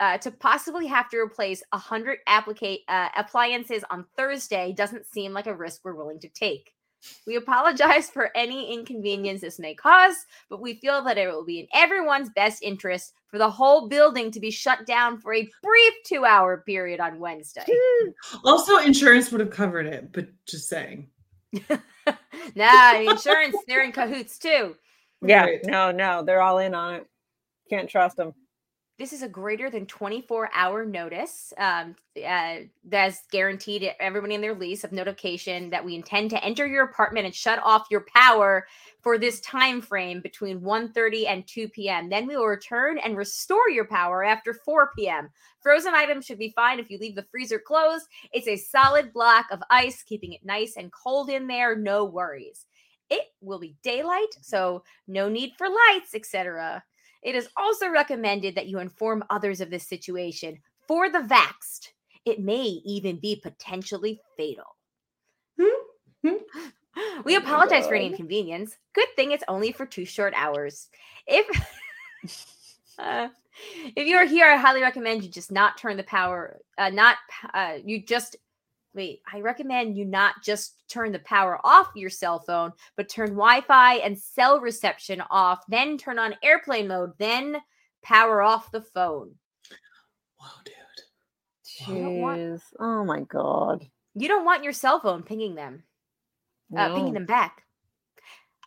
Uh, 0.03 0.17
to 0.17 0.31
possibly 0.31 0.85
have 0.85 1.09
to 1.09 1.17
replace 1.17 1.63
100 1.69 2.17
applicate, 2.27 2.81
uh, 2.89 3.07
appliances 3.15 3.85
on 3.89 4.03
Thursday 4.17 4.73
doesn't 4.73 5.05
seem 5.05 5.31
like 5.31 5.47
a 5.47 5.55
risk 5.55 5.79
we're 5.85 5.95
willing 5.95 6.19
to 6.19 6.27
take. 6.27 6.73
We 7.25 7.37
apologize 7.37 8.09
for 8.09 8.29
any 8.35 8.73
inconvenience 8.73 9.39
this 9.39 9.59
may 9.59 9.73
cause, 9.73 10.17
but 10.49 10.59
we 10.59 10.73
feel 10.73 11.01
that 11.05 11.17
it 11.17 11.29
will 11.29 11.45
be 11.45 11.61
in 11.61 11.67
everyone's 11.73 12.29
best 12.31 12.61
interest 12.63 13.13
for 13.27 13.37
the 13.37 13.49
whole 13.49 13.87
building 13.87 14.29
to 14.31 14.41
be 14.41 14.51
shut 14.51 14.85
down 14.85 15.21
for 15.21 15.33
a 15.33 15.49
brief 15.61 15.93
two 16.05 16.25
hour 16.25 16.63
period 16.65 16.99
on 16.99 17.19
Wednesday. 17.19 17.63
Also, 18.43 18.79
insurance 18.79 19.31
would 19.31 19.39
have 19.39 19.51
covered 19.51 19.85
it, 19.85 20.11
but 20.11 20.27
just 20.45 20.67
saying. 20.67 21.07
nah, 22.55 22.93
insurance, 22.99 23.55
they're 23.69 23.85
in 23.85 23.93
cahoots 23.93 24.37
too. 24.37 24.75
Yeah. 25.21 25.47
No, 25.63 25.91
no, 25.91 26.23
they're 26.23 26.41
all 26.41 26.57
in 26.57 26.75
on 26.75 26.95
it. 26.95 27.07
Can't 27.69 27.89
trust 27.89 28.17
them. 28.17 28.33
This 28.99 29.11
is 29.11 29.23
a 29.23 29.27
greater 29.27 29.69
than 29.69 29.85
24 29.87 30.49
hour 30.53 30.85
notice 30.85 31.51
um, 31.57 31.95
uh, 32.25 32.57
that's 32.85 33.25
guaranteed 33.31 33.91
everybody 33.99 34.35
in 34.35 34.41
their 34.41 34.53
lease 34.53 34.83
of 34.83 34.91
notification 34.91 35.69
that 35.71 35.83
we 35.83 35.95
intend 35.95 36.29
to 36.29 36.43
enter 36.43 36.67
your 36.67 36.83
apartment 36.83 37.25
and 37.25 37.33
shut 37.33 37.59
off 37.63 37.87
your 37.89 38.05
power 38.13 38.67
for 39.01 39.17
this 39.17 39.39
time 39.41 39.81
frame 39.81 40.21
between 40.21 40.61
1.30 40.61 41.27
and 41.27 41.47
2 41.47 41.69
p.m 41.69 42.09
then 42.09 42.27
we 42.27 42.35
will 42.35 42.45
return 42.45 42.97
and 42.99 43.17
restore 43.17 43.69
your 43.69 43.85
power 43.85 44.23
after 44.23 44.53
4 44.53 44.91
p.m 44.95 45.29
frozen 45.61 45.95
items 45.95 46.25
should 46.25 46.37
be 46.37 46.53
fine 46.55 46.77
if 46.79 46.89
you 46.89 46.99
leave 46.99 47.15
the 47.15 47.25
freezer 47.31 47.59
closed. 47.59 48.05
It's 48.33 48.47
a 48.47 48.57
solid 48.57 49.13
block 49.13 49.45
of 49.49 49.63
ice 49.71 50.03
keeping 50.03 50.33
it 50.33 50.41
nice 50.43 50.75
and 50.77 50.91
cold 50.91 51.29
in 51.29 51.47
there 51.47 51.75
no 51.75 52.05
worries. 52.05 52.65
It 53.09 53.23
will 53.41 53.59
be 53.59 53.75
daylight 53.81 54.35
so 54.41 54.83
no 55.07 55.29
need 55.29 55.53
for 55.57 55.67
lights 55.67 56.13
etc 56.13 56.83
It 57.23 57.35
is 57.35 57.49
also 57.55 57.89
recommended 57.89 58.55
that 58.55 58.67
you 58.67 58.79
inform 58.79 59.23
others 59.29 59.61
of 59.61 59.69
this 59.69 59.87
situation. 59.87 60.59
For 60.87 61.09
the 61.09 61.19
vaxxed, 61.19 61.89
it 62.25 62.39
may 62.39 62.81
even 62.85 63.17
be 63.17 63.35
potentially 63.35 64.19
fatal. 64.37 64.75
Hmm? 65.59 66.27
Hmm? 66.27 66.35
We 67.25 67.37
apologize 67.37 67.87
for 67.87 67.95
any 67.95 68.05
inconvenience. 68.05 68.77
Good 68.93 69.07
thing 69.15 69.31
it's 69.31 69.43
only 69.47 69.71
for 69.71 69.83
two 69.83 70.05
short 70.05 70.35
hours. 70.35 70.89
If 71.25 71.47
uh, 72.99 73.29
if 73.95 74.07
you 74.07 74.15
are 74.17 74.25
here, 74.25 74.45
I 74.45 74.57
highly 74.57 74.83
recommend 74.83 75.23
you 75.23 75.29
just 75.29 75.51
not 75.51 75.77
turn 75.77 75.97
the 75.97 76.03
power. 76.03 76.59
Uh, 76.77 76.89
not 76.89 77.17
uh, 77.51 77.77
you 77.83 77.99
just 77.99 78.35
wait. 78.95 79.21
I 79.31 79.41
recommend 79.41 79.97
you 79.97 80.05
not 80.05 80.35
just 80.43 80.83
turn 80.89 81.11
the 81.11 81.19
power 81.19 81.59
off 81.63 81.89
your 81.95 82.09
cell 82.09 82.39
phone, 82.39 82.71
but 82.95 83.09
turn 83.09 83.29
Wi-Fi 83.29 83.95
and 83.95 84.17
cell 84.17 84.59
reception 84.59 85.21
off. 85.29 85.63
Then 85.67 85.97
turn 85.97 86.19
on 86.19 86.35
airplane 86.43 86.87
mode. 86.87 87.11
Then 87.17 87.57
power 88.03 88.41
off 88.41 88.71
the 88.71 88.81
phone. 88.81 89.31
Whoa, 90.37 90.47
dude. 90.63 90.73
You 91.87 92.03
don't 92.03 92.17
want- 92.21 92.39
Jeez. 92.39 92.61
Oh 92.79 93.03
my 93.03 93.21
god. 93.21 93.87
You 94.15 94.27
don't 94.27 94.45
want 94.45 94.63
your 94.63 94.73
cell 94.73 94.99
phone 94.99 95.23
pinging 95.23 95.55
them. 95.55 95.83
uh, 96.75 96.93
pinging 96.95 97.13
them 97.13 97.25
back. 97.25 97.62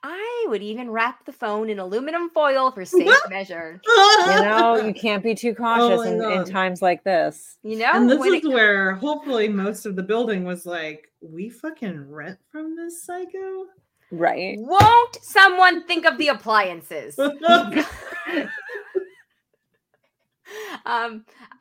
I 0.02 0.46
would 0.48 0.62
even 0.62 0.90
wrap 0.90 1.24
the 1.24 1.32
phone 1.32 1.70
in 1.70 1.78
aluminum 1.78 2.30
foil 2.30 2.70
for 2.70 2.84
safe 2.84 3.10
measure. 3.28 3.80
You 4.26 4.42
know, 4.42 4.76
you 4.84 4.92
can't 4.92 5.22
be 5.22 5.34
too 5.34 5.54
cautious 5.54 6.00
my 6.00 6.08
in, 6.08 6.20
in 6.40 6.44
times 6.44 6.82
like 6.82 7.04
this. 7.04 7.56
You 7.62 7.78
know, 7.78 7.90
and 7.92 8.10
this 8.10 8.24
is 8.24 8.44
it- 8.44 8.48
where 8.48 8.94
hopefully 8.94 9.48
most 9.48 9.86
of 9.86 9.96
the 9.96 10.02
building 10.02 10.44
was 10.44 10.66
like, 10.66 11.12
we 11.20 11.48
fucking 11.48 12.10
rent 12.10 12.38
from 12.50 12.76
this 12.76 13.04
psycho. 13.04 13.66
Right. 14.12 14.56
won't 14.58 15.18
someone 15.22 15.84
think 15.84 16.06
of 16.06 16.16
the 16.18 16.28
appliances? 16.28 17.18
um, 17.18 17.32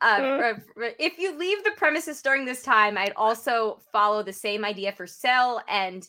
uh, 0.00 0.18
for- 0.18 0.62
for- 0.74 0.90
if 0.98 1.18
you 1.18 1.36
leave 1.36 1.62
the 1.64 1.72
premises 1.76 2.22
during 2.22 2.44
this 2.44 2.62
time, 2.62 2.96
I'd 2.96 3.12
also 3.16 3.80
follow 3.92 4.22
the 4.22 4.32
same 4.32 4.64
idea 4.64 4.92
for 4.92 5.06
cell 5.06 5.62
and 5.68 6.08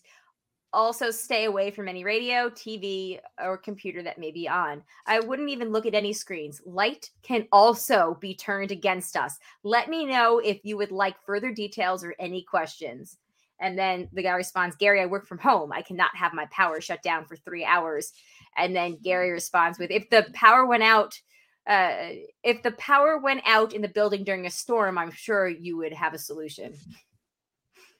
also 0.78 1.10
stay 1.10 1.46
away 1.46 1.72
from 1.72 1.88
any 1.88 2.04
radio, 2.04 2.52
TV, 2.52 3.20
or 3.44 3.58
computer 3.58 4.04
that 4.04 4.20
may 4.20 4.32
be 4.32 4.48
on. 4.48 4.84
I 5.08 5.20
wouldn't 5.20 5.50
even 5.50 5.72
look 5.72 5.88
at 5.88 5.96
any 5.96 6.14
screens. 6.14 6.62
Light 6.68 7.10
can 7.24 7.48
also 7.52 8.16
be 8.22 8.36
turned 8.36 8.72
against 8.72 9.18
us. 9.18 9.40
Let 9.64 9.90
me 9.90 10.06
know 10.06 10.38
if 10.38 10.60
you 10.64 10.78
would 10.78 10.92
like 10.92 11.16
further 11.26 11.52
details 11.52 12.04
or 12.04 12.14
any 12.20 12.44
questions. 12.44 13.18
And 13.60 13.76
then 13.76 14.08
the 14.14 14.22
guy 14.22 14.34
responds, 14.34 14.76
Gary, 14.76 15.02
I 15.02 15.08
work 15.08 15.26
from 15.26 15.40
home. 15.40 15.74
I 15.74 15.82
cannot 15.82 16.16
have 16.16 16.36
my 16.36 16.46
power 16.52 16.80
shut 16.80 17.02
down 17.02 17.26
for 17.26 17.36
three 17.36 17.66
hours. 17.66 18.14
And 18.56 18.76
then 18.76 19.00
Gary 19.04 19.32
responds 19.32 19.80
with, 19.80 19.90
if 19.90 20.08
the 20.12 20.28
power 20.34 20.68
went 20.68 20.84
out, 20.84 21.20
uh, 21.66 22.10
if 22.44 22.62
the 22.62 22.74
power 22.74 23.18
went 23.18 23.42
out 23.48 23.74
in 23.74 23.82
the 23.82 23.88
building 23.88 24.24
during 24.24 24.46
a 24.46 24.52
storm, 24.52 25.00
I'm 25.00 25.12
sure 25.12 25.48
you 25.48 25.76
would 25.78 25.94
have 25.94 26.14
a 26.14 26.20
solution 26.20 26.76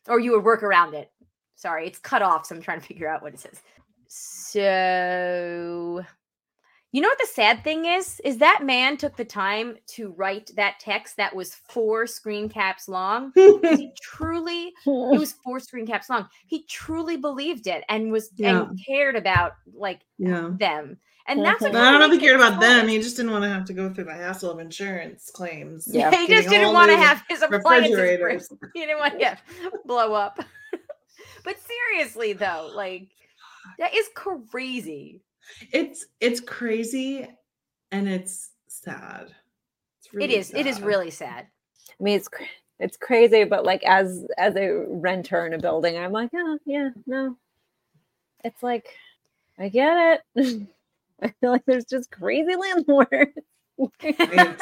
or 0.08 0.20
you 0.20 0.34
would 0.34 0.44
work 0.44 0.62
around 0.62 0.94
it. 0.94 1.12
Sorry, 1.58 1.88
it's 1.88 1.98
cut 2.00 2.22
off. 2.22 2.46
So 2.46 2.56
I'm 2.56 2.62
trying 2.62 2.80
to 2.80 2.86
figure 2.86 3.10
out 3.10 3.22
what 3.24 3.34
it 3.34 3.40
says. 3.40 3.62
So, 4.08 6.02
you 6.92 7.02
know 7.02 7.10
what 7.10 7.18
the 7.18 7.28
sad 7.28 7.64
thing 7.64 7.86
is? 7.86 8.22
Is 8.24 8.38
that 8.38 8.62
man 8.64 8.96
took 8.96 9.18
the 9.18 9.26
time 9.26 9.76
to 9.96 10.12
write 10.12 10.52
that 10.56 10.80
text 10.80 11.18
that 11.18 11.36
was 11.36 11.56
four 11.56 12.08
screen 12.08 12.48
caps 12.48 12.88
long. 12.88 13.32
He 13.36 13.92
truly 14.02 14.72
it 14.86 14.86
was 15.20 15.34
four 15.44 15.60
screen 15.60 15.88
caps 15.88 16.10
long. 16.10 16.28
He 16.46 16.64
truly 16.68 17.18
believed 17.18 17.68
it 17.68 17.84
and 17.90 18.12
was 18.12 18.30
Yeah. 18.36 18.62
and 18.70 18.80
cared 18.88 19.16
about 19.16 19.54
like 19.74 20.02
yeah. 20.18 20.52
them. 20.58 20.98
And 21.28 21.44
that's 21.44 21.62
I 21.62 21.72
don't 21.72 22.00
know 22.00 22.06
if 22.06 22.14
he 22.14 22.20
cared 22.20 22.38
about 22.40 22.62
them. 22.62 22.88
He 22.88 23.00
just 23.00 23.18
didn't 23.18 23.34
want 23.34 23.44
to 23.44 23.50
have 23.50 23.66
to 23.66 23.74
go 23.74 23.94
through 23.94 24.06
the 24.06 24.14
hassle 24.14 24.50
of 24.50 24.60
insurance 24.60 25.30
claims. 25.30 25.86
Yeah. 25.92 26.10
he 26.12 26.28
just 26.28 26.48
didn't 26.48 26.72
want 26.74 26.90
to 26.92 26.98
have 26.98 27.22
his 27.28 27.42
appliances 27.42 28.50
He 28.74 28.80
didn't 28.86 29.00
want 29.00 29.20
to 29.20 29.38
blow 29.86 30.14
up. 30.14 30.40
But 31.44 31.58
seriously 31.60 32.34
though, 32.34 32.70
oh 32.72 32.76
like 32.76 33.10
that 33.80 33.94
is 33.96 34.10
crazy. 34.16 35.22
It's 35.72 36.06
it's 36.20 36.40
crazy 36.40 37.28
and 37.92 38.08
it's 38.08 38.52
sad. 38.68 39.34
It's 40.00 40.10
it 40.14 40.32
is. 40.32 40.54
It 40.54 40.66
is 40.66 40.78
sad. 40.78 40.86
really 40.86 41.12
sad. 41.12 41.48
I 42.00 42.04
mean, 42.04 42.18
it's 42.18 42.30
it's 42.80 42.98
crazy, 42.98 43.44
but 43.44 43.66
like 43.66 43.84
as 43.84 44.26
as 44.38 44.56
a 44.56 44.86
renter 44.88 45.46
in 45.46 45.54
a 45.54 45.60
building, 45.60 45.98
I'm 45.98 46.12
like, 46.12 46.30
oh 46.36 46.60
yeah, 46.66 46.90
no. 47.06 47.38
It's 48.44 48.62
like, 48.62 48.88
I 49.58 49.70
get 49.70 50.22
it. 50.36 50.68
I 51.22 51.34
feel 51.42 51.52
like 51.52 51.66
there's 51.66 51.86
just 51.86 52.12
crazy 52.12 52.56
landlords. 52.56 53.32
Right. 53.78 54.62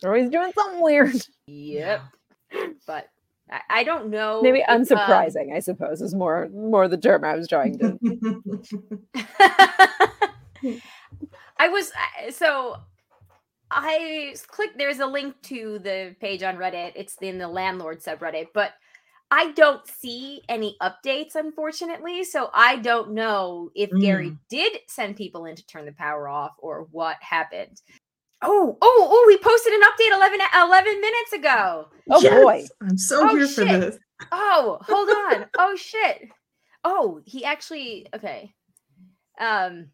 They're 0.00 0.10
always 0.10 0.30
doing 0.30 0.52
something 0.52 0.80
weird. 0.80 1.14
Yep. 1.46 2.02
But 2.86 3.08
I, 3.50 3.60
I 3.70 3.84
don't 3.84 4.10
know. 4.10 4.42
Maybe 4.42 4.60
if, 4.60 4.68
um, 4.68 4.82
unsurprising, 4.82 5.54
I 5.54 5.60
suppose, 5.60 6.00
is 6.00 6.14
more 6.14 6.48
more 6.50 6.88
the 6.88 6.96
term 6.96 7.24
I 7.24 7.34
was 7.34 7.48
trying 7.48 7.78
to. 7.78 7.98
I 11.58 11.68
was 11.68 11.92
so 12.30 12.76
I 13.70 14.34
clicked. 14.48 14.78
There's 14.78 15.00
a 15.00 15.06
link 15.06 15.34
to 15.42 15.78
the 15.78 16.14
page 16.20 16.42
on 16.42 16.56
Reddit. 16.56 16.92
It's 16.94 17.16
in 17.20 17.38
the 17.38 17.48
landlord 17.48 18.02
subreddit, 18.02 18.48
but 18.54 18.72
I 19.30 19.52
don't 19.52 19.86
see 19.86 20.42
any 20.48 20.76
updates, 20.82 21.36
unfortunately. 21.36 22.22
So 22.22 22.50
I 22.52 22.76
don't 22.76 23.12
know 23.12 23.70
if 23.74 23.90
Gary 23.98 24.36
did 24.50 24.78
send 24.88 25.16
people 25.16 25.46
in 25.46 25.56
to 25.56 25.66
turn 25.66 25.86
the 25.86 25.92
power 25.92 26.28
off 26.28 26.52
or 26.58 26.86
what 26.90 27.16
happened. 27.22 27.80
Oh, 28.42 28.76
oh, 28.82 29.08
oh! 29.10 29.28
He 29.30 29.38
posted 29.38 29.72
an 29.72 29.80
update 29.82 30.16
11, 30.16 30.40
11 30.68 31.00
minutes 31.00 31.32
ago. 31.32 31.88
Oh 32.10 32.20
boy. 32.42 32.64
I'm 32.82 32.98
so 32.98 33.28
Oh, 33.30 33.36
here 33.36 33.46
for 33.46 33.64
this. 33.64 33.98
Oh, 34.32 34.78
hold 34.82 35.08
on. 35.08 35.46
oh 35.58 35.76
shit. 35.76 36.28
Oh, 36.84 37.20
he 37.24 37.44
actually 37.44 38.06
okay. 38.14 38.52
Um, 39.40 39.88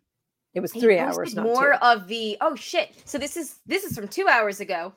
It 0.54 0.60
was 0.60 0.72
three 0.72 0.98
hours, 0.98 1.34
not 1.34 1.44
more 1.44 1.72
two. 1.72 1.78
of 1.86 2.08
the 2.08 2.36
oh 2.40 2.54
shit 2.56 2.90
so 3.04 3.18
this 3.18 3.36
is 3.36 3.56
this 3.66 3.84
is 3.84 3.94
from 3.96 4.08
two 4.08 4.26
hours 4.26 4.60
ago 4.60 4.94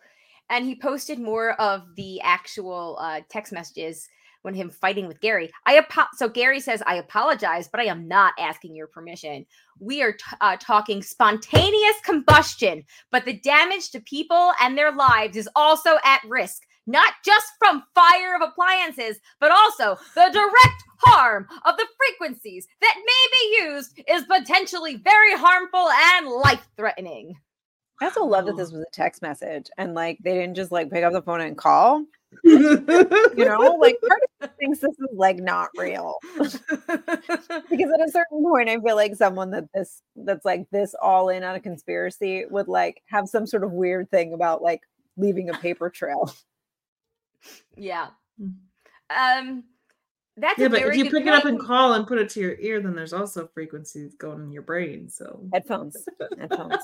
and 0.49 0.66
he 0.66 0.76
posted 0.76 1.20
more 1.20 1.52
of 1.62 1.84
the 1.95 2.20
actual 2.22 2.97
uh 2.99 3.22
text 3.30 3.54
messages 3.54 4.08
when 4.41 4.53
him 4.53 4.69
fighting 4.69 5.07
with 5.07 5.21
gary 5.21 5.49
i 5.65 5.77
apo- 5.77 6.09
so 6.15 6.27
gary 6.27 6.59
says 6.59 6.83
i 6.87 6.95
apologize 6.95 7.67
but 7.67 7.79
i 7.79 7.85
am 7.85 8.07
not 8.07 8.33
asking 8.39 8.75
your 8.75 8.87
permission 8.87 9.45
we 9.79 10.01
are 10.01 10.13
t- 10.13 10.19
uh, 10.41 10.57
talking 10.59 11.01
spontaneous 11.01 11.95
combustion 12.03 12.83
but 13.11 13.25
the 13.25 13.39
damage 13.39 13.91
to 13.91 13.99
people 14.01 14.51
and 14.61 14.77
their 14.77 14.91
lives 14.91 15.37
is 15.37 15.49
also 15.55 15.97
at 16.03 16.21
risk 16.27 16.63
not 16.87 17.13
just 17.23 17.47
from 17.59 17.83
fire 17.93 18.35
of 18.35 18.41
appliances 18.41 19.19
but 19.39 19.51
also 19.51 19.95
the 20.15 20.29
direct 20.31 20.83
harm 21.03 21.47
of 21.65 21.77
the 21.77 21.87
frequencies 21.97 22.67
that 22.79 22.95
may 22.97 23.27
be 23.33 23.65
used 23.65 24.01
is 24.07 24.23
potentially 24.23 24.97
very 24.97 25.35
harmful 25.35 25.89
and 25.89 26.27
life 26.27 26.67
threatening. 26.77 27.35
I 28.01 28.05
also 28.05 28.25
love 28.25 28.45
that 28.47 28.57
this 28.57 28.71
was 28.71 28.81
a 28.81 28.91
text 28.91 29.21
message 29.21 29.67
and 29.77 29.93
like 29.93 30.17
they 30.23 30.33
didn't 30.33 30.55
just 30.55 30.71
like 30.71 30.89
pick 30.89 31.03
up 31.03 31.13
the 31.13 31.21
phone 31.21 31.41
and 31.41 31.57
call. 31.57 32.03
You 32.43 32.86
You 33.34 33.45
know, 33.45 33.77
like 33.79 33.97
part 34.07 34.21
of 34.41 34.49
me 34.49 34.55
thinks 34.59 34.79
this 34.79 34.91
is 34.91 35.09
like 35.15 35.38
not 35.38 35.69
real. 35.77 36.15
because 36.38 37.91
at 37.93 38.07
a 38.07 38.11
certain 38.11 38.43
point 38.43 38.69
i 38.69 38.79
feel 38.79 38.95
like 38.95 39.15
someone 39.15 39.51
that 39.51 39.65
this 39.73 40.01
that's 40.15 40.45
like 40.45 40.69
this 40.71 40.93
all 41.01 41.29
in 41.29 41.43
on 41.43 41.55
a 41.55 41.59
conspiracy 41.59 42.45
would 42.49 42.67
like 42.67 43.01
have 43.07 43.27
some 43.27 43.45
sort 43.45 43.63
of 43.63 43.71
weird 43.71 44.09
thing 44.11 44.34
about 44.34 44.61
like 44.61 44.82
leaving 45.17 45.49
a 45.49 45.53
paper 45.53 45.89
trail 45.89 46.32
yeah. 47.77 48.07
Um 49.09 49.63
that's 50.38 50.59
Yeah, 50.59 50.67
a 50.67 50.69
but 50.69 50.79
very 50.79 50.91
if 50.91 50.97
you 50.97 51.03
good 51.05 51.11
pick 51.11 51.27
it 51.27 51.34
up 51.34 51.45
and 51.45 51.59
call 51.59 51.93
and 51.93 52.07
put 52.07 52.17
it 52.17 52.29
to 52.32 52.39
your 52.39 52.55
ear, 52.59 52.82
then 52.82 52.95
there's 52.95 53.13
also 53.13 53.47
frequencies 53.47 54.15
going 54.15 54.41
in 54.41 54.51
your 54.51 54.63
brain. 54.63 55.09
So 55.09 55.47
headphones 55.53 55.97
headphones 56.39 56.75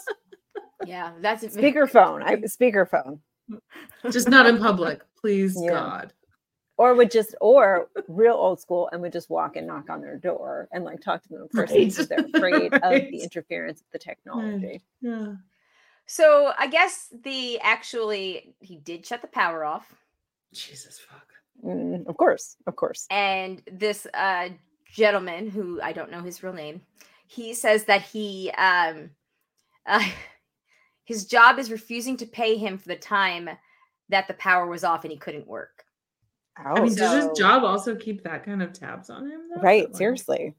yeah, 0.85 1.13
that's 1.21 1.43
a 1.43 1.47
speakerphone 1.49 2.23
i 2.23 2.35
speakerphone 2.37 3.19
just 4.11 4.29
not 4.29 4.45
in 4.45 4.57
public, 4.57 5.01
please 5.19 5.57
Yeah. 5.61 5.71
God. 5.71 6.13
or 6.77 6.93
would 6.93 7.09
just 7.09 7.33
or 7.41 7.89
real 8.07 8.35
old 8.35 8.59
school 8.59 8.87
and 8.91 9.01
would 9.01 9.11
just 9.11 9.29
walk 9.31 9.55
and 9.55 9.65
knock 9.65 9.89
on 9.89 9.99
their 9.99 10.15
door 10.17 10.67
and 10.71 10.83
like 10.83 11.01
talk 11.01 11.23
to 11.23 11.29
them 11.29 11.41
in 11.41 11.47
person 11.47 11.75
Right. 11.77 11.89
because 11.89 12.07
they're 12.09 12.25
afraid 12.35 12.71
of 12.83 12.91
the 13.11 13.21
interference 13.23 13.81
of 13.81 13.87
the 13.91 13.99
technology 13.99 14.81
Yeah. 15.01 15.33
So 16.05 16.53
I 16.57 16.67
guess 16.67 17.07
the 17.23 17.59
actually 17.59 18.53
he 18.59 18.77
did 18.77 19.05
shut 19.05 19.21
the 19.21 19.27
power 19.27 19.65
off, 19.65 19.91
Jesus 20.53 20.99
fuck. 20.99 21.27
Mm, 21.65 22.05
of 22.07 22.15
course 22.17 22.55
of 22.67 22.75
course 22.75 23.07
and 23.09 23.61
this 23.71 24.05
uh 24.13 24.49
gentleman 24.93 25.49
who 25.49 25.81
I 25.81 25.91
don't 25.93 26.11
know 26.11 26.21
his 26.21 26.43
real 26.43 26.53
name, 26.53 26.81
he 27.25 27.53
says 27.55 27.85
that 27.85 28.03
he 28.03 28.51
um 28.51 29.09
uh, 29.87 30.03
his 31.07 31.25
job 31.25 31.57
is 31.57 31.71
refusing 31.71 32.17
to 32.17 32.25
pay 32.25 32.57
him 32.57 32.77
for 32.77 32.89
the 32.89 32.97
time 32.97 33.49
that 34.09 34.27
the 34.27 34.33
power 34.33 34.67
was 34.67 34.83
off 34.83 35.05
and 35.05 35.11
he 35.11 35.17
couldn't 35.17 35.47
work. 35.47 35.85
I 36.57 36.73
mean, 36.81 36.91
Oh, 36.91 36.95
does 36.95 37.13
his 37.29 37.39
job 37.39 37.63
also 37.63 37.95
keep 37.95 38.23
that 38.23 38.43
kind 38.43 38.61
of 38.61 38.73
tabs 38.73 39.09
on 39.09 39.25
him? 39.25 39.41
though? 39.55 39.61
right 39.61 39.87
Like, 39.87 39.95
seriously 39.97 40.53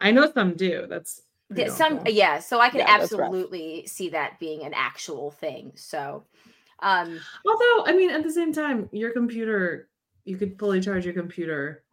I 0.00 0.10
know 0.10 0.28
some 0.32 0.54
do. 0.54 0.86
That's 0.88 1.22
th- 1.54 1.68
pretty 1.68 1.70
some 1.70 2.00
yeah, 2.06 2.40
so 2.40 2.58
I 2.58 2.68
could 2.68 2.80
Yeah, 2.80 2.86
absolutely 2.88 3.86
see 3.86 4.08
that 4.08 4.40
being 4.40 4.64
an 4.64 4.74
actual 4.74 5.30
thing. 5.30 5.70
So 5.76 6.24
um 6.80 7.20
Although, 7.46 7.84
I 7.86 7.92
mean, 7.96 8.10
at 8.10 8.24
the 8.24 8.32
same 8.32 8.52
time, 8.52 8.88
your 8.90 9.12
computer, 9.12 9.88
you 10.24 10.36
could 10.36 10.58
fully 10.58 10.80
charge 10.80 11.04
your 11.04 11.14
computer 11.14 11.84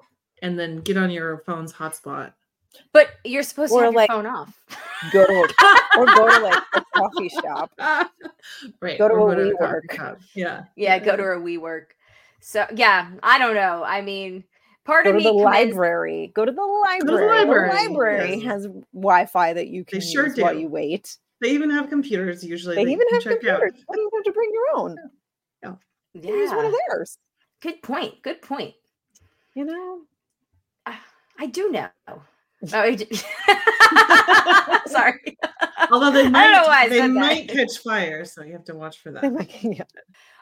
and 0.42 0.58
then 0.58 0.82
get 0.82 0.98
on 0.98 1.12
your 1.12 1.38
phone's 1.46 1.72
hotspot. 1.74 2.34
But 2.94 3.08
you're 3.24 3.44
supposed 3.44 3.74
Or, 3.74 3.82
to 3.82 3.86
have 3.86 3.96
like- 3.96 4.10
your 4.10 4.18
phone 4.18 4.26
off. 4.26 4.58
Go 5.12 5.26
to 5.26 5.34
a, 5.34 6.00
or 6.00 6.06
go 6.06 6.28
to 6.30 6.44
like 6.44 6.64
a 6.76 6.84
coffee 6.96 7.30
shop. 7.30 7.72
right. 8.82 8.98
Go 9.00 9.08
to 9.08 9.16
or 9.16 9.34
a 9.34 9.52
WeWork. 9.52 10.20
Yeah. 10.36 10.64
yeah, 10.76 11.00
go 11.00 11.16
to 11.18 11.24
a 11.32 11.38
WeWork. 11.40 11.86
So 12.40 12.66
yeah, 12.76 13.10
I 13.24 13.38
don't 13.40 13.56
know. 13.56 13.84
I 13.84 14.02
mean, 14.02 14.44
part 14.86 15.06
Go 15.06 15.10
of 15.12 15.16
to 15.16 15.18
me 15.18 15.24
the 15.24 15.32
library. 15.32 16.32
Go 16.36 16.46
to 16.46 16.52
the 16.52 16.62
library. 16.62 17.28
library, 17.28 17.70
The 17.70 17.76
library 17.76 18.36
yes. 18.36 18.44
has 18.44 18.68
Wi-Fi 18.94 19.54
that 19.54 19.68
you 19.70 19.84
They 19.84 19.92
can 20.00 20.02
sure 20.02 20.28
use 20.28 20.38
while 20.38 20.54
do. 20.54 20.60
you 20.60 20.68
wait. 20.70 21.18
They 21.42 21.50
even 21.50 21.72
have 21.72 21.90
computers 21.90 22.44
usually. 22.44 22.76
They 22.76 22.84
you 22.84 22.90
even 22.90 23.08
have 23.14 23.24
check 23.24 23.34
out. 23.46 23.60
computers. 23.62 23.84
Why 23.88 23.96
do 23.96 24.02
you 24.02 24.10
have 24.14 24.24
to 24.26 24.32
bring 24.32 24.50
your 24.54 24.66
own? 24.80 24.96
You 26.14 26.22
Use 26.36 26.52
one 26.52 26.66
of 26.66 26.74
theirs. 26.90 27.18
good 27.62 27.82
point. 27.82 28.22
Good 28.22 28.42
point. 28.42 28.74
You 29.56 29.66
know. 29.66 30.02
I 31.40 31.46
do 31.48 31.72
know. 31.72 31.90
Oh, 32.74 32.80
I 32.80 32.96
d- 32.96 33.08
Sorry. 34.88 35.38
Although 35.92 36.12
they 36.12 36.30
might, 36.30 36.44
don't 36.44 36.52
know 36.64 36.68
why 36.68 36.84
I 36.84 36.90
they 36.90 37.00
that. 37.00 37.10
might 37.10 37.50
catch 37.50 37.78
fire, 37.80 38.24
so 38.26 38.44
you 38.44 38.54
have 38.54 38.66
to 38.66 38.76
watch 38.76 39.00
for 39.00 39.12
that. 39.12 39.48
Yeah. 39.62 39.84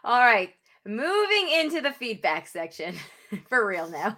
All 0.04 0.20
right, 0.20 0.50
moving 0.86 1.50
into 1.54 1.82
the 1.82 1.92
feedback 1.92 2.48
section 2.48 2.96
for 3.50 3.66
real 3.66 3.90
now. 3.90 4.18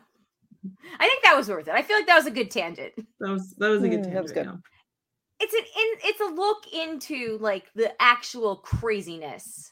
I 0.99 1.07
think 1.07 1.23
that 1.23 1.35
was 1.35 1.49
worth 1.49 1.67
it. 1.67 1.73
I 1.73 1.81
feel 1.81 1.97
like 1.97 2.07
that 2.07 2.15
was 2.17 2.27
a 2.27 2.31
good 2.31 2.51
tangent. 2.51 2.93
That 3.19 3.31
was 3.31 3.53
that 3.57 3.69
was 3.69 3.83
a 3.83 3.89
good 3.89 4.01
Mm, 4.01 4.13
that 4.13 4.21
was 4.23 4.31
tangent, 4.31 4.61
good. 5.39 5.47
It's 5.47 5.53
an 5.53 5.59
in, 5.59 6.09
it's 6.09 6.21
a 6.21 6.25
look 6.35 6.67
into 6.73 7.37
like 7.39 7.65
the 7.73 7.91
actual 8.01 8.57
craziness 8.57 9.71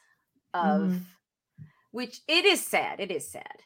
of 0.53 0.81
Mhm. 0.81 1.01
which 1.91 2.21
it 2.27 2.45
is 2.45 2.65
sad. 2.65 2.99
It 2.99 3.11
is 3.11 3.29
sad. 3.29 3.63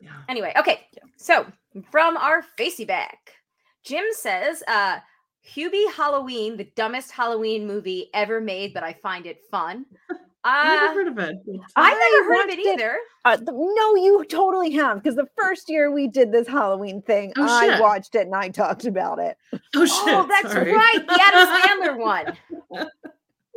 Yeah. 0.00 0.08
yeah. 0.10 0.22
Anyway, 0.28 0.52
okay. 0.56 0.86
So 1.16 1.46
from 1.92 2.16
our 2.16 2.42
facey 2.42 2.84
back, 2.84 3.34
Jim 3.88 4.04
says, 4.12 4.62
uh, 4.68 4.98
Hubie 5.56 5.90
Halloween, 5.94 6.56
the 6.58 6.70
dumbest 6.76 7.10
Halloween 7.10 7.66
movie 7.66 8.10
ever 8.12 8.38
made, 8.40 8.74
but 8.74 8.82
I 8.82 8.92
find 8.92 9.24
it 9.26 9.38
fun. 9.50 9.86
Never 10.44 10.84
Uh, 10.86 10.94
heard 10.94 11.08
of 11.08 11.18
it. 11.18 11.36
I 11.76 11.90
I 11.90 12.20
never 12.22 12.24
heard 12.34 12.44
of 12.44 12.50
it 12.50 12.58
watched 12.58 12.66
it- 12.68 12.74
either. 12.80 12.98
Uh, 13.24 13.36
th- 13.36 13.48
no, 13.50 13.94
you 13.96 14.24
totally 14.30 14.70
have 14.70 15.02
because 15.02 15.16
the 15.16 15.26
first 15.36 15.68
year 15.68 15.90
we 15.90 16.06
did 16.06 16.32
this 16.32 16.46
Halloween 16.46 17.02
thing, 17.02 17.32
Oh, 17.36 17.42
I 17.46 17.68
shit. 17.70 17.80
watched 17.80 18.14
it 18.14 18.26
and 18.26 18.34
I 18.34 18.48
talked 18.48 18.84
about 18.86 19.18
it. 19.18 19.36
Oh 19.74 19.84
shit! 19.84 20.14
Oh, 20.14 20.26
that's 20.28 20.52
sorry. 20.52 20.72
right. 20.72 21.04
The 21.06 21.20
Adam 21.20 21.48
Sandler 21.60 21.98
one. 21.98 22.88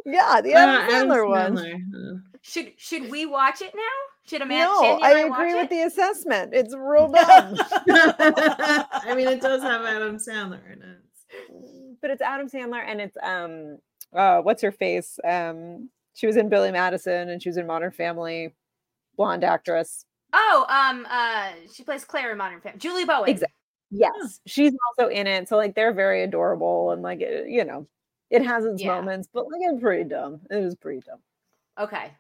Yeah, 0.06 0.42
the 0.42 0.56
Uh, 0.56 0.58
Adam 0.58 0.76
Adam 0.82 1.10
Sandler 1.10 1.30
one. 1.30 1.56
Sandler, 1.58 2.16
uh, 2.16 2.31
Should 2.42 2.74
should 2.78 3.10
we 3.12 3.26
watch 3.26 3.62
it 3.62 3.74
now? 3.76 3.82
Should 4.28 4.42
a 4.42 4.46
man? 4.46 4.60
No, 4.68 5.00
I 5.02 5.20
agree 5.20 5.54
with 5.56 5.70
the 5.70 5.84
assessment. 5.84 6.54
It's 6.54 6.74
real 6.76 7.08
dumb. 7.12 7.56
I 7.90 9.14
mean, 9.16 9.28
it 9.28 9.42
does 9.42 9.62
have 9.62 9.82
Adam 9.86 10.18
Sandler 10.18 10.74
in 10.74 10.82
it. 10.82 11.98
but 12.02 12.10
it's 12.12 12.22
Adam 12.22 12.50
Sandler 12.50 12.84
and 12.86 13.00
it's 13.00 13.18
um 13.22 13.78
uh 14.14 14.42
what's 14.42 14.62
her 14.64 14.72
face? 14.72 15.20
Um 15.24 15.90
she 16.14 16.28
was 16.28 16.36
in 16.36 16.50
Billy 16.50 16.72
Madison 16.72 17.30
and 17.30 17.42
she 17.42 17.50
was 17.50 17.58
in 17.58 17.68
Modern 17.68 17.92
Family, 17.92 18.54
blonde 19.18 19.44
actress. 19.44 20.06
Oh, 20.34 20.66
um, 20.70 21.06
uh, 21.10 21.50
she 21.74 21.84
plays 21.84 22.04
Claire 22.06 22.32
in 22.32 22.38
Modern 22.38 22.62
Family. 22.62 22.80
Julie 22.80 23.06
Bowen. 23.06 23.30
Exactly. 23.30 23.54
Yes, 23.92 24.40
she's 24.46 24.74
also 24.98 25.10
in 25.10 25.28
it. 25.28 25.48
So 25.50 25.58
like 25.58 25.76
they're 25.76 25.94
very 25.94 26.24
adorable 26.24 26.92
and 26.92 27.02
like 27.02 27.20
it, 27.22 27.50
you 27.50 27.64
know, 27.66 27.88
it 28.30 28.42
has 28.46 28.66
its 28.66 28.82
Yeah. 28.82 28.96
moments, 28.96 29.28
but 29.34 29.46
like 29.52 29.62
it's 29.62 29.82
pretty 29.82 30.06
dumb. 30.06 30.40
It 30.50 30.56
was 30.64 30.76
pretty 30.76 31.02
dumb. 31.06 31.20
Okay. 31.80 32.12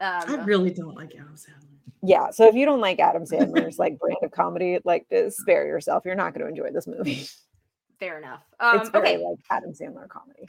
I 0.00 0.18
Um, 0.22 0.44
really 0.44 0.70
don't 0.70 0.94
like 0.94 1.14
Adam 1.14 1.34
Sandler. 1.34 1.64
Yeah. 2.02 2.30
So 2.30 2.46
if 2.46 2.54
you 2.54 2.64
don't 2.64 2.80
like 2.80 3.00
Adam 3.00 3.24
Sandler's 3.24 3.78
like 3.78 3.98
brand 3.98 4.18
of 4.22 4.30
comedy, 4.30 4.78
like 4.84 5.06
spare 5.30 5.66
yourself. 5.66 6.04
You're 6.04 6.14
not 6.14 6.32
going 6.34 6.44
to 6.44 6.48
enjoy 6.50 6.70
this 6.72 6.86
movie. 6.86 7.26
fair 7.98 8.18
enough. 8.18 8.42
Um, 8.60 8.78
it's 8.78 8.90
very 8.90 9.08
okay. 9.16 9.24
like 9.24 9.38
Adam 9.50 9.72
Sandler 9.72 10.08
comedy. 10.08 10.44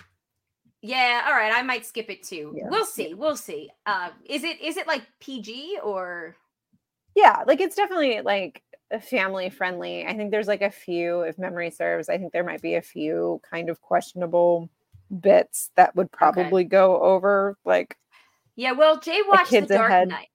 Yeah. 0.82 1.26
All 1.28 1.34
right. 1.34 1.52
I 1.54 1.64
might 1.64 1.86
skip 1.86 2.10
it 2.10 2.24
too. 2.24 2.54
Yeah. 2.56 2.70
We'll 2.70 2.86
see. 2.86 3.14
We'll 3.16 3.36
see. 3.36 3.72
Uh, 3.86 4.10
is 4.26 4.44
it 4.44 4.62
is 4.62 4.78
it 4.78 4.88
like 4.88 5.04
PG 5.20 5.80
or? 5.84 6.36
Yeah, 7.16 7.44
like 7.48 7.60
it's 7.60 7.76
definitely 7.76 8.22
like 8.22 8.62
a 8.92 9.00
family 9.00 9.50
friendly. 9.50 10.06
I 10.06 10.16
think 10.16 10.32
there's 10.32 10.48
like 10.48 10.62
a 10.62 10.70
few, 10.70 11.22
if 11.22 11.38
memory 11.38 11.70
serves, 11.72 12.08
I 12.08 12.18
think 12.18 12.32
there 12.32 12.44
might 12.44 12.62
be 12.62 12.76
a 12.76 12.82
few 12.82 13.42
kind 13.50 13.70
of 13.70 13.82
questionable 13.82 14.70
bits 15.20 15.72
that 15.76 15.96
would 15.96 16.12
probably 16.12 16.64
go 16.64 17.02
over 17.02 17.58
like 17.66 17.98
Yeah. 18.60 18.74
Well, 18.74 19.00
Jay 19.00 19.22
watched 19.28 19.52
the 19.52 19.62
Dark 19.62 19.90
ahead. 19.90 20.08
Knight. 20.10 20.28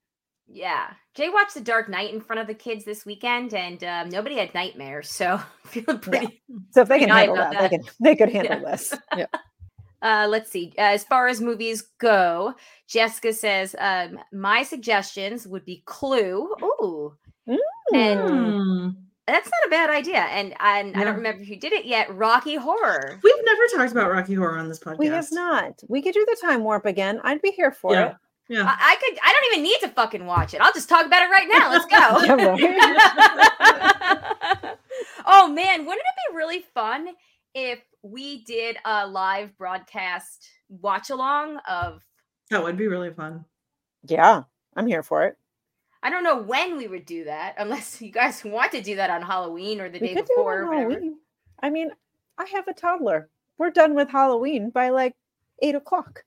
Yeah. 0.47 0.91
Jay 1.15 1.29
watched 1.29 1.55
the 1.55 1.61
Dark 1.61 1.89
Knight 1.89 2.13
in 2.13 2.21
front 2.21 2.41
of 2.41 2.47
the 2.47 2.55
kids 2.55 2.85
this 2.85 3.05
weekend, 3.07 3.53
and 3.55 3.83
um, 3.85 4.09
nobody 4.09 4.37
had 4.37 4.53
nightmares, 4.55 5.11
so 5.11 5.41
feeling 5.67 5.99
pretty. 5.99 6.43
so 6.71 6.81
if 6.83 6.89
they 6.89 6.99
can 6.99 7.11
handle 7.11 7.37
about 7.37 7.53
that, 7.53 7.71
they 7.71 7.77
can 7.79 7.85
they 8.01 8.17
could 8.17 8.29
handle 8.33 8.61
Yeah. 8.63 8.71
this. 8.71 8.95
Yeah. 9.17 9.27
Uh, 10.03 10.27
let's 10.29 10.51
see. 10.51 10.71
As 10.77 11.03
far 11.03 11.29
as 11.29 11.41
movies 11.41 11.81
go, 11.99 12.53
Jessica 12.87 13.33
says 13.33 13.75
um, 13.79 14.19
my 14.35 14.63
suggestions 14.63 15.47
would 15.47 15.65
be 15.65 15.83
Clue. 15.87 16.47
Ooh, 16.63 17.15
and 17.95 18.21
Hmm. 18.21 18.89
That's 19.27 19.49
not 19.49 19.67
a 19.67 19.71
bad 19.71 19.89
idea. 19.91 20.19
And 20.21 20.55
and 20.61 20.95
I 20.97 21.03
don't 21.05 21.17
remember 21.17 21.43
if 21.43 21.49
you 21.49 21.59
did 21.59 21.73
it 21.73 21.85
yet. 21.87 22.15
Rocky 22.15 22.55
Horror. 22.57 23.19
We've 23.23 23.45
never 23.45 23.63
talked 23.77 23.93
about 23.93 24.13
Rocky 24.13 24.35
Horror 24.35 24.59
on 24.59 24.69
this 24.69 24.79
podcast. 24.79 24.99
We 24.99 25.07
have 25.07 25.29
not. 25.33 25.83
We 25.89 26.03
could 26.03 26.13
do 26.15 26.25
the 26.29 26.37
time 26.41 26.63
warp 26.65 26.85
again. 26.87 27.21
I'd 27.25 27.41
be 27.43 27.51
here 27.53 27.73
for 27.73 27.93
Yeah. 27.95 28.11
it. 28.11 28.17
Yeah. 28.51 28.65
I, 28.65 28.77
I 28.79 28.97
could. 29.01 29.19
I 29.23 29.33
don't 29.33 29.45
even 29.55 29.63
need 29.65 29.79
to 29.81 29.89
fucking 29.89 30.27
watch 30.27 30.53
it. 30.53 30.61
I'll 30.61 30.73
just 30.75 30.87
talk 30.89 31.07
about 31.07 31.23
it 31.23 31.31
right 31.31 31.49
now. 31.51 31.71
Let's 31.71 31.87
go. 31.87 32.21
Oh 35.27 35.49
man, 35.49 35.81
wouldn't 35.87 36.03
it 36.03 36.33
be 36.33 36.37
really 36.37 36.61
fun 36.75 37.09
if 37.55 37.79
we 38.03 38.45
did 38.45 38.77
a 38.85 39.07
live 39.07 39.57
broadcast 39.57 40.47
watch 40.69 41.09
along 41.11 41.59
of? 41.69 42.03
That 42.51 42.63
would 42.63 42.77
be 42.77 42.89
really 42.89 43.11
fun. 43.13 43.45
yeah, 44.07 44.43
I'm 44.77 44.87
here 44.87 45.03
for 45.03 45.25
it. 45.25 45.37
I 46.05 46.11
don't 46.11 46.23
know 46.23 46.39
when 46.41 46.77
we 46.77 46.87
would 46.87 47.07
do 47.07 47.25
that, 47.25 47.55
unless 47.59 48.01
you 48.01 48.13
guys 48.13 48.45
want 48.45 48.71
to 48.73 48.83
do 48.83 48.97
that 48.97 49.11
on 49.11 49.23
Halloween 49.23 49.81
or 49.81 49.89
the 49.89 49.99
We 49.99 50.09
day 50.09 50.15
could 50.15 50.27
do 50.27 50.33
it 50.33 50.37
before. 50.37 50.55
on 50.55 50.61
or 50.61 50.69
whatever. 50.69 50.91
Halloween. 50.91 51.17
I 51.61 51.71
mean, 51.71 51.91
I 52.39 52.45
have 52.45 52.69
a 52.69 52.75
toddler. 52.75 53.31
We're 53.59 53.71
done 53.71 53.95
with 53.95 54.11
Halloween 54.11 54.71
by 54.71 54.91
like 54.91 55.15
eight 55.63 55.75
o'clock. 55.75 56.25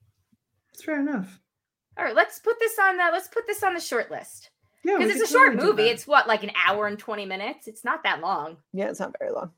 That's 0.73 0.83
fair 0.83 0.99
enough. 0.99 1.39
All 1.97 2.03
right, 2.05 2.15
let's 2.15 2.39
put 2.39 2.59
this 2.59 2.77
on 2.79 2.97
the 2.97 3.03
let's 3.11 3.27
put 3.27 3.47
this 3.47 3.63
on 3.63 3.73
the 3.73 3.79
short 3.79 4.09
list 4.11 4.51
Yeah, 4.83 4.97
because 4.97 5.15
it's 5.15 5.29
a 5.29 5.33
short 5.33 5.53
totally 5.53 5.67
movie. 5.67 5.83
It's 5.89 6.05
what 6.07 6.27
like 6.27 6.43
an 6.43 6.51
hour 6.67 6.87
and 6.87 6.97
twenty 6.97 7.25
minutes. 7.25 7.67
It's 7.67 7.83
not 7.83 8.03
that 8.03 8.21
long. 8.21 8.57
Yeah, 8.73 8.85
it's 8.89 8.99
not 8.99 9.15
very 9.19 9.31
long. 9.31 9.51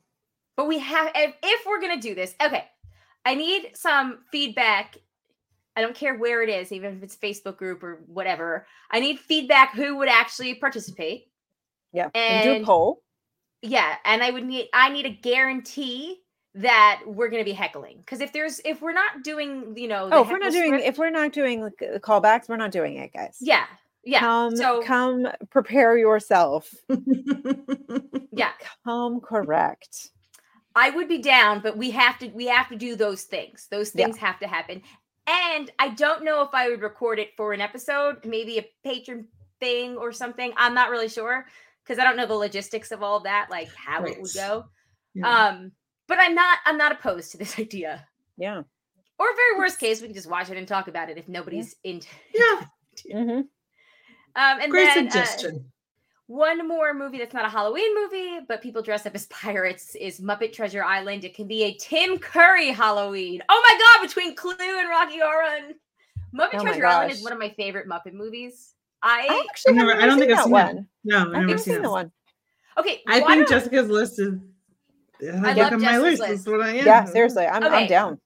But 0.56 0.66
we 0.66 0.78
have 0.78 1.12
if, 1.14 1.34
if 1.42 1.66
we're 1.66 1.80
gonna 1.80 2.00
do 2.00 2.14
this, 2.14 2.34
okay. 2.42 2.64
I 3.24 3.34
need 3.34 3.72
some 3.74 4.20
feedback. 4.32 4.96
I 5.76 5.80
don't 5.82 5.94
care 5.94 6.16
where 6.16 6.42
it 6.42 6.48
is, 6.48 6.72
even 6.72 6.96
if 6.96 7.02
it's 7.02 7.16
Facebook 7.16 7.56
group 7.56 7.82
or 7.82 8.02
whatever. 8.06 8.66
I 8.90 9.00
need 9.00 9.18
feedback 9.18 9.74
who 9.74 9.96
would 9.98 10.08
actually 10.08 10.54
participate. 10.56 11.28
Yeah, 11.92 12.08
and 12.14 12.44
do 12.58 12.62
a 12.62 12.64
poll. 12.66 13.02
Yeah, 13.62 13.96
and 14.04 14.22
I 14.22 14.30
would 14.30 14.44
need 14.44 14.68
I 14.72 14.90
need 14.90 15.06
a 15.06 15.10
guarantee 15.10 16.20
that 16.54 17.02
we're 17.06 17.28
gonna 17.28 17.44
be 17.44 17.52
heckling. 17.52 17.98
Because 17.98 18.20
if 18.20 18.32
there's 18.32 18.60
if 18.64 18.80
we're 18.82 18.92
not 18.92 19.22
doing, 19.22 19.74
you 19.76 19.86
know, 19.88 20.08
Oh, 20.10 20.22
if 20.22 20.30
we're 20.30 20.38
not 20.38 20.52
doing 20.52 20.70
script- 20.70 20.84
if 20.86 20.98
we're 20.98 21.10
not 21.10 21.32
doing 21.32 21.60
the 21.62 22.00
callbacks, 22.02 22.48
we're 22.48 22.56
not 22.56 22.70
doing 22.72 22.96
it, 22.96 23.12
guys. 23.12 23.36
yeah, 23.40 23.66
yeah. 24.04 24.20
Come, 24.20 24.56
so 24.56 24.82
come, 24.82 25.28
prepare 25.50 25.96
yourself. 25.96 26.72
yeah, 28.32 28.52
Come 28.84 29.20
correct. 29.20 30.10
I 30.76 30.90
would 30.90 31.08
be 31.08 31.18
down, 31.18 31.60
but 31.60 31.76
we 31.76 31.90
have 31.90 32.18
to 32.20 32.28
we 32.28 32.46
have 32.46 32.68
to 32.68 32.76
do 32.76 32.94
those 32.96 33.24
things. 33.24 33.66
Those 33.70 33.94
Yeah. 33.94 34.06
things 34.06 34.16
have 34.18 34.38
to 34.40 34.46
happen. 34.46 34.82
And 35.30 35.70
I 35.78 35.90
don't 35.90 36.24
know 36.24 36.42
if 36.42 36.50
I 36.52 36.68
would 36.68 36.82
record 36.82 37.20
it 37.20 37.36
for 37.36 37.52
an 37.52 37.60
episode, 37.60 38.24
maybe 38.24 38.58
a 38.58 38.68
patron 38.82 39.28
thing 39.60 39.96
or 39.96 40.10
something. 40.10 40.52
I'm 40.56 40.74
not 40.74 40.90
really 40.90 41.08
sure 41.08 41.46
because 41.84 42.00
I 42.00 42.04
don't 42.04 42.16
know 42.16 42.26
the 42.26 42.34
logistics 42.34 42.90
of 42.90 43.02
all 43.02 43.18
of 43.18 43.22
that, 43.24 43.48
like 43.48 43.68
how 43.74 44.02
it 44.04 44.20
would 44.20 44.34
go. 44.34 44.64
Yeah. 45.14 45.28
Um, 45.28 45.72
but 46.08 46.18
I'm 46.18 46.34
not 46.34 46.58
I'm 46.64 46.76
not 46.76 46.90
opposed 46.90 47.30
to 47.32 47.38
this 47.38 47.58
idea. 47.58 48.06
Yeah. 48.36 48.62
Or 49.18 49.26
very 49.36 49.58
worst 49.58 49.78
case, 49.78 50.00
we 50.00 50.08
can 50.08 50.14
just 50.14 50.30
watch 50.30 50.50
it 50.50 50.56
and 50.56 50.66
talk 50.66 50.88
about 50.88 51.10
it 51.10 51.18
if 51.18 51.28
nobody's 51.28 51.76
into. 51.84 52.08
yeah, 52.34 52.64
hmm 53.12 53.30
Um, 53.30 53.46
and 54.34 54.70
great 54.70 54.86
then, 54.86 55.06
uh, 55.06 55.10
suggestion. 55.10 55.70
One 56.30 56.68
more 56.68 56.94
movie 56.94 57.18
that's 57.18 57.34
not 57.34 57.44
a 57.44 57.48
Halloween 57.48 57.92
movie, 57.96 58.38
but 58.46 58.62
people 58.62 58.82
dress 58.82 59.04
up 59.04 59.16
as 59.16 59.26
pirates 59.26 59.96
is 59.96 60.20
Muppet 60.20 60.52
Treasure 60.52 60.84
Island. 60.84 61.24
It 61.24 61.34
can 61.34 61.48
be 61.48 61.64
a 61.64 61.74
Tim 61.74 62.18
Curry 62.18 62.70
Halloween. 62.70 63.42
Oh 63.48 63.62
my 63.68 63.78
god, 63.98 64.06
between 64.06 64.36
Clue 64.36 64.54
and 64.60 64.88
Rocky 64.88 65.18
Horror 65.18 65.42
and 65.56 65.74
Muppet 66.32 66.60
Oh 66.60 66.62
Treasure 66.62 66.86
Island 66.86 67.10
is 67.10 67.24
one 67.24 67.32
of 67.32 67.38
my 67.40 67.48
favorite 67.56 67.88
Muppet 67.88 68.12
movies. 68.12 68.74
I 69.02 69.26
I 69.28 69.46
actually 69.50 69.72
never- 69.74 69.92
I 69.92 70.06
don't 70.06 70.18
never 70.18 70.20
think 70.20 70.30
I've 70.32 70.36
that 70.36 70.44
seen 70.44 70.52
it. 70.54 70.74
one. 70.76 70.88
no, 71.04 71.16
I've 71.18 71.26
I've 71.26 71.32
never 71.32 71.46
never 71.46 71.58
seen 71.58 71.64
seen 71.64 71.74
that 71.74 71.82
the 71.82 71.90
one. 71.90 72.12
okay. 72.78 73.00
I 73.08 73.14
think 73.20 73.28
don't- 73.28 73.48
Jessica's 73.48 73.88
list 73.88 74.20
is 74.20 74.34
I 75.22 75.50
I 75.50 75.52
love 75.54 75.72
on 75.72 75.82
my 75.82 75.98
list. 75.98 76.20
list. 76.20 76.44
That's 76.44 76.46
what 76.46 76.62
I 76.64 76.70
am. 76.76 76.86
Yeah, 76.86 77.04
seriously, 77.06 77.44
I'm, 77.46 77.64
I'm 77.64 77.88
down. 77.88 78.20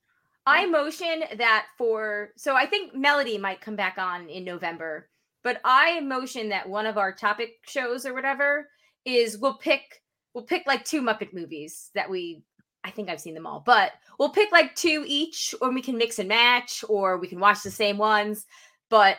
I 0.47 0.67
motion 0.67 1.25
that 1.39 1.67
for 1.79 2.33
so 2.37 2.55
I 2.55 2.67
think 2.67 2.95
Melody 2.95 3.39
might 3.39 3.63
come 3.63 3.77
back 3.77 3.97
on 3.97 4.29
in 4.29 4.45
November, 4.45 5.09
but 5.45 5.61
I 5.63 6.01
motion 6.01 6.49
that 6.49 6.69
one 6.69 6.87
of 6.87 6.99
our 6.99 7.13
topic 7.13 7.59
shows 7.69 8.05
or 8.05 8.15
whatever 8.15 8.69
is 9.05 9.39
we'll 9.39 9.59
pick 9.59 10.03
we'll 10.35 10.45
pick 10.45 10.67
like 10.67 10.85
two 10.85 11.03
Muppet 11.03 11.33
movies 11.33 11.91
that 11.95 12.11
we 12.11 12.43
I 12.83 12.91
think 12.91 13.09
I've 13.09 13.21
seen 13.21 13.35
them 13.35 13.47
all, 13.47 13.63
but 13.65 13.93
we'll 14.19 14.29
pick 14.29 14.53
like 14.53 14.75
two 14.75 15.05
each, 15.07 15.55
or 15.63 15.73
we 15.73 15.81
can 15.81 15.97
mix 15.97 16.19
and 16.19 16.29
match, 16.29 16.85
or 16.87 17.17
we 17.17 17.27
can 17.27 17.41
watch 17.41 17.63
the 17.63 17.71
same 17.71 17.97
ones. 17.97 18.45
But 18.91 19.17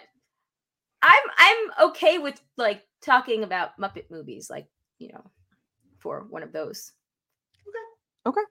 I'm 1.02 1.24
I'm 1.38 1.90
okay 1.90 2.20
with 2.20 2.40
like 2.58 2.84
talking 3.02 3.44
about 3.44 3.80
Muppet 3.80 4.12
movies, 4.12 4.50
like 4.52 4.68
you 5.00 5.10
know, 5.12 5.32
for 5.98 6.28
one 6.30 6.44
of 6.44 6.54
those. 6.54 6.92
Okay. 7.68 8.30
Okay. 8.30 8.46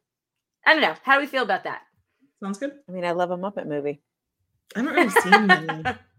I 0.66 0.72
don't 0.72 0.83
know. 0.83 0.97
How 1.05 1.14
do 1.14 1.20
we 1.20 1.27
feel 1.27 1.45
about 1.45 1.64
that? 1.64 1.83
Sounds 2.43 2.59
good. 2.59 2.72
I 2.89 2.93
mean, 2.93 3.05
I 3.05 3.12
love 3.12 3.31
a 3.31 3.39
Muppet 3.39 3.66
movie. 3.66 4.03
I 4.75 4.81
haven't 4.81 4.95
really 4.95 5.11
seen 5.11 5.47
many. 5.47 5.85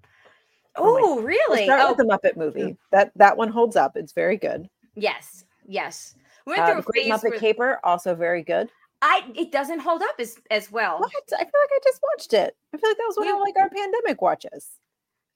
Oh, 0.78 0.94
We'll 0.94 1.22
really? 1.22 1.66
start 1.66 1.82
Oh, 1.82 1.90
with 1.90 1.98
the 1.98 2.04
Muppet 2.04 2.36
movie. 2.38 2.78
That 2.92 3.12
that 3.16 3.38
one 3.38 3.50
holds 3.50 3.76
up. 3.76 3.96
It's 3.96 4.14
very 4.14 4.38
good. 4.38 4.70
yes, 4.96 5.46
yes. 5.68 6.16
We 6.46 6.54
went 6.54 6.70
Uh, 6.70 6.78
a 6.78 6.82
Great 6.82 7.08
Muppet 7.08 7.30
where 7.30 7.40
Caper 7.40 7.80
also 7.84 8.14
very 8.16 8.44
good. 8.44 8.70
I 9.02 9.30
it 9.36 9.52
doesn't 9.52 9.80
hold 9.80 10.02
up 10.02 10.16
as 10.20 10.38
as 10.52 10.72
well. 10.72 11.00
What? 11.00 11.12
I 11.34 11.38
feel 11.40 11.62
like 11.62 11.70
I 11.72 11.80
just 11.84 12.02
watched 12.14 12.34
it. 12.34 12.56
I 12.74 12.78
feel 12.78 12.90
like 12.90 12.98
that 12.98 13.06
was 13.08 13.18
one 13.18 13.28
We- 13.28 13.34
of 13.34 13.40
like 13.40 13.58
our 13.58 13.70
pandemic 13.70 14.22
watches. 14.22 14.70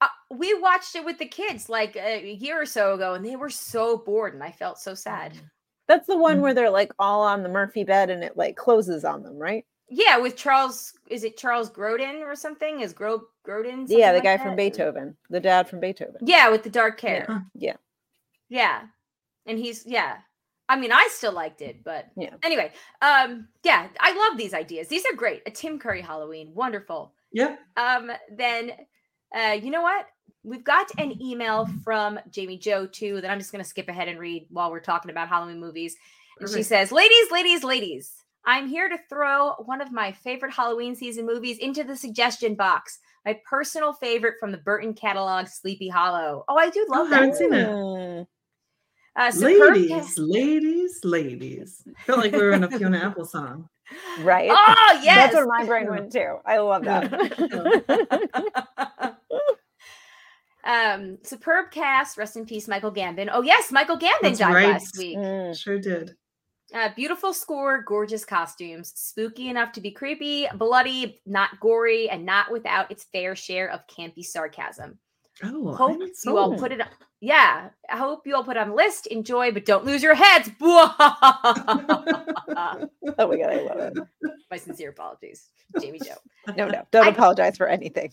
Uh, 0.02 0.08
we 0.32 0.54
watched 0.60 0.96
it 0.96 1.04
with 1.04 1.18
the 1.20 1.26
kids 1.28 1.68
like 1.68 1.98
a 1.98 2.34
year 2.34 2.62
or 2.62 2.66
so 2.66 2.94
ago, 2.94 3.16
and 3.16 3.26
they 3.26 3.36
were 3.36 3.50
so 3.50 3.98
bored, 3.98 4.34
and 4.34 4.42
I 4.42 4.52
felt 4.52 4.80
so 4.80 4.94
sad. 4.94 5.34
That's 5.90 6.08
the 6.08 6.16
one 6.18 6.38
Mm. 6.38 6.42
where 6.42 6.54
they're 6.54 6.70
like 6.70 6.94
all 7.00 7.22
on 7.22 7.44
the 7.44 7.50
Murphy 7.50 7.84
bed 7.84 8.10
and 8.10 8.24
it 8.24 8.38
like 8.38 8.56
closes 8.56 9.04
on 9.04 9.24
them, 9.24 9.38
right? 9.38 9.66
Yeah, 9.90 10.18
with 10.18 10.36
Charles, 10.36 10.94
is 11.08 11.24
it 11.24 11.38
Charles 11.38 11.70
Grodin 11.70 12.22
or 12.22 12.36
something? 12.36 12.82
Is 12.82 12.94
Gro 12.94 13.24
Grodin? 13.48 13.86
yeah, 13.88 14.12
the 14.12 14.18
like 14.20 14.24
guy 14.24 14.38
from? 14.38 14.56
Beethoven, 14.56 15.16
the 15.30 15.40
dad 15.40 15.68
from 15.68 15.80
Beethoven. 15.80 16.18
Yeah, 16.22 16.50
with 16.50 16.64
the 16.64 16.70
dark 16.70 17.00
hair. 17.02 17.26
Huh. 17.28 17.40
Yeah. 17.56 17.76
Yeah. 18.50 18.82
And 19.46 19.58
he's 19.58 19.86
yeah. 19.86 20.18
I 20.68 20.76
mean, 20.76 20.92
I 20.92 21.10
still 21.12 21.32
liked 21.32 21.62
it, 21.62 21.84
but 21.84 22.08
Yeah. 22.16 22.36
Anyway, 22.44 22.72
um, 23.02 23.48
yeah, 23.64 23.88
I 24.00 24.14
love 24.14 24.38
these 24.38 24.54
ideas. 24.54 24.88
These 24.88 25.06
are 25.06 25.16
great. 25.16 25.42
A 25.48 25.52
Tim 25.52 25.80
Curry 25.80 26.02
Halloween, 26.02 26.52
wonderful. 26.54 27.14
Yeah. 27.32 27.56
Um, 27.76 28.12
then 28.32 28.72
uh, 29.36 29.58
you 29.62 29.72
know 29.72 29.82
what? 29.82 30.06
We've 30.44 30.64
got 30.64 30.92
an 31.00 31.22
email 31.22 31.68
from 31.84 32.20
Jamie 32.30 32.58
Joe 32.58 32.86
too 32.86 33.22
that 33.22 33.32
I'm 33.32 33.40
just 33.40 33.52
gonna 33.52 33.64
skip 33.64 33.90
ahead 33.90 34.08
and 34.08 34.20
read 34.20 34.48
while 34.52 34.70
we're 34.72 34.80
talking 34.80 35.10
about 35.12 35.30
Halloween 35.30 35.60
movies. 35.60 35.96
And 36.40 36.50
she 36.50 36.64
says, 36.64 36.92
Ladies, 36.92 37.32
ladies, 37.32 37.64
ladies, 37.64 38.14
I'm 38.46 38.68
here 38.68 38.90
to 38.90 38.98
throw 39.10 39.54
one 39.66 39.82
of 39.82 39.92
my 39.92 40.12
favorite 40.12 40.54
Halloween 40.54 40.96
season 40.96 41.26
movies 41.26 41.58
into 41.60 41.84
the 41.84 41.96
suggestion 41.96 42.56
box. 42.56 43.00
My 43.26 43.40
personal 43.48 43.94
favorite 43.94 44.36
from 44.40 44.52
the 44.52 44.58
Burton 44.58 44.94
catalog, 44.94 45.48
Sleepy 45.48 45.90
Hollow. 45.90 46.46
Oh, 46.48 46.58
I 46.58 46.70
do 46.70 46.86
love 46.90 47.08
I 47.08 47.10
that. 47.10 47.16
haven't 47.18 47.36
seen 47.36 47.54
it. 47.54 48.28
Uh, 49.16 49.32
superb 49.32 49.74
ca- 49.74 49.74
Ladies, 49.74 50.18
ladies, 50.18 51.00
ladies. 51.04 51.84
Felt 52.06 52.20
like 52.20 52.32
we 52.32 52.38
were 52.40 52.52
in 52.54 52.64
a 52.64 52.70
Fiona 52.70 52.98
Apple 53.04 53.26
song. 53.26 53.68
Right? 54.22 54.50
Oh, 54.52 55.00
yes. 55.04 55.34
That's 55.34 55.36
where 55.36 55.48
my 55.48 55.66
brain 55.66 55.90
went 55.90 56.12
too. 56.14 56.38
I 56.46 56.60
love 56.60 56.84
that. 56.86 57.12
um, 60.64 61.18
superb 61.24 61.72
cast. 61.72 62.18
Rest 62.18 62.38
in 62.38 62.46
peace, 62.46 62.68
Michael 62.68 62.92
Gambon. 62.94 63.30
Oh 63.32 63.42
yes, 63.42 63.72
Michael 63.72 63.98
Gambon 63.98 64.22
That's 64.22 64.40
died 64.40 64.54
right. 64.54 64.68
last 64.70 64.98
week. 64.98 65.18
Mm. 65.18 65.58
Sure 65.60 65.80
did. 65.80 66.16
Uh, 66.74 66.90
beautiful 66.96 67.34
score, 67.34 67.82
gorgeous 67.82 68.24
costumes, 68.26 68.94
spooky 68.96 69.50
enough 69.50 69.72
to 69.72 69.82
be 69.82 69.90
creepy, 69.92 70.48
bloody, 70.56 71.20
not 71.26 71.60
gory, 71.60 72.10
and 72.10 72.26
not 72.26 72.52
without 72.52 72.92
its 72.92 73.06
fair 73.06 73.36
share 73.36 73.70
of 73.72 73.86
campy 73.88 74.24
sarcasm. 74.24 74.98
Oh, 75.44 75.74
Hope 75.74 75.92
I'm 75.94 76.02
you 76.02 76.08
all 76.38 76.50
sold. 76.50 76.60
put 76.60 76.72
it. 76.74 76.82
Yeah, 77.22 77.70
I 77.90 77.98
hope 77.98 78.28
you 78.28 78.36
all 78.36 78.44
put 78.44 78.56
it 78.58 78.60
on 78.60 78.70
the 78.70 78.76
list. 78.76 79.08
Enjoy, 79.08 79.52
but 79.52 79.66
don't 79.66 79.86
lose 79.86 80.04
your 80.04 80.16
heads. 80.16 80.50
Oh 83.18 83.28
my 83.28 83.38
god, 83.38 83.50
I 83.52 83.62
love 83.64 83.80
it. 83.80 83.98
My 84.52 84.58
sincere 84.58 84.90
apologies, 84.90 85.50
Jamie 85.82 86.00
Joe. 86.00 86.16
No, 86.58 86.68
no, 86.68 86.84
don't 86.92 87.06
I- 87.06 87.10
apologize 87.10 87.58
for 87.58 87.68
anything. 87.68 88.12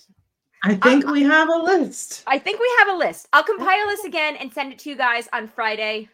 I 0.65 0.75
think 0.75 1.07
we 1.07 1.23
have 1.23 1.49
a 1.49 1.57
list. 1.57 2.25
I 2.27 2.39
think 2.39 2.59
we 2.59 2.71
have 2.81 2.89
a 2.89 2.99
list. 2.99 3.29
I'll 3.33 3.45
compile 3.45 3.87
this 3.89 4.05
again 4.05 4.37
and 4.37 4.53
send 4.53 4.73
it 4.73 4.79
to 4.81 4.91
you 4.91 4.97
guys 4.97 5.29
on 5.33 5.47
Friday 5.49 6.09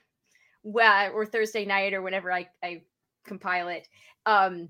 well, 0.63 1.13
or 1.13 1.27
Thursday 1.27 1.65
night 1.65 1.95
or 1.95 2.03
whenever 2.03 2.33
I, 2.33 2.49
I 2.63 2.83
compile 3.25 3.69
it. 3.69 3.89
Um, 4.27 4.69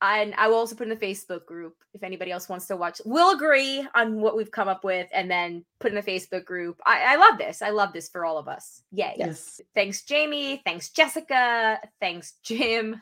and 0.00 0.32
I 0.36 0.46
will 0.46 0.56
also 0.56 0.76
put 0.76 0.88
in 0.88 0.96
the 0.96 1.06
Facebook 1.06 1.44
group 1.44 1.74
if 1.92 2.04
anybody 2.04 2.30
else 2.30 2.48
wants 2.48 2.66
to 2.66 2.76
watch. 2.76 3.00
We'll 3.04 3.34
agree 3.34 3.86
on 3.96 4.20
what 4.20 4.36
we've 4.36 4.50
come 4.50 4.68
up 4.68 4.84
with 4.84 5.08
and 5.12 5.28
then 5.28 5.64
put 5.80 5.90
in 5.90 5.96
the 5.96 6.02
Facebook 6.02 6.44
group. 6.44 6.80
I, 6.86 7.14
I 7.14 7.16
love 7.16 7.36
this. 7.36 7.62
I 7.62 7.70
love 7.70 7.92
this 7.92 8.08
for 8.08 8.24
all 8.24 8.38
of 8.38 8.46
us. 8.46 8.82
Yay. 8.92 9.14
Yes. 9.18 9.60
Thanks, 9.74 10.04
Jamie. 10.04 10.62
Thanks, 10.64 10.90
Jessica. 10.90 11.80
Thanks, 12.00 12.34
Jim. 12.44 13.00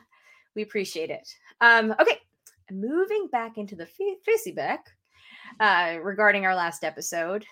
We 0.55 0.63
appreciate 0.63 1.11
it. 1.11 1.27
Um, 1.61 1.93
okay, 1.99 2.19
moving 2.71 3.27
back 3.31 3.59
into 3.59 3.75
the 3.75 3.87
facey 4.25 4.51
back 4.51 4.85
uh, 5.59 5.97
regarding 6.01 6.45
our 6.45 6.55
last 6.55 6.83
episode. 6.83 7.45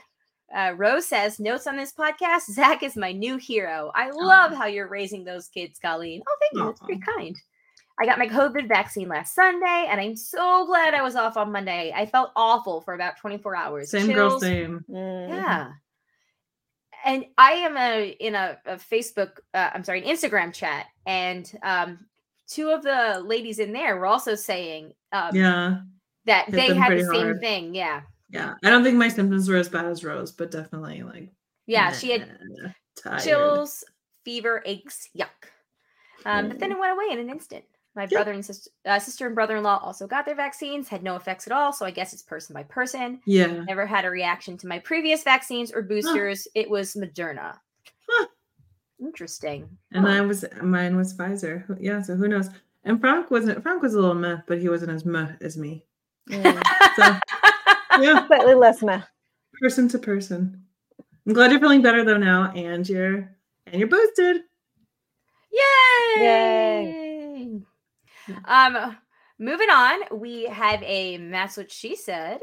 Uh, 0.56 0.72
Rose 0.78 1.06
says, 1.06 1.40
notes 1.40 1.68
on 1.68 1.76
this 1.76 1.92
podcast. 1.92 2.50
Zach 2.52 2.82
is 2.82 2.96
my 2.96 3.12
new 3.12 3.36
hero. 3.38 3.92
I 3.94 4.10
love 4.12 4.54
how 4.54 4.68
you're 4.68 4.88
raising 4.88 5.26
those 5.26 5.48
kids, 5.50 5.78
Colleen. 5.80 6.22
Oh, 6.28 6.36
thank 6.40 6.54
you. 6.54 6.66
That's 6.66 6.80
pretty 6.80 7.02
kind. 7.02 7.36
I 8.00 8.06
got 8.06 8.20
my 8.20 8.28
COVID 8.28 8.68
vaccine 8.68 9.08
last 9.10 9.36
Sunday, 9.36 9.88
and 9.90 10.00
I'm 10.02 10.16
so 10.16 10.66
glad 10.66 10.94
I 10.94 11.02
was 11.02 11.16
off 11.16 11.38
on 11.38 11.52
Monday. 11.52 11.94
I 11.96 12.06
felt 12.06 12.32
awful 12.36 12.82
for 12.82 12.94
about 12.94 13.18
24 13.18 13.56
hours. 13.56 13.90
Same 13.92 14.12
girl, 14.12 14.40
same. 14.40 14.84
Mhm. 14.90 15.30
yeah. 15.30 15.72
And 17.06 17.26
I 17.38 17.52
am 17.54 17.78
a 17.78 18.10
in 18.20 18.34
a, 18.36 18.58
a 18.66 18.76
Facebook, 18.78 19.38
uh, 19.54 19.70
I'm 19.74 19.84
sorry, 19.84 20.02
an 20.02 20.08
Instagram 20.14 20.54
chat, 20.54 20.88
and 21.06 21.50
um, 21.64 22.00
two 22.48 22.70
of 22.70 22.82
the 22.82 23.22
ladies 23.26 23.60
in 23.60 23.74
there 23.74 23.96
were 23.98 24.08
also 24.08 24.36
saying 24.36 24.94
um, 25.12 25.36
Yeah. 25.36 25.78
that 26.26 26.46
hit 26.46 26.56
they 26.56 26.74
had 26.76 26.92
the 26.92 27.04
pretty 27.04 27.04
same 27.18 27.26
hard. 27.28 27.42
thing. 27.42 27.76
Yeah, 27.76 28.02
Yeah. 28.30 28.56
I 28.64 28.70
don't 28.70 28.84
think 28.84 28.98
my 28.98 29.08
symptoms 29.10 29.48
were 29.48 29.58
as 29.58 29.70
bad 29.70 29.86
as 29.86 30.04
Rose, 30.04 30.32
but 30.32 30.52
definitely 30.52 31.04
like 31.04 31.30
yeah. 31.68 31.92
She 31.92 32.12
had 32.12 32.38
tired. 33.02 33.22
chills, 33.22 33.84
fever, 34.24 34.62
aches, 34.66 35.10
yuck. 35.18 35.28
Um, 36.26 36.48
but 36.50 36.60
then 36.60 36.72
it 36.72 36.80
went 36.80 36.94
away 36.94 37.06
in 37.12 37.20
an 37.20 37.30
instant. 37.30 37.64
My 37.96 38.04
Yeah. 38.04 38.18
brother 38.18 38.32
and 38.34 38.46
sister, 38.46 38.70
uh, 38.86 39.00
sister 39.00 39.26
and 39.26 39.36
brother-in-law 39.36 39.80
also 39.82 40.06
got 40.06 40.26
their 40.26 40.36
vaccines, 40.36 40.90
had 40.90 41.02
no 41.04 41.16
effects 41.16 41.48
at 41.48 41.54
all. 41.54 41.72
So 41.72 41.86
I 41.86 41.92
guess 41.92 42.14
it's 42.14 42.22
person 42.24 42.54
by 42.54 42.64
person. 42.64 43.22
Yeah. 43.26 43.64
Never 43.64 43.86
had 43.86 44.06
a 44.06 44.10
reaction 44.10 44.58
to 44.58 44.68
my 44.68 44.80
previous 44.80 45.24
vaccines 45.24 45.72
or 45.72 45.82
boosters. 45.82 46.48
It 46.56 46.70
was 46.70 46.94
Moderna. 46.96 47.58
Huh. 48.10 48.28
Interesting. 49.00 49.70
And 49.92 50.06
Huh. 50.06 50.12
I 50.14 50.22
was 50.22 50.44
mine 50.62 50.96
was 50.98 51.14
Pfizer. 51.14 51.64
Yeah, 51.80 52.02
so 52.02 52.16
who 52.16 52.28
knows? 52.28 52.50
And 52.84 53.00
Frank 53.00 53.32
wasn't 53.32 53.62
Frank 53.64 53.82
was 53.82 53.94
a 53.94 54.00
little 54.00 54.14
meh, 54.16 54.38
but 54.48 54.60
he 54.60 54.68
wasn't 54.70 54.92
as 54.92 55.06
meh 55.06 55.32
as 55.42 55.58
me. 55.58 55.86
Mm. 56.30 56.62
So 56.96 57.20
yeah, 58.02 58.26
Slightly 58.28 58.56
less 58.56 58.82
meh. 58.84 59.02
person 59.62 59.88
to 59.90 60.00
person. 60.00 60.62
I'm 61.28 61.34
glad 61.34 61.52
you're 61.52 61.60
feeling 61.60 61.82
better 61.82 62.04
though 62.04 62.18
now, 62.18 62.52
and 62.56 62.88
you're 62.88 63.36
and 63.68 63.80
you're 63.80 63.88
boosted. 63.88 64.42
Yay! 65.52 66.22
Yay. 66.24 67.62
Um, 68.46 68.98
moving 69.40 69.70
on, 69.70 70.20
we 70.20 70.46
have 70.46 70.82
a 70.84 71.18
that's 71.30 71.58
what 71.58 71.72
she 71.72 71.96
said. 71.96 72.40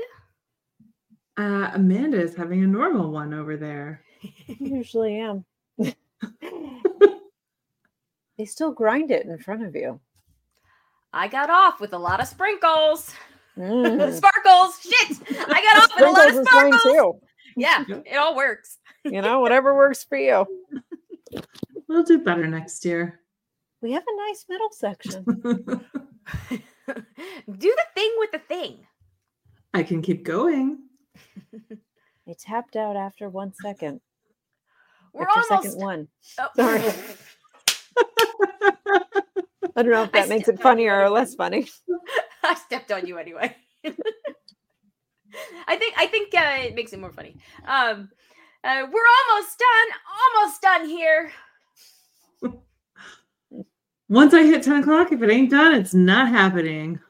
Uh 1.37 1.71
Amanda 1.75 2.21
is 2.21 2.35
having 2.35 2.63
a 2.63 2.67
normal 2.67 3.11
one 3.11 3.33
over 3.35 3.57
there. 3.57 4.03
I 4.49 4.57
usually 4.61 5.19
am. 5.19 5.45
they 8.39 8.45
still 8.45 8.73
grind 8.73 9.11
it 9.11 9.27
in 9.27 9.39
front 9.39 9.65
of 9.65 9.75
you. 9.75 10.01
I 11.13 11.29
got 11.29 11.51
off 11.51 11.81
with 11.81 11.93
a 11.93 11.99
lot 11.99 12.21
of 12.21 12.29
sprinkles. 12.29 13.13
Mm. 13.59 14.13
Sparkles. 14.17 14.79
Shit. 14.81 15.19
I 15.49 15.63
got 15.63 15.83
off 15.85 15.91
with 15.97 16.09
a 16.09 16.11
lot 16.11 16.29
of 16.31 16.47
sparkles. 16.47 16.83
too. 16.83 17.13
Yeah, 17.57 17.85
Yep. 17.87 18.03
it 18.07 18.17
all 18.17 18.35
works. 18.35 18.79
You 19.05 19.21
know, 19.21 19.41
whatever 19.41 19.75
works 19.75 20.05
for 20.05 20.17
you. 20.19 20.47
We'll 21.89 22.05
do 22.05 22.21
better 22.21 22.47
next 22.47 22.85
year. 22.87 23.21
We 23.83 23.93
have 23.93 24.05
a 24.07 24.17
nice 24.29 24.47
middle 24.49 24.71
section. 24.71 25.25
Do 26.47 26.65
the 27.47 27.85
thing 27.95 28.11
with 28.19 28.31
the 28.33 28.39
thing. 28.39 28.79
I 29.75 29.83
can 29.83 30.01
keep 30.01 30.25
going. 30.25 30.79
I 32.27 32.35
tapped 32.39 32.77
out 32.77 32.97
after 32.97 33.29
one 33.29 33.53
second. 33.63 34.01
We're 35.13 35.25
after 35.25 35.53
almost. 35.53 35.69
second 35.73 35.85
one. 35.85 36.09
oh. 36.39 36.49
Sorry. 36.57 36.81
I 39.77 39.83
don't 39.83 39.91
know 39.91 40.05
if 40.05 40.11
I 40.15 40.21
that 40.21 40.29
makes 40.31 40.49
it 40.49 40.61
funnier 40.63 40.99
or 41.03 41.11
less 41.11 41.35
funny. 41.35 41.69
I 42.45 42.55
stepped 42.55 42.91
on 42.93 43.07
you 43.07 43.19
anyway. 43.19 43.55
I 45.67 45.77
think 45.77 45.95
I 45.97 46.07
think 46.07 46.35
uh, 46.35 46.57
it 46.67 46.75
makes 46.75 46.93
it 46.93 47.01
more 47.01 47.13
funny. 47.13 47.37
Um, 47.67 48.11
uh, 48.65 48.87
we're 48.93 49.07
almost 49.31 49.59
done. 49.59 49.89
Almost 50.37 50.63
done 50.63 50.89
here. 50.89 51.33
Once 54.09 54.35
I 54.35 54.43
hit 54.43 54.63
10 54.63 54.83
o'clock, 54.83 55.11
if 55.11 55.23
it 55.23 55.31
ain't 55.31 55.51
done, 55.51 55.75
it's 55.75 55.95
not 55.95 56.29
happening. 56.29 57.01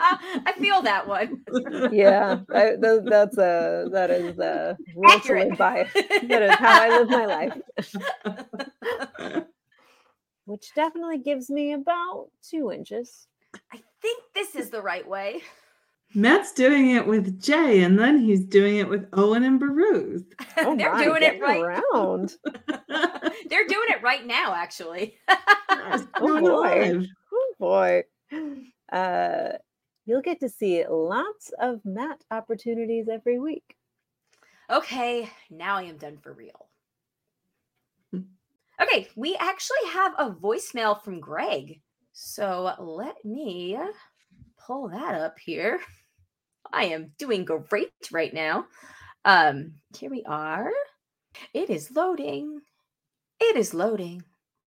I 0.00 0.52
feel 0.58 0.82
that 0.82 1.08
one. 1.08 1.42
Yeah, 1.90 2.40
I, 2.54 2.76
th- 2.80 3.02
that's 3.04 3.36
a 3.38 3.88
that 3.92 4.10
is 4.10 4.38
a 4.38 4.76
rule 4.94 5.10
to 5.10 5.16
Accurate. 5.16 5.48
live 5.50 5.58
by. 5.58 5.88
That 6.28 6.42
is 6.42 6.54
how 6.54 6.82
I 6.82 6.88
live 6.98 7.10
my 7.10 7.26
life, 7.26 7.58
which 10.48 10.72
definitely 10.74 11.18
gives 11.18 11.50
me 11.50 11.72
about 11.74 12.28
two 12.42 12.72
inches. 12.72 13.26
I 13.72 13.82
think 14.00 14.22
this 14.34 14.54
is 14.54 14.70
the 14.70 14.80
right 14.80 15.06
way. 15.06 15.42
Matt's 16.14 16.52
doing 16.52 16.92
it 16.92 17.06
with 17.06 17.38
Jay, 17.38 17.82
and 17.82 17.98
then 17.98 18.18
he's 18.18 18.42
doing 18.42 18.78
it 18.78 18.88
with 18.88 19.06
Owen 19.12 19.44
and 19.44 19.60
Baruth. 19.60 20.24
Oh 20.56 20.74
They're 20.74 20.92
my, 20.92 21.04
doing 21.04 21.22
it 21.22 21.40
right. 21.40 21.60
around. 21.60 22.34
They're 22.88 23.66
doing 23.66 23.88
it 23.90 24.02
right 24.02 24.26
now, 24.26 24.54
actually. 24.54 25.18
Oh 25.28 26.40
boy. 26.40 27.06
Oh 27.32 27.54
boy. 27.60 28.02
Uh, 28.90 29.50
you'll 30.06 30.22
get 30.22 30.40
to 30.40 30.48
see 30.48 30.84
lots 30.88 31.52
of 31.60 31.84
Matt 31.84 32.24
opportunities 32.30 33.08
every 33.08 33.38
week. 33.38 33.76
okay, 34.70 35.28
now 35.50 35.76
I 35.76 35.82
am 35.82 35.98
done 35.98 36.16
for 36.22 36.32
real. 36.32 36.67
Okay, 38.80 39.08
we 39.16 39.36
actually 39.36 39.90
have 39.92 40.14
a 40.18 40.30
voicemail 40.30 41.02
from 41.02 41.20
Greg. 41.20 41.80
So 42.12 42.72
let 42.78 43.24
me 43.24 43.76
pull 44.66 44.88
that 44.88 45.14
up 45.14 45.38
here. 45.38 45.80
I 46.72 46.84
am 46.84 47.12
doing 47.18 47.44
great 47.44 47.92
right 48.12 48.32
now. 48.32 48.66
Um, 49.24 49.72
here 49.96 50.10
we 50.10 50.22
are. 50.26 50.70
It 51.54 51.70
is 51.70 51.90
loading. 51.90 52.60
It 53.40 53.56
is 53.56 53.74
loading. 53.74 54.22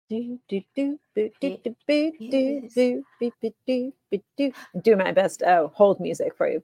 Do, 0.09 0.39
do, 0.49 0.61
do, 0.75 0.99
boo, 1.15 1.29
do, 1.39 1.47
It 1.53 1.63
do, 1.63 1.75
boo, 1.87 2.11
do, 2.19 2.61
is. 2.65 2.73
do, 2.73 3.03
boo, 3.19 3.31
boo, 3.41 3.53
do, 4.11 4.21
do. 4.37 4.51
Do 4.81 4.95
my 4.97 5.13
best. 5.13 5.41
Oh, 5.45 5.71
hold 5.73 6.01
music 6.01 6.35
for 6.37 6.49
you 6.49 6.61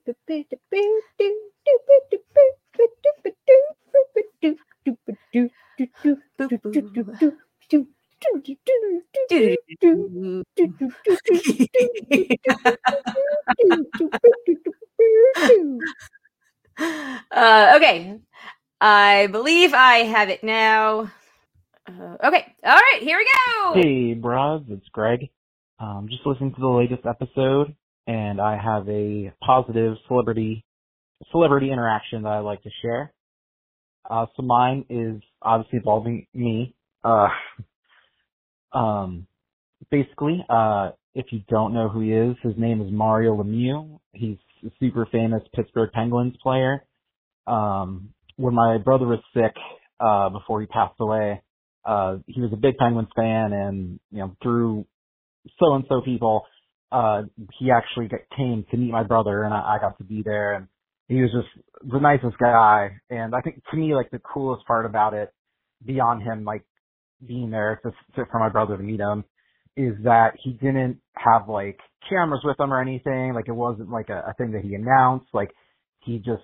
uh, 16.79 17.73
okay. 17.77 18.19
I 18.79 19.27
believe 19.31 19.73
I 19.73 20.03
have 20.05 20.29
it 20.29 20.43
now. 20.43 21.11
Uh, 21.87 22.17
okay. 22.23 22.53
All 22.63 22.75
right. 22.75 22.99
Here 23.01 23.17
we 23.17 23.25
go. 23.25 23.73
Hey, 23.73 24.13
bros. 24.13 24.63
It's 24.69 24.87
Greg. 24.89 25.29
Um, 25.79 26.07
just 26.09 26.25
listening 26.25 26.53
to 26.55 26.59
the 26.61 26.67
latest 26.67 27.05
episode, 27.05 27.75
and 28.07 28.41
I 28.41 28.57
have 28.57 28.89
a 28.89 29.31
positive 29.45 29.95
celebrity 30.07 30.65
celebrity 31.31 31.71
interaction 31.71 32.23
that 32.23 32.29
I 32.29 32.39
like 32.39 32.61
to 32.63 32.69
share. 32.81 33.13
Uh, 34.09 34.25
so 34.35 34.43
mine 34.43 34.85
is 34.89 35.21
obviously 35.41 35.77
involving 35.77 36.27
me. 36.33 36.75
Uh, 37.03 37.29
um, 38.73 39.27
basically, 39.91 40.45
uh, 40.49 40.91
if 41.15 41.25
you 41.31 41.41
don't 41.49 41.73
know 41.73 41.89
who 41.89 42.01
he 42.01 42.11
is, 42.11 42.35
his 42.43 42.53
name 42.57 42.81
is 42.81 42.91
Mario 42.91 43.35
Lemieux. 43.35 43.99
He's 44.13 44.37
a 44.65 44.69
super 44.79 45.07
famous 45.11 45.41
Pittsburgh 45.55 45.91
Penguins 45.91 46.35
player. 46.41 46.85
Um, 47.45 48.09
when 48.35 48.53
my 48.53 48.77
brother 48.77 49.07
was 49.07 49.19
sick, 49.33 49.53
uh, 49.99 50.29
before 50.29 50.61
he 50.61 50.67
passed 50.67 50.95
away, 50.99 51.41
uh, 51.85 52.17
he 52.27 52.41
was 52.41 52.51
a 52.53 52.57
big 52.57 52.77
Penguins 52.77 53.07
fan 53.15 53.53
and, 53.53 53.99
you 54.11 54.19
know, 54.19 54.35
through 54.43 54.85
so 55.59 55.73
and 55.73 55.85
so 55.87 56.01
people, 56.01 56.45
uh, 56.91 57.23
he 57.57 57.71
actually 57.71 58.07
got, 58.07 58.19
came 58.35 58.65
to 58.69 58.77
meet 58.77 58.91
my 58.91 59.03
brother 59.03 59.43
and 59.43 59.53
I, 59.53 59.75
I 59.75 59.77
got 59.79 59.97
to 59.97 60.03
be 60.03 60.21
there 60.23 60.53
and 60.53 60.67
he 61.07 61.21
was 61.21 61.31
just 61.31 61.91
the 61.91 61.99
nicest 61.99 62.37
guy. 62.37 62.91
And 63.09 63.33
I 63.33 63.41
think 63.41 63.61
to 63.71 63.77
me, 63.77 63.95
like 63.95 64.11
the 64.11 64.19
coolest 64.19 64.65
part 64.65 64.85
about 64.85 65.13
it, 65.13 65.31
beyond 65.85 66.23
him, 66.23 66.43
like 66.43 66.63
being 67.25 67.49
there 67.49 67.79
to, 67.83 67.91
for 68.13 68.39
my 68.39 68.49
brother 68.49 68.77
to 68.77 68.83
meet 68.83 68.99
him, 68.99 69.23
is 69.75 69.93
that 70.03 70.31
he 70.43 70.53
didn't 70.53 70.99
have 71.13 71.47
like 71.47 71.79
cameras 72.09 72.41
with 72.43 72.59
him 72.59 72.73
or 72.73 72.81
anything. 72.81 73.33
Like 73.33 73.47
it 73.47 73.53
wasn't 73.53 73.89
like 73.89 74.09
a, 74.09 74.23
a 74.29 74.33
thing 74.37 74.51
that 74.51 74.63
he 74.63 74.75
announced. 74.75 75.27
Like 75.33 75.51
he 76.03 76.17
just 76.17 76.43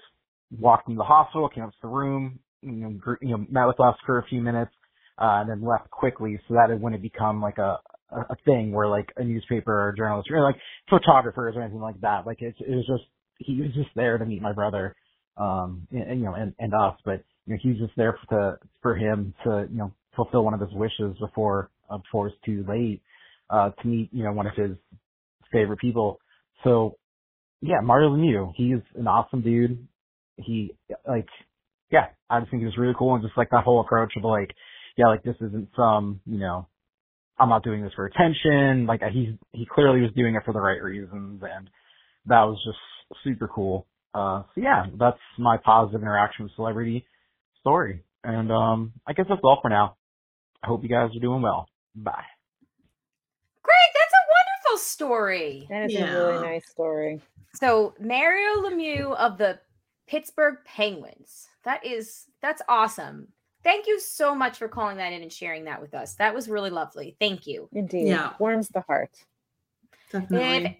walked 0.60 0.88
into 0.88 1.00
the 1.00 1.04
hospital, 1.04 1.50
came 1.50 1.64
up 1.64 1.72
to 1.72 1.78
the 1.82 1.88
room, 1.88 2.40
you 2.62 2.72
know, 2.72 2.90
gr- 2.92 3.22
you 3.22 3.30
know, 3.30 3.46
met 3.50 3.66
with 3.66 3.80
us 3.80 3.96
for 4.06 4.20
a 4.20 4.26
few 4.28 4.42
minutes, 4.42 4.72
uh, 5.18 5.42
and 5.42 5.50
then 5.50 5.68
left 5.68 5.90
quickly. 5.90 6.40
So 6.48 6.54
that 6.54 6.70
it 6.70 6.80
wouldn't 6.80 7.02
become 7.02 7.42
like 7.42 7.58
a, 7.58 7.80
a 8.12 8.20
a 8.30 8.36
thing 8.46 8.72
where 8.72 8.88
like 8.88 9.12
a 9.18 9.24
newspaper 9.24 9.90
or 9.90 9.94
journalist 9.94 10.30
or 10.32 10.44
like 10.44 10.56
photographers 10.90 11.56
or 11.56 11.64
anything 11.64 11.82
like 11.82 12.00
that. 12.02 12.28
Like 12.28 12.42
it's, 12.42 12.60
it 12.60 12.70
was 12.70 12.86
just, 12.86 13.04
he 13.38 13.62
was 13.62 13.74
just 13.74 13.90
there 13.96 14.18
to 14.18 14.26
meet 14.26 14.42
my 14.42 14.54
brother, 14.54 14.96
um, 15.38 15.88
and, 15.92 16.04
and, 16.04 16.20
you 16.20 16.26
know, 16.26 16.34
and, 16.34 16.54
and 16.60 16.74
us, 16.74 16.96
but 17.06 17.24
you 17.46 17.54
know, 17.54 17.60
he 17.62 17.70
was 17.70 17.78
just 17.80 17.94
there 17.98 18.18
for, 18.28 18.36
to, 18.36 18.58
for 18.82 18.96
him 18.96 19.34
to, 19.44 19.68
you 19.72 19.78
know, 19.78 19.94
fulfill 20.16 20.44
one 20.44 20.54
of 20.54 20.60
his 20.60 20.72
wishes 20.74 21.16
before, 21.20 21.70
uh, 21.90 21.98
before 21.98 22.28
it's 22.28 22.38
too 22.46 22.64
late, 22.68 23.02
uh, 23.50 23.72
to 23.82 23.88
meet, 23.88 24.10
you 24.14 24.24
know, 24.24 24.32
one 24.32 24.48
of 24.48 24.54
his 24.56 24.78
favorite 25.52 25.80
people. 25.80 26.20
So 26.64 26.98
yeah, 27.62 27.80
Mario 27.82 28.10
Lemieux, 28.10 28.52
he's 28.56 28.82
an 28.96 29.08
awesome 29.08 29.42
dude. 29.42 29.88
He, 30.38 30.76
like, 31.08 31.28
yeah, 31.92 32.08
I 32.30 32.40
just 32.40 32.52
think 32.52 32.62
he 32.62 32.66
was 32.66 32.78
really 32.78 32.96
cool 32.98 33.16
and 33.16 33.24
just 33.24 33.38
like 33.38 33.50
that 33.52 33.64
whole 33.64 33.82
approach 33.82 34.14
of 34.18 34.24
like, 34.24 34.52
yeah, 34.98 35.08
like 35.08 35.24
this 35.24 35.36
isn't 35.40 35.70
some, 35.76 36.20
you 36.26 36.40
know, 36.40 36.68
I'm 37.40 37.50
not 37.50 37.64
doing 37.64 37.82
this 37.82 37.94
for 37.96 38.06
attention. 38.06 38.86
Like 38.86 39.02
he's, 39.12 39.36
he 39.52 39.66
clearly 39.66 40.02
was 40.02 40.12
doing 40.16 40.36
it 40.36 40.44
for 40.46 40.54
the 40.54 40.60
right 40.60 40.82
reasons 40.82 41.42
and 41.42 41.70
that 42.26 42.44
was 42.44 42.62
just 42.66 42.78
super 43.24 43.48
cool. 43.48 43.88
Uh, 44.14 44.44
so 44.54 44.62
yeah, 44.62 44.86
that's 45.00 45.20
my 45.38 45.58
positive 45.58 46.02
interaction 46.02 46.46
with 46.46 46.54
celebrity 46.56 47.06
story. 47.60 48.04
And, 48.24 48.52
um, 48.52 48.94
I 49.08 49.14
guess 49.14 49.26
that's 49.28 49.42
all 49.44 49.60
for 49.62 49.70
now. 49.70 49.96
I 50.64 50.68
hope 50.68 50.84
you 50.84 50.90
guys 50.90 51.10
are 51.16 51.20
doing 51.20 51.42
well. 51.42 51.68
Bye. 51.96 52.24
Greg, 53.64 53.76
that's 53.94 54.14
a 54.14 54.24
wonderful 54.30 54.86
story. 54.86 55.68
That 55.70 55.92
is 55.92 55.96
a 55.96 56.06
really 56.06 56.42
nice 56.42 56.70
story. 56.70 57.22
So 57.56 57.94
Mario 58.00 58.62
Lemieux 58.62 59.16
of 59.16 59.38
the 59.38 59.60
Pittsburgh 60.08 60.58
Penguins. 60.66 61.48
That 61.64 61.86
is 61.86 62.26
that's 62.42 62.62
awesome. 62.68 63.30
Thank 63.64 63.88
you 63.88 64.00
so 64.00 64.36
much 64.36 64.58
for 64.58 64.68
calling 64.68 64.98
that 64.98 65.14
in 65.14 65.22
and 65.22 65.32
sharing 65.32 65.66
that 65.66 65.82
with 65.82 65.94
us. 65.94 66.16
That 66.16 66.36
was 66.36 66.50
really 66.50 66.70
lovely. 66.70 67.16
Thank 67.20 67.48
you. 67.48 67.70
Indeed. 67.72 68.08
Yeah. 68.08 68.34
Warms 68.38 68.68
the 68.70 68.82
heart. 68.82 69.12
Definitely. 70.12 70.66
If 70.66 70.76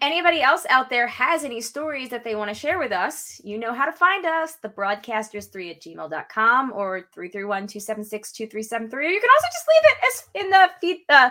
anybody 0.00 0.42
else 0.42 0.66
out 0.68 0.90
there 0.90 1.06
has 1.06 1.44
any 1.44 1.60
stories 1.60 2.08
that 2.10 2.24
they 2.24 2.34
want 2.34 2.48
to 2.48 2.54
share 2.54 2.78
with 2.78 2.92
us, 2.92 3.40
you 3.44 3.58
know 3.58 3.72
how 3.72 3.84
to 3.84 3.92
find 3.92 4.26
us, 4.26 4.56
the 4.56 4.68
broadcasters3 4.68 5.70
at 5.70 5.80
gmail.com 5.80 6.72
or 6.72 7.08
331-276-2373. 7.16 8.92
Or 8.92 9.02
you 9.02 9.20
can 9.20 9.30
also 9.30 9.48
just 9.52 9.68
leave 9.68 9.84
it 9.84 9.98
as 10.06 10.28
in 10.34 10.50
the 10.50 10.70
feed 10.80 11.04
uh, 11.08 11.30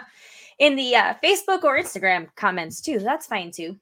in 0.60 0.76
the 0.76 0.96
uh, 0.96 1.14
Facebook 1.24 1.64
or 1.64 1.78
Instagram 1.78 2.28
comments 2.36 2.82
too. 2.82 3.00
That's 3.00 3.28
fine 3.28 3.52
too. 3.52 3.78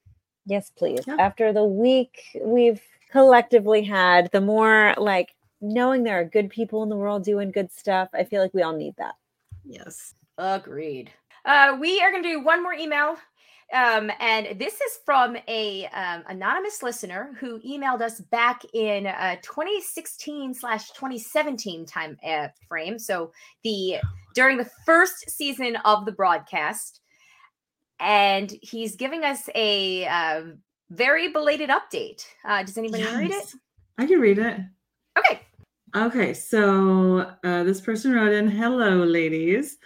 Yes, 0.46 0.72
please. 0.76 1.02
Yeah. 1.08 1.18
After 1.20 1.54
the 1.54 1.64
week 1.64 2.20
we've 2.42 2.82
collectively 3.12 3.84
had, 3.84 4.30
the 4.32 4.42
more 4.42 4.94
like 4.98 5.36
knowing 5.62 6.04
there 6.04 6.20
are 6.20 6.26
good 6.26 6.50
people 6.50 6.84
in 6.84 6.90
the 6.90 6.96
world 6.98 7.24
doing 7.24 7.52
good 7.52 7.72
stuff, 7.72 8.10
I 8.14 8.24
feel 8.24 8.42
like 8.42 8.54
we 8.54 8.62
all 8.62 8.76
need 8.76 8.96
that. 8.98 9.16
yes. 9.64 10.14
Agreed. 10.38 11.12
Uh, 11.46 11.78
we 11.80 12.02
are 12.02 12.12
going 12.12 12.24
to 12.24 12.30
do 12.30 12.44
one 12.44 12.62
more 12.62 12.74
email. 12.74 13.18
Um, 13.74 14.12
and 14.20 14.60
this 14.60 14.76
is 14.76 15.00
from 15.06 15.36
a 15.48 15.88
um, 15.88 16.24
anonymous 16.28 16.84
listener 16.84 17.36
who 17.40 17.60
emailed 17.62 18.02
us 18.02 18.22
back 18.22 18.62
in 18.74 19.08
uh, 19.08 19.38
2016 19.42 20.54
slash 20.54 20.92
2017 20.92 21.86
time 21.86 22.18
uh, 22.26 22.50
frame. 22.68 23.00
So 23.00 23.32
the 23.64 23.98
during 24.36 24.58
the 24.58 24.70
first 24.86 25.30
season 25.30 25.78
of 25.84 26.06
the 26.06 26.12
broadcast, 26.12 27.02
and 28.00 28.54
he's 28.62 28.96
giving 28.96 29.24
us 29.24 29.50
a 29.56 30.06
uh, 30.06 30.44
very 30.92 31.32
belated 31.32 31.70
update. 31.70 32.26
Uh, 32.48 32.64
does 32.64 32.78
anybody 32.78 33.04
to 33.04 33.18
read 33.18 33.32
it? 33.32 33.52
I 33.98 34.06
can 34.06 34.20
read 34.20 34.38
it. 34.38 34.60
Okay. 35.18 35.42
Okay, 35.96 36.34
so 36.34 37.32
uh, 37.44 37.64
this 37.64 37.80
person 37.80 38.12
wrote 38.12 38.34
in 38.34 38.50
Hello, 38.50 38.98
ladies. 39.04 39.78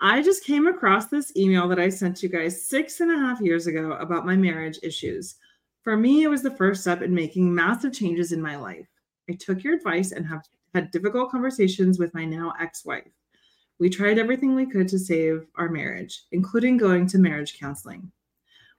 I 0.00 0.22
just 0.22 0.44
came 0.44 0.66
across 0.66 1.06
this 1.06 1.34
email 1.36 1.68
that 1.68 1.78
I 1.78 1.88
sent 1.88 2.22
you 2.22 2.28
guys 2.28 2.66
six 2.66 3.00
and 3.00 3.10
a 3.10 3.18
half 3.18 3.40
years 3.40 3.66
ago 3.66 3.92
about 3.92 4.26
my 4.26 4.36
marriage 4.36 4.78
issues. 4.82 5.36
For 5.82 5.96
me, 5.96 6.22
it 6.22 6.28
was 6.28 6.42
the 6.42 6.54
first 6.54 6.82
step 6.82 7.00
in 7.00 7.14
making 7.14 7.54
massive 7.54 7.94
changes 7.94 8.32
in 8.32 8.42
my 8.42 8.56
life. 8.56 8.86
I 9.30 9.32
took 9.32 9.64
your 9.64 9.74
advice 9.74 10.12
and 10.12 10.26
have 10.26 10.42
had 10.74 10.90
difficult 10.90 11.30
conversations 11.30 11.98
with 11.98 12.12
my 12.12 12.26
now 12.26 12.52
ex 12.60 12.84
wife. 12.84 13.10
We 13.78 13.88
tried 13.88 14.18
everything 14.18 14.54
we 14.54 14.66
could 14.66 14.88
to 14.88 14.98
save 14.98 15.46
our 15.56 15.70
marriage, 15.70 16.24
including 16.30 16.76
going 16.76 17.06
to 17.08 17.18
marriage 17.18 17.58
counseling. 17.58 18.12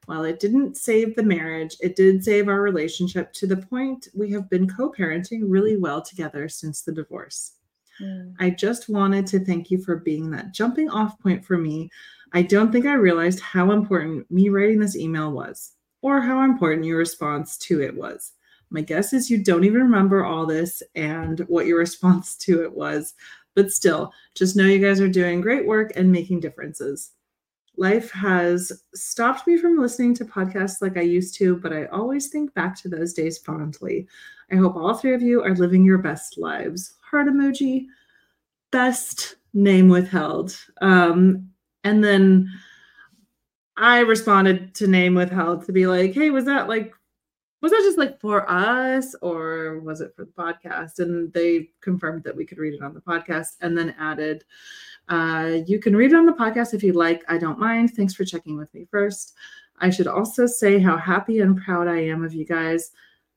While 0.05 0.23
it 0.23 0.39
didn't 0.39 0.77
save 0.77 1.15
the 1.15 1.23
marriage, 1.23 1.77
it 1.81 1.95
did 1.95 2.23
save 2.23 2.47
our 2.47 2.61
relationship 2.61 3.33
to 3.33 3.47
the 3.47 3.57
point 3.57 4.07
we 4.13 4.31
have 4.31 4.49
been 4.51 4.69
co 4.69 4.91
parenting 4.91 5.41
really 5.47 5.77
well 5.77 6.01
together 6.01 6.47
since 6.47 6.81
the 6.81 6.93
divorce. 6.93 7.56
Mm. 8.01 8.33
I 8.39 8.49
just 8.51 8.89
wanted 8.89 9.27
to 9.27 9.39
thank 9.43 9.71
you 9.71 9.81
for 9.81 9.97
being 9.97 10.31
that 10.31 10.53
jumping 10.53 10.89
off 10.89 11.19
point 11.19 11.45
for 11.45 11.57
me. 11.57 11.89
I 12.33 12.41
don't 12.41 12.71
think 12.71 12.85
I 12.85 12.93
realized 12.93 13.39
how 13.39 13.71
important 13.71 14.29
me 14.29 14.49
writing 14.49 14.79
this 14.79 14.95
email 14.95 15.31
was, 15.31 15.73
or 16.01 16.21
how 16.21 16.43
important 16.43 16.85
your 16.85 16.97
response 16.97 17.57
to 17.59 17.81
it 17.81 17.95
was. 17.95 18.33
My 18.69 18.81
guess 18.81 19.13
is 19.13 19.29
you 19.29 19.43
don't 19.43 19.63
even 19.63 19.81
remember 19.81 20.25
all 20.25 20.45
this 20.45 20.83
and 20.95 21.39
what 21.47 21.65
your 21.65 21.79
response 21.79 22.35
to 22.37 22.63
it 22.63 22.73
was, 22.75 23.13
but 23.55 23.71
still, 23.71 24.11
just 24.35 24.55
know 24.55 24.65
you 24.65 24.85
guys 24.85 24.99
are 24.99 25.07
doing 25.07 25.41
great 25.41 25.65
work 25.65 25.91
and 25.95 26.11
making 26.11 26.41
differences. 26.41 27.11
Life 27.77 28.11
has 28.11 28.71
stopped 28.95 29.45
me 29.45 29.55
from 29.55 29.79
listening 29.79 30.15
to 30.15 30.25
podcasts 30.25 30.81
like 30.81 30.97
I 30.97 31.01
used 31.01 31.35
to, 31.35 31.57
but 31.57 31.71
I 31.71 31.85
always 31.85 32.27
think 32.29 32.53
back 32.55 32.75
to 32.81 32.89
those 32.89 33.13
days 33.13 33.37
fondly. 33.37 34.07
I 34.51 34.55
hope 34.55 34.75
all 34.75 34.95
three 34.95 35.13
of 35.13 35.21
you 35.21 35.43
are 35.43 35.55
living 35.55 35.85
your 35.85 35.99
best 35.99 36.39
lives. 36.39 36.95
Heart 37.01 37.27
emoji, 37.27 37.85
best 38.71 39.35
name 39.53 39.89
withheld. 39.89 40.57
Um, 40.81 41.49
and 41.83 42.03
then 42.03 42.49
I 43.77 43.99
responded 43.99 44.73
to 44.75 44.87
name 44.87 45.13
withheld 45.13 45.65
to 45.65 45.71
be 45.71 45.85
like, 45.85 46.13
hey, 46.13 46.31
was 46.31 46.45
that 46.45 46.67
like, 46.67 46.93
was 47.61 47.71
that 47.71 47.81
just 47.81 47.97
like 47.97 48.19
for 48.19 48.49
us 48.49 49.15
or 49.21 49.79
was 49.79 50.01
it 50.01 50.13
for 50.15 50.25
the 50.25 50.31
podcast? 50.31 50.99
And 50.99 51.31
they 51.33 51.69
confirmed 51.81 52.23
that 52.23 52.35
we 52.35 52.45
could 52.45 52.59
read 52.59 52.75
it 52.75 52.83
on 52.83 52.93
the 52.93 53.01
podcast 53.01 53.55
and 53.61 53.77
then 53.77 53.95
added, 53.99 54.43
uh, 55.09 55.59
you 55.65 55.79
can 55.79 55.95
read 55.95 56.11
it 56.11 56.17
on 56.17 56.25
the 56.25 56.33
podcast 56.33 56.73
if 56.73 56.83
you 56.83 56.93
like. 56.93 57.23
I 57.27 57.37
don't 57.37 57.59
mind. 57.59 57.93
Thanks 57.93 58.13
for 58.13 58.25
checking 58.25 58.57
with 58.57 58.73
me 58.73 58.87
first. 58.91 59.33
I 59.79 59.89
should 59.89 60.07
also 60.07 60.45
say 60.45 60.79
how 60.79 60.97
happy 60.97 61.39
and 61.39 61.57
proud 61.61 61.87
I 61.87 61.99
am 61.99 62.23
of 62.23 62.33
you 62.33 62.45
guys. 62.45 62.91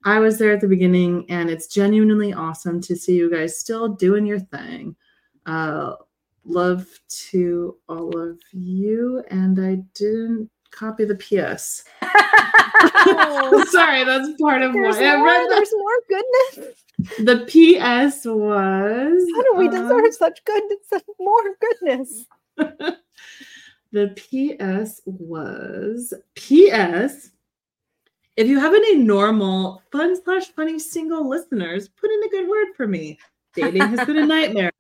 I 0.04 0.18
was 0.18 0.38
there 0.38 0.52
at 0.52 0.60
the 0.60 0.68
beginning, 0.68 1.26
and 1.28 1.50
it's 1.50 1.66
genuinely 1.66 2.32
awesome 2.32 2.80
to 2.82 2.96
see 2.96 3.16
you 3.16 3.30
guys 3.30 3.58
still 3.58 3.88
doing 3.88 4.24
your 4.24 4.38
thing. 4.38 4.96
Uh, 5.44 5.96
love 6.44 6.86
to 7.08 7.76
all 7.86 8.18
of 8.18 8.40
you, 8.52 9.22
and 9.30 9.60
I 9.60 9.82
didn't 9.94 10.50
copy 10.70 11.04
the 11.04 11.16
PS. 11.16 11.84
Sorry, 13.70 14.04
that's 14.04 14.40
part 14.40 14.62
of 14.62 14.72
There's 14.72 14.96
why 14.96 15.04
I 15.04 15.22
read 15.22 15.44
that. 15.44 15.48
there's 15.50 15.74
more 15.76 16.00
goodness. 16.08 16.74
The 17.18 17.44
PS 17.46 18.24
was. 18.26 19.22
How 19.34 19.42
do 19.42 19.54
we 19.56 19.68
um, 19.68 19.70
deserve 19.70 20.14
such 20.14 20.44
goodness? 20.44 21.02
More 21.18 21.56
goodness. 21.60 22.26
the 23.92 24.08
PS 24.16 25.00
was 25.04 26.14
PS. 26.34 27.30
If 28.36 28.46
you 28.46 28.58
have 28.58 28.74
any 28.74 28.96
normal, 28.96 29.82
fun 29.92 30.20
slash 30.22 30.46
funny 30.48 30.78
single 30.78 31.28
listeners, 31.28 31.88
put 31.88 32.10
in 32.10 32.22
a 32.22 32.28
good 32.28 32.48
word 32.48 32.68
for 32.76 32.86
me. 32.86 33.18
Dating 33.54 33.82
has 33.82 34.06
been 34.06 34.18
a 34.18 34.26
nightmare. 34.26 34.72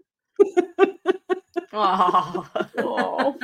Oh. 1.72 2.46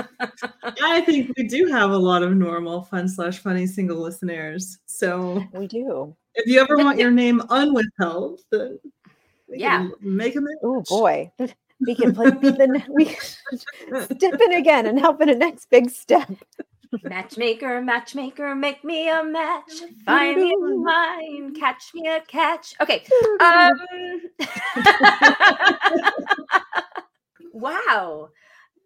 I 0.82 1.00
think 1.02 1.32
we 1.36 1.46
do 1.46 1.66
have 1.66 1.90
a 1.90 1.96
lot 1.96 2.22
of 2.22 2.34
normal, 2.36 2.82
fun 2.82 3.08
slash 3.08 3.38
funny 3.38 3.66
single 3.66 3.98
listeners. 3.98 4.78
So 4.86 5.44
We 5.52 5.66
do. 5.66 6.14
if 6.34 6.46
you 6.46 6.60
ever 6.60 6.76
want 6.76 6.98
your 6.98 7.10
name 7.10 7.40
unwithheld, 7.50 8.40
then 8.50 8.78
we 9.48 9.58
Yeah. 9.60 9.88
can 9.88 9.92
make 10.02 10.34
them. 10.34 10.46
Oh 10.62 10.82
boy. 10.88 11.30
We 11.86 11.94
can 11.94 12.14
play 12.14 12.30
be 12.30 12.50
the 12.50 12.82
we 12.88 13.04
step 14.16 14.40
in 14.40 14.52
again 14.54 14.86
and 14.86 14.98
help 14.98 15.20
in 15.20 15.28
a 15.28 15.34
next 15.34 15.68
big 15.70 15.90
step. 15.90 16.30
Matchmaker, 17.02 17.82
matchmaker, 17.82 18.54
make 18.54 18.82
me 18.82 19.08
a 19.10 19.22
match. 19.22 19.70
Find 20.06 20.36
me 20.40 20.54
a 20.54 20.68
mine, 20.76 21.54
catch 21.54 21.90
me 21.94 22.08
a 22.08 22.20
catch. 22.22 22.74
Okay. 22.80 23.04
Um 23.40 23.72
Wow. 27.56 28.28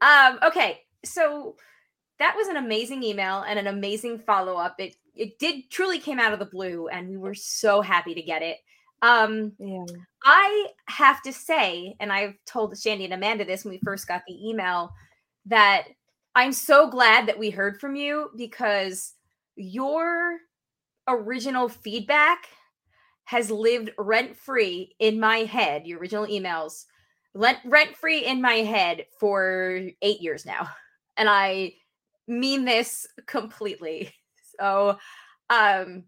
Um 0.01 0.39
okay. 0.45 0.81
So 1.05 1.57
that 2.19 2.35
was 2.37 2.49
an 2.49 2.57
amazing 2.57 3.03
email 3.03 3.43
and 3.43 3.59
an 3.59 3.67
amazing 3.67 4.21
follow-up. 4.21 4.77
It 4.79 4.97
it 5.17 5.39
did 5.41 5.71
truly 5.71 5.99
came 5.99 6.21
out 6.21 6.33
of 6.33 6.39
the 6.39 6.47
blue 6.47 6.89
and 6.89 7.09
we 7.11 7.17
were 7.17 7.35
so 7.35 7.81
happy 7.83 8.15
to 8.15 8.23
get 8.23 8.43
it. 8.43 8.59
Um 9.03 9.53
Yeah. 9.59 9.85
I 10.25 10.69
have 10.87 11.23
to 11.23 11.33
say, 11.33 11.97
and 12.01 12.13
I've 12.13 12.35
told 12.47 12.79
Shandy 12.79 13.05
and 13.07 13.15
Amanda 13.15 13.45
this 13.45 13.65
when 13.65 13.73
we 13.73 13.81
first 13.85 14.07
got 14.09 14.23
the 14.29 14.49
email, 14.49 14.93
that 15.47 15.89
I'm 16.37 16.53
so 16.53 16.89
glad 16.91 17.27
that 17.27 17.39
we 17.39 17.51
heard 17.51 17.81
from 17.81 17.97
you 17.97 18.31
because 18.37 19.15
your 19.57 20.39
original 21.09 21.69
feedback 21.69 22.49
has 23.25 23.51
lived 23.51 23.91
rent 23.99 24.37
free 24.37 24.95
in 25.01 25.19
my 25.21 25.39
head. 25.39 25.87
Your 25.87 25.99
original 26.01 26.27
emails, 26.27 26.85
rent 27.35 27.97
free 27.97 28.25
in 28.25 28.41
my 28.41 28.55
head 28.55 29.07
for 29.19 29.81
eight 30.03 30.21
years 30.21 30.45
now. 30.45 30.69
And 31.17 31.29
I 31.29 31.75
mean 32.27 32.65
this 32.65 33.07
completely. 33.27 34.13
So, 34.59 34.99
um, 35.49 36.05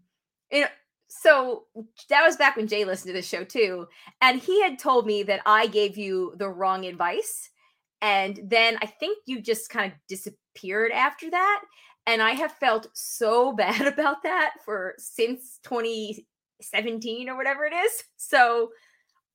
you 0.51 0.61
know, 0.61 0.67
so 1.07 1.63
that 2.09 2.23
was 2.23 2.37
back 2.37 2.55
when 2.55 2.67
Jay 2.67 2.85
listened 2.85 3.09
to 3.09 3.13
the 3.13 3.21
show 3.21 3.43
too. 3.43 3.87
And 4.21 4.39
he 4.39 4.61
had 4.61 4.77
told 4.77 5.07
me 5.07 5.23
that 5.23 5.41
I 5.47 5.65
gave 5.65 5.97
you 5.97 6.35
the 6.37 6.49
wrong 6.49 6.85
advice. 6.85 7.49
And 8.03 8.39
then 8.43 8.77
I 8.81 8.85
think 8.85 9.17
you 9.25 9.41
just 9.41 9.69
kind 9.71 9.91
of 9.91 9.97
disappeared 10.07 10.91
after 10.91 11.31
that. 11.31 11.63
And 12.05 12.21
I 12.21 12.31
have 12.31 12.51
felt 12.51 12.87
so 12.93 13.53
bad 13.55 13.87
about 13.87 14.23
that 14.23 14.55
for 14.63 14.93
since 14.99 15.59
2017 15.63 17.29
or 17.29 17.35
whatever 17.35 17.65
it 17.65 17.73
is. 17.73 18.03
So 18.17 18.69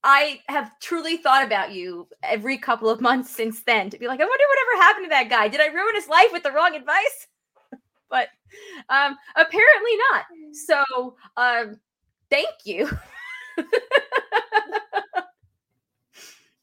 I 0.04 0.40
have 0.48 0.78
truly 0.80 1.16
thought 1.16 1.44
about 1.44 1.72
you 1.72 2.08
every 2.22 2.56
couple 2.56 2.88
of 2.88 3.00
months 3.00 3.30
since 3.30 3.62
then 3.62 3.90
to 3.90 3.98
be 3.98 4.06
like, 4.06 4.20
I 4.20 4.24
wonder 4.24 4.44
whatever 4.48 4.82
happened 4.82 5.06
to 5.06 5.10
that 5.10 5.28
guy. 5.28 5.48
Did 5.48 5.60
I 5.60 5.66
ruin 5.66 5.94
his 5.94 6.08
life 6.08 6.28
with 6.32 6.42
the 6.42 6.52
wrong 6.52 6.74
advice? 6.74 7.26
but 8.10 8.28
um 8.88 9.16
apparently 9.36 9.96
not. 10.10 10.24
So 10.52 11.16
um 11.36 11.80
thank 12.30 12.48
you. 12.64 12.88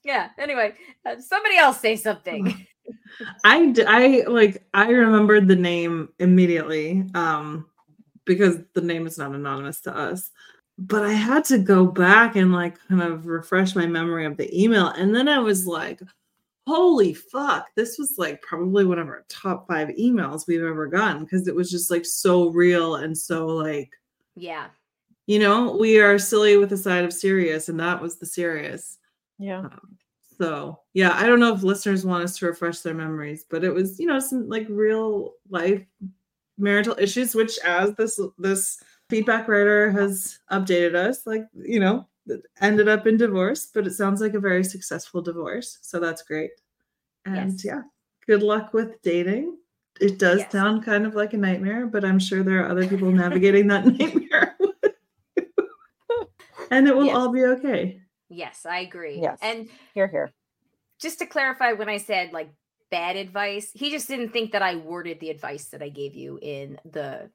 yeah, 0.03 0.29
anyway, 0.39 0.73
uh, 1.05 1.19
somebody 1.19 1.57
else 1.57 1.79
say 1.79 1.95
something. 1.97 2.67
I 3.43 3.73
I 3.87 4.23
like 4.27 4.65
I 4.73 4.89
remembered 4.89 5.47
the 5.47 5.55
name 5.55 6.09
immediately 6.19 7.03
um 7.13 7.67
because 8.25 8.57
the 8.73 8.81
name 8.81 9.07
is 9.07 9.17
not 9.17 9.33
anonymous 9.33 9.81
to 9.81 9.95
us. 9.95 10.31
But 10.77 11.03
I 11.03 11.13
had 11.13 11.45
to 11.45 11.57
go 11.57 11.85
back 11.85 12.35
and 12.35 12.51
like 12.51 12.77
kind 12.87 13.01
of 13.01 13.27
refresh 13.27 13.75
my 13.75 13.85
memory 13.85 14.25
of 14.25 14.37
the 14.37 14.63
email 14.63 14.87
and 14.87 15.15
then 15.15 15.27
I 15.27 15.39
was 15.39 15.65
like 15.65 16.01
holy 16.67 17.13
fuck 17.13 17.67
this 17.75 17.99
was 17.99 18.15
like 18.17 18.41
probably 18.41 18.85
one 18.85 18.97
of 18.97 19.07
our 19.07 19.23
top 19.29 19.67
5 19.67 19.89
emails 19.89 20.47
we've 20.47 20.63
ever 20.63 20.87
gotten 20.87 21.23
because 21.23 21.47
it 21.47 21.55
was 21.55 21.69
just 21.69 21.91
like 21.91 22.03
so 22.03 22.49
real 22.49 22.95
and 22.95 23.15
so 23.15 23.45
like 23.45 23.91
yeah. 24.35 24.69
you 25.27 25.37
know 25.37 25.77
we 25.77 25.99
are 25.99 26.17
silly 26.17 26.57
with 26.57 26.73
a 26.73 26.77
side 26.77 27.05
of 27.05 27.13
serious 27.13 27.69
and 27.69 27.79
that 27.79 28.01
was 28.01 28.17
the 28.17 28.25
serious 28.25 28.97
Yeah. 29.37 29.59
Um, 29.59 29.97
so 30.37 30.81
yeah, 30.93 31.11
I 31.13 31.25
don't 31.27 31.39
know 31.39 31.53
if 31.53 31.63
listeners 31.63 32.05
want 32.05 32.23
us 32.23 32.37
to 32.37 32.47
refresh 32.47 32.79
their 32.79 32.93
memories, 32.93 33.45
but 33.49 33.63
it 33.63 33.73
was 33.73 33.99
you 33.99 34.07
know 34.07 34.19
some 34.19 34.49
like 34.49 34.67
real 34.69 35.33
life 35.49 35.83
marital 36.57 36.95
issues, 36.99 37.35
which 37.35 37.57
as 37.59 37.93
this 37.95 38.19
this 38.37 38.77
feedback 39.09 39.47
writer 39.47 39.91
has 39.91 40.39
updated 40.51 40.95
us, 40.95 41.25
like 41.27 41.45
you 41.53 41.79
know 41.79 42.07
ended 42.59 42.87
up 42.87 43.05
in 43.05 43.17
divorce, 43.17 43.67
but 43.73 43.85
it 43.85 43.91
sounds 43.93 44.19
like 44.21 44.33
a 44.33 44.39
very 44.39 44.63
successful 44.63 45.21
divorce, 45.21 45.77
so 45.81 45.99
that's 45.99 46.23
great. 46.23 46.51
And 47.25 47.51
Yes. 47.53 47.65
yeah, 47.65 47.81
good 48.27 48.41
luck 48.43 48.73
with 48.73 49.01
dating. 49.03 49.57
It 50.01 50.19
does 50.19 50.39
Yes. 50.39 50.51
sound 50.51 50.83
kind 50.83 51.05
of 51.05 51.15
like 51.15 51.33
a 51.33 51.37
nightmare, 51.37 51.87
but 51.87 52.03
I'm 52.03 52.19
sure 52.19 52.43
there 52.43 52.63
are 52.65 52.69
other 52.69 52.87
people 52.87 53.11
navigating 53.11 53.67
that 53.67 53.85
nightmare. 53.99 54.57
and 56.71 56.87
it 56.87 56.95
will 56.95 57.05
Yes. 57.05 57.15
all 57.15 57.29
be 57.31 57.43
okay. 57.43 58.01
Yes, 58.29 58.65
I 58.65 58.79
agree. 58.79 59.19
Yes. 59.21 59.39
And 59.41 59.69
Here, 59.93 60.07
here. 60.07 60.33
just 60.99 61.19
to 61.19 61.25
clarify, 61.27 61.73
when 61.73 61.89
I 61.89 61.97
said 61.97 62.33
like 62.33 62.49
bad 62.89 63.15
advice, 63.15 63.71
he 63.73 63.91
just 63.91 64.07
didn't 64.07 64.29
think 64.29 64.51
that 64.51 64.61
I 64.61 64.75
worded 64.75 65.19
the 65.19 65.29
advice 65.29 65.65
that 65.69 65.81
I 65.83 65.89
gave 65.89 66.15
you 66.15 66.39
in 66.41 66.79
the 66.85 67.29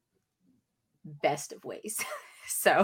best 1.05 1.53
of 1.53 1.65
ways. 1.65 1.99
so, 2.49 2.81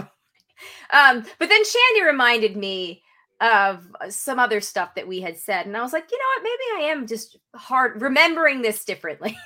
um, 0.91 1.25
but 1.39 1.49
then 1.49 1.63
Shandy 1.63 2.03
reminded 2.05 2.57
me 2.57 3.03
of 3.39 3.85
some 4.09 4.39
other 4.39 4.59
stuff 4.61 4.95
that 4.95 5.07
we 5.07 5.21
had 5.21 5.37
said, 5.37 5.65
and 5.67 5.77
I 5.77 5.81
was 5.81 5.93
like, 5.93 6.09
you 6.11 6.17
know 6.17 6.25
what? 6.35 6.43
Maybe 6.43 6.85
I 6.85 6.91
am 6.91 7.07
just 7.07 7.37
hard 7.55 8.01
remembering 8.01 8.61
this 8.61 8.83
differently. 8.83 9.37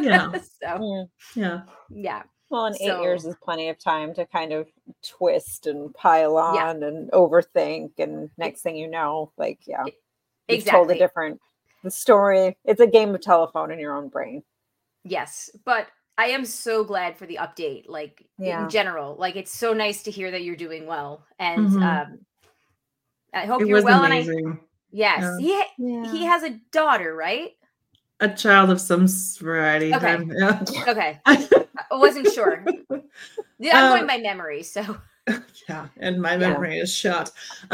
Yeah. 0.00 0.32
so. 0.62 1.08
Yeah. 1.34 1.62
yeah. 1.90 2.22
Well, 2.50 2.66
and 2.66 2.76
eight 2.80 3.00
years 3.02 3.24
is 3.26 3.36
plenty 3.42 3.68
of 3.68 3.78
time 3.78 4.14
to 4.14 4.24
kind 4.26 4.52
of 4.52 4.68
twist 5.02 5.66
and 5.66 5.92
pile 5.94 6.34
Yeah. 6.54 6.70
on 6.70 6.82
and 6.82 7.10
overthink. 7.10 7.92
And 7.98 8.30
next 8.38 8.62
thing 8.62 8.76
you 8.76 8.88
know, 8.88 9.32
like, 9.36 9.60
yeah, 9.66 9.84
you've 10.48 10.64
told 10.64 10.88
a 10.88 10.92
Exactly. 10.94 10.98
different 10.98 11.40
the 11.84 11.90
story. 11.90 12.56
It's 12.64 12.80
a 12.80 12.86
game 12.86 13.14
of 13.14 13.20
telephone 13.20 13.70
in 13.70 13.78
your 13.78 13.96
own 13.96 14.08
brain. 14.08 14.42
Yes, 15.04 15.50
but 15.64 15.88
I 16.18 16.26
am 16.28 16.44
so 16.44 16.84
glad 16.84 17.16
for 17.16 17.26
the 17.26 17.38
update. 17.40 17.88
Like 17.88 18.26
Yeah. 18.38 18.62
in 18.64 18.68
general, 18.68 19.16
like 19.16 19.36
it's 19.36 19.52
so 19.56 19.72
nice 19.72 20.02
to 20.04 20.10
hear 20.10 20.30
that 20.32 20.42
you're 20.42 20.56
doing 20.56 20.86
well, 20.86 21.24
and 21.38 21.60
Mhm. 21.60 21.80
um, 21.82 22.18
I 23.32 23.46
hope 23.46 23.62
It 23.62 23.68
you're 23.68 23.76
was 23.76 23.84
well. 23.84 24.04
And 24.04 24.12
I 24.12 24.18
amazing. 24.18 24.60
Yes, 24.90 25.22
Yeah. 25.22 25.38
he 25.38 25.62
Yeah. 25.78 26.04
he 26.10 26.24
has 26.24 26.42
a 26.42 26.58
daughter, 26.72 27.14
right? 27.14 27.52
A 28.20 28.28
child 28.28 28.70
of 28.70 28.80
some 28.80 29.06
variety. 29.40 29.92
Okay. 29.92 30.16
then, 30.16 30.32
Yeah. 30.36 30.64
Okay, 30.86 31.20
I 31.26 31.46
wasn't 31.92 32.28
sure. 32.28 32.64
Yeah, 33.58 33.76
I'm 33.78 33.84
Um, 33.84 33.88
going 33.88 34.06
by 34.06 34.18
memory, 34.18 34.62
so 34.62 34.98
yeah, 35.68 35.88
and 35.98 36.20
my 36.20 36.36
Yeah. 36.36 36.50
memory 36.50 36.78
is 36.78 36.92
shot. 36.94 37.30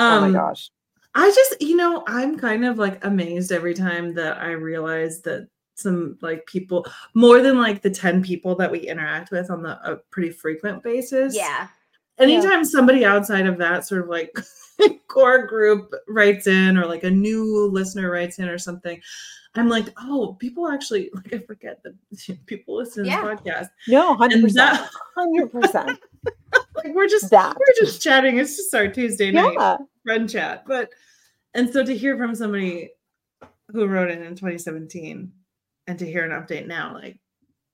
oh 0.08 0.18
my 0.18 0.30
Um, 0.30 0.32
gosh. 0.32 0.70
I 1.14 1.30
just, 1.30 1.62
you 1.62 1.76
know, 1.76 2.04
I'm 2.06 2.38
kind 2.38 2.64
of 2.64 2.78
like 2.78 3.04
amazed 3.04 3.52
every 3.52 3.74
time 3.74 4.14
that 4.14 4.38
I 4.38 4.52
realize 4.52 5.22
that 5.22 5.48
some 5.74 6.16
like 6.22 6.46
people 6.46 6.86
more 7.14 7.40
than 7.40 7.58
like 7.58 7.82
the 7.82 7.90
10 7.90 8.22
people 8.22 8.54
that 8.56 8.70
we 8.70 8.80
interact 8.80 9.30
with 9.30 9.50
on 9.50 9.62
the 9.62 9.70
a 9.90 9.96
pretty 10.10 10.30
frequent 10.30 10.82
basis. 10.82 11.34
yeah, 11.36 11.68
Anytime 12.18 12.64
somebody 12.64 13.04
outside 13.04 13.46
of 13.46 13.58
that 13.58 13.84
sort 13.84 14.02
of 14.02 14.08
like 14.08 14.32
core 15.08 15.46
group 15.46 15.92
writes 16.06 16.46
in 16.46 16.78
or 16.78 16.86
like 16.86 17.02
a 17.02 17.10
new 17.10 17.68
listener 17.72 18.08
writes 18.10 18.38
in 18.38 18.48
or 18.48 18.56
something, 18.58 19.00
I'm 19.56 19.68
like, 19.68 19.86
oh, 19.98 20.34
people 20.38 20.68
actually 20.68 21.10
like 21.14 21.32
I 21.34 21.38
forget 21.38 21.82
that 21.82 21.94
people 22.46 22.76
listen 22.76 23.04
to 23.04 23.10
Yeah. 23.10 23.22
this 23.22 23.40
podcast. 23.40 23.68
No, 23.88 24.14
hundred 24.14 24.34
And 24.34 24.42
percent, 24.44 24.56
that 24.78 24.90
hundred 25.16 25.50
percent. 25.52 25.98
like 26.76 26.94
we're 26.94 27.08
just 27.08 27.30
That. 27.30 27.56
we're 27.56 27.84
just 27.84 28.00
chatting. 28.00 28.38
It's 28.38 28.56
just 28.56 28.72
our 28.74 28.86
Tuesday 28.88 29.32
night 29.32 29.54
Yeah, 29.58 29.76
friend 30.04 30.30
chat. 30.30 30.64
But 30.68 30.90
and 31.54 31.68
so 31.72 31.84
to 31.84 31.96
hear 31.96 32.16
from 32.16 32.34
somebody 32.36 32.90
who 33.72 33.86
wrote 33.86 34.10
it 34.10 34.20
in 34.22 34.34
2017 34.36 35.32
and 35.86 35.98
to 35.98 36.06
hear 36.06 36.24
an 36.24 36.30
update 36.30 36.66
now, 36.66 36.94
like, 36.94 37.18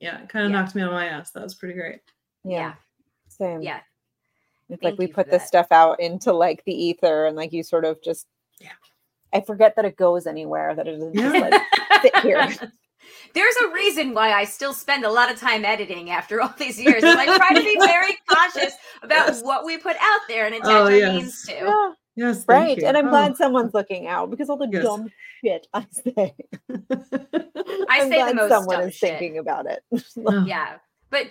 yeah, 0.00 0.22
it 0.22 0.28
kind 0.28 0.44
of 0.46 0.50
Yeah. 0.52 0.60
knocked 0.60 0.74
me 0.74 0.82
on 0.82 0.90
my 0.92 1.06
ass. 1.06 1.30
That 1.32 1.42
was 1.42 1.54
pretty 1.54 1.74
great. 1.74 2.00
yeah, 2.44 2.58
yeah, 2.60 2.74
same. 3.28 3.62
yeah. 3.62 3.80
It's 4.68 4.80
Thank 4.80 4.92
like 4.92 4.98
we 4.98 5.06
put 5.08 5.26
this 5.30 5.42
that. 5.42 5.48
stuff 5.48 5.66
out 5.72 5.98
into 6.00 6.32
like 6.32 6.64
the 6.64 6.72
ether, 6.72 7.26
and 7.26 7.36
like 7.36 7.52
you 7.52 7.62
sort 7.62 7.84
of 7.84 8.00
just. 8.02 8.26
Yeah. 8.60 8.70
I 9.32 9.40
forget 9.40 9.74
that 9.76 9.84
it 9.84 9.96
goes 9.96 10.26
anywhere. 10.26 10.74
That 10.74 10.86
it 10.88 10.92
doesn't 10.94 11.14
just 11.14 11.36
like 11.40 11.62
sit 12.02 12.16
here. 12.18 12.48
There's 13.34 13.56
a 13.64 13.68
reason 13.72 14.12
why 14.14 14.32
I 14.32 14.44
still 14.44 14.72
spend 14.72 15.04
a 15.04 15.10
lot 15.10 15.30
of 15.32 15.38
time 15.40 15.64
editing 15.64 16.10
after 16.10 16.40
all 16.42 16.52
these 16.58 16.78
years. 16.80 17.02
and 17.02 17.18
I 17.18 17.36
try 17.36 17.48
to 17.54 17.62
be 17.62 17.76
very 17.80 18.16
cautious 18.28 18.74
about 19.02 19.28
Yes. 19.28 19.42
what 19.42 19.64
we 19.64 19.78
put 19.78 19.96
out 20.00 20.20
there 20.28 20.46
and 20.46 20.54
oh, 20.54 20.58
attach 20.58 20.70
Oh, 20.70 20.84
our 20.84 20.92
yes. 20.92 21.12
means 21.14 21.42
to. 21.46 21.52
Yeah, 21.54 21.92
Yes, 22.16 22.44
right. 22.46 22.80
And 22.82 22.96
I'm 22.96 23.06
Oh. 23.06 23.10
glad 23.10 23.36
someone's 23.36 23.72
looking 23.74 24.06
out 24.06 24.30
because 24.30 24.50
all 24.50 24.56
the 24.56 24.68
Yes. 24.70 24.82
dumb 24.84 25.08
shit 25.44 25.66
I 25.74 25.86
say. 25.90 26.34
I 26.70 28.00
I'm 28.00 28.10
say 28.10 28.24
the 28.28 28.34
most 28.34 28.48
someone 28.50 28.78
dumb 28.80 28.88
is 28.88 28.94
shit. 28.94 29.18
thinking 29.18 29.38
about 29.38 29.66
it. 29.66 29.82
Yeah. 30.46 30.76
But 31.10 31.26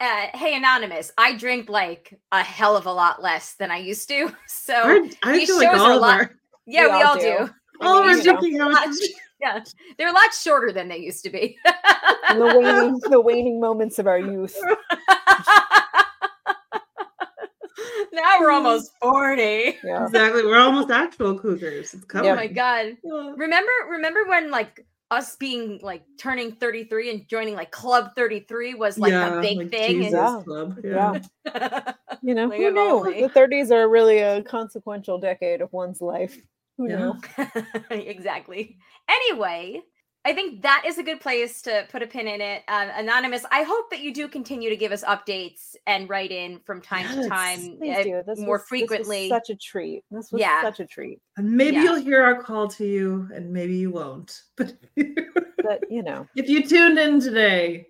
uh, 0.00 0.26
hey, 0.34 0.56
Anonymous, 0.56 1.12
I 1.16 1.36
drink 1.36 1.68
like 1.68 2.18
a 2.32 2.42
hell 2.42 2.76
of 2.76 2.86
a 2.86 2.92
lot 2.92 3.22
less 3.22 3.54
than 3.54 3.70
I 3.70 3.78
used 3.78 4.08
to. 4.08 4.30
So, 4.48 4.74
our- 4.74 4.98
I 5.22 5.32
these 5.38 5.48
feel 5.48 5.58
like 5.58 5.70
shows 5.70 5.80
are 5.80 5.92
a 5.92 5.96
lot- 5.96 6.20
our 6.20 6.30
yeah, 6.66 6.86
we, 6.86 6.92
We 6.92 7.02
all 7.02 7.06
all 7.08 7.14
do. 7.16 7.22
do. 7.22 7.50
all 7.80 7.98
of 7.98 8.06
mean, 8.06 8.16
our 8.16 8.22
drinking 8.22 8.58
Lot 8.58 8.88
yeah, 9.40 9.64
they're 9.98 10.08
a 10.08 10.12
lot 10.12 10.32
shorter 10.32 10.70
than 10.72 10.86
they 10.88 10.98
used 10.98 11.24
to 11.24 11.30
be. 11.30 11.58
The 11.64 12.46
waning, 12.56 13.00
the 13.10 13.20
waning 13.20 13.60
moments 13.60 13.98
of 13.98 14.06
our 14.06 14.18
youth. 14.20 14.56
now 18.12 18.36
we're 18.40 18.50
mm. 18.50 18.54
almost 18.54 18.92
40. 19.00 19.42
Yeah. 19.84 20.04
Exactly. 20.06 20.44
We're 20.44 20.58
almost 20.58 20.90
actual 20.90 21.38
cougars. 21.38 21.94
It's 21.94 22.04
oh 22.04 22.06
coming. 22.06 22.30
Oh 22.30 22.36
my 22.36 22.46
god. 22.46 22.96
Yeah. 23.02 23.32
Remember 23.36 23.72
remember 23.90 24.24
when 24.26 24.50
like 24.50 24.84
us 25.10 25.36
being 25.36 25.78
like 25.82 26.02
turning 26.18 26.52
33 26.52 27.10
and 27.10 27.28
joining 27.28 27.54
like 27.54 27.70
Club 27.70 28.12
33 28.16 28.74
was 28.74 28.98
like 28.98 29.10
Yeah, 29.10 29.38
a 29.38 29.42
big 29.42 29.58
like 29.58 29.70
thing. 29.70 30.02
Jesus 30.02 30.12
Yeah. 30.12 30.40
Club. 30.44 30.78
Yeah. 30.84 31.20
and- 31.54 31.94
You 32.22 32.34
know, 32.34 32.46
Like, 32.46 32.60
who 32.60 32.70
knew? 32.70 32.80
only. 32.80 33.20
The 33.22 33.28
30s 33.28 33.70
are 33.72 33.88
really 33.88 34.18
a 34.20 34.42
consequential 34.42 35.18
decade 35.18 35.60
of 35.60 35.72
one's 35.72 36.00
life. 36.00 36.40
Who 36.78 36.88
Yeah. 36.88 37.12
knew? 37.12 37.50
exactly. 37.90 38.78
Anyway, 39.08 39.82
I 40.24 40.32
think 40.32 40.62
that 40.62 40.84
is 40.86 40.98
a 40.98 41.02
good 41.02 41.20
place 41.20 41.62
to 41.62 41.84
put 41.90 42.00
a 42.02 42.06
pin 42.06 42.28
in 42.28 42.40
it. 42.40 42.62
Uh, 42.68 42.88
Anonymous, 42.94 43.44
I 43.50 43.64
hope 43.64 43.90
that 43.90 44.00
you 44.00 44.14
do 44.14 44.28
continue 44.28 44.70
to 44.70 44.76
give 44.76 44.92
us 44.92 45.02
updates 45.02 45.74
and 45.88 46.08
write 46.08 46.30
in 46.30 46.60
from 46.60 46.80
time 46.80 47.06
Yes, 47.06 47.24
to 47.24 47.28
time 47.28 47.76
Please 47.78 47.96
uh, 47.96 48.02
do. 48.04 48.22
This 48.24 48.38
more 48.38 48.52
was- 48.58 48.60
this 48.60 48.62
was 48.62 48.62
frequently. 48.68 49.28
such 49.28 49.50
a 49.50 49.56
treat. 49.56 50.04
This 50.12 50.30
was 50.30 50.40
Yeah. 50.40 50.62
such 50.62 50.78
a 50.78 50.86
treat. 50.86 51.18
And 51.36 51.50
maybe 51.50 51.76
Yeah. 51.76 51.82
you'll 51.84 52.00
hear 52.02 52.22
our 52.22 52.40
call 52.40 52.68
to 52.68 52.86
you, 52.86 53.28
and 53.34 53.52
maybe 53.52 53.74
you 53.76 53.90
won't. 53.90 54.42
But 54.56 54.74
But 55.58 55.90
you 55.90 56.02
know, 56.02 56.26
if 56.36 56.48
you 56.48 56.62
tuned 56.62 56.98
in 56.98 57.18
today, 57.20 57.86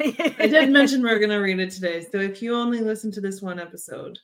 I 0.00 0.46
did 0.48 0.70
mention 0.78 1.02
we're 1.02 1.18
going 1.18 1.30
to 1.30 1.36
read 1.36 1.60
it 1.60 1.70
today. 1.70 2.02
So 2.10 2.18
if 2.18 2.42
you 2.42 2.54
only 2.54 2.80
listen 2.80 3.10
to 3.12 3.20
this 3.20 3.40
one 3.42 3.60
episode, 3.60 4.18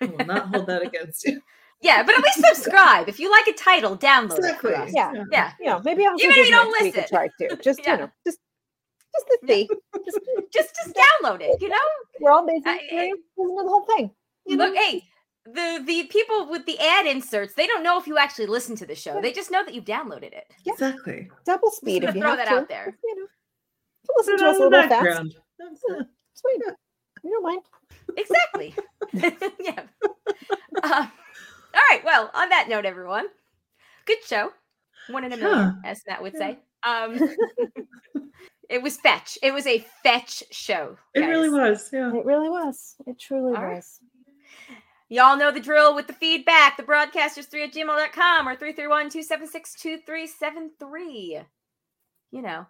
I 0.00 0.06
will 0.06 0.24
not 0.26 0.48
hold 0.54 0.66
that 0.68 0.82
against 0.82 1.24
you. 1.26 1.40
yeah, 1.82 2.02
but 2.02 2.16
at 2.16 2.24
least 2.24 2.54
subscribe. 2.54 3.08
If 3.08 3.18
you 3.20 3.30
like 3.30 3.46
a 3.48 3.52
title, 3.52 3.96
download 3.96 4.38
it 4.44 4.58
for 4.60 4.74
us. 4.74 4.90
Yeah. 4.94 5.12
Yeah. 5.30 5.52
you 5.60 5.66
know, 5.66 5.80
maybe 5.84 6.06
I'll 6.06 6.18
Even 6.18 6.30
if 6.30 6.36
give 6.36 6.46
you 6.46 6.52
don't 6.52 6.80
a 6.80 6.84
listen. 6.84 7.04
try 7.08 7.28
too. 7.38 7.56
Just 7.62 7.80
Yeah. 7.84 7.92
you 7.92 7.98
know, 8.02 8.10
just 8.26 8.38
just 9.14 9.26
to 9.28 9.38
see. 9.46 9.68
Just 10.04 10.18
Just 10.52 10.74
just 10.76 10.94
download 10.96 11.40
it, 11.40 11.60
you 11.62 11.68
know? 11.68 11.76
we're 12.20 12.30
all 12.30 12.44
busy. 12.46 12.62
I- 12.66 12.80
you 12.90 12.96
know, 12.96 13.16
listen 13.38 13.56
to 13.56 13.62
the 13.64 13.68
whole 13.68 13.86
thing. 13.96 14.10
You 14.46 14.56
know? 14.56 14.66
Look, 14.66 14.76
hey, 14.76 15.02
the 15.46 15.82
the 15.86 16.04
people 16.04 16.48
with 16.50 16.66
the 16.66 16.78
ad 16.78 17.06
inserts, 17.06 17.54
they 17.54 17.66
don't 17.66 17.82
know 17.82 17.98
if 17.98 18.06
you 18.06 18.18
actually 18.18 18.46
listen 18.46 18.76
to 18.76 18.86
the 18.86 18.94
show. 18.94 19.20
They 19.20 19.32
just 19.32 19.50
know 19.50 19.64
that 19.64 19.74
you've 19.74 19.84
downloaded 19.84 20.32
it. 20.34 20.44
Yeah. 20.64 20.72
Exactly. 20.74 21.30
double 21.44 21.70
speed 21.70 22.02
gonna 22.02 22.10
if 22.10 22.14
you 22.16 22.20
throw 22.22 22.30
have 22.30 22.38
that 22.38 22.48
to. 22.48 22.54
out 22.56 22.68
there. 22.68 22.96
You 23.02 23.16
know, 23.20 23.26
Put 24.06 24.16
listen 24.18 24.34
it 24.34 24.38
to 24.38 24.46
us 24.46 24.58
a 24.58 24.62
on 24.64 24.70
the 24.70 24.76
little 24.76 24.88
fast. 24.90 24.90
background. 25.04 25.34
That's, 25.58 25.82
uh, 25.90 26.04
Sweet. 26.34 26.60
You 27.24 27.30
don't 27.30 27.42
mind. 27.42 27.62
Exactly. 28.16 28.74
yeah. 29.60 29.81
Well, 32.22 32.30
on 32.34 32.50
that 32.50 32.68
note, 32.68 32.84
everyone, 32.84 33.26
good 34.06 34.22
show. 34.24 34.52
One 35.10 35.24
in 35.24 35.32
a 35.32 35.36
million, 35.36 35.80
as 35.84 36.02
Matt 36.06 36.22
would 36.22 36.36
say. 36.36 36.60
Um, 36.84 37.18
it 38.70 38.80
was 38.80 38.96
fetch. 38.98 39.38
It 39.42 39.52
was 39.52 39.66
a 39.66 39.84
fetch 40.04 40.44
show. 40.52 40.96
It 41.14 41.22
really 41.22 41.50
was. 41.50 41.90
Yeah. 41.92 42.14
It 42.14 42.24
really 42.24 42.48
was. 42.48 42.94
It 43.08 43.18
truly 43.18 43.56
All 43.56 43.64
right. 43.64 43.74
was. 43.74 43.98
Y'all 45.08 45.36
know 45.36 45.50
the 45.50 45.58
drill 45.58 45.96
with 45.96 46.06
the 46.06 46.12
feedback. 46.12 46.76
The 46.76 46.84
broadcasters3 46.84 47.64
at 47.64 47.72
gmail.com 47.72 48.46
or 48.46 48.54
331 48.54 49.10
276 49.10 49.74
2373. 49.74 51.40
You 52.30 52.42
know, 52.42 52.66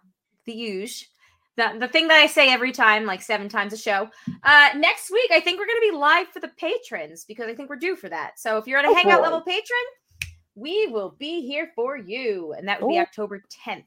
the 0.47 0.51
huge. 0.51 1.11
The, 1.55 1.75
the 1.79 1.87
thing 1.87 2.07
that 2.07 2.17
I 2.17 2.25
say 2.25 2.51
every 2.51 2.71
time, 2.71 3.05
like 3.05 3.21
seven 3.21 3.47
times 3.47 3.73
a 3.73 3.77
show. 3.77 4.09
Uh, 4.43 4.69
next 4.75 5.11
week, 5.11 5.29
I 5.31 5.39
think 5.39 5.59
we're 5.59 5.67
going 5.67 5.77
to 5.81 5.91
be 5.91 5.95
live 5.97 6.27
for 6.29 6.39
the 6.39 6.47
patrons 6.57 7.25
because 7.25 7.47
I 7.47 7.53
think 7.53 7.69
we're 7.69 7.75
due 7.75 7.95
for 7.95 8.09
that. 8.09 8.39
So 8.39 8.57
if 8.57 8.65
you're 8.65 8.79
at 8.79 8.85
a 8.85 8.87
Oh, 8.89 8.95
Hangout 8.95 9.19
boy. 9.19 9.23
level 9.23 9.41
patron, 9.41 10.33
we 10.55 10.87
will 10.87 11.15
be 11.19 11.41
here 11.45 11.71
for 11.75 11.95
you. 11.95 12.53
And 12.57 12.67
that 12.67 12.81
would 12.81 12.89
be 12.89 12.97
Oh. 12.97 13.01
October 13.01 13.43
10th. 13.65 13.83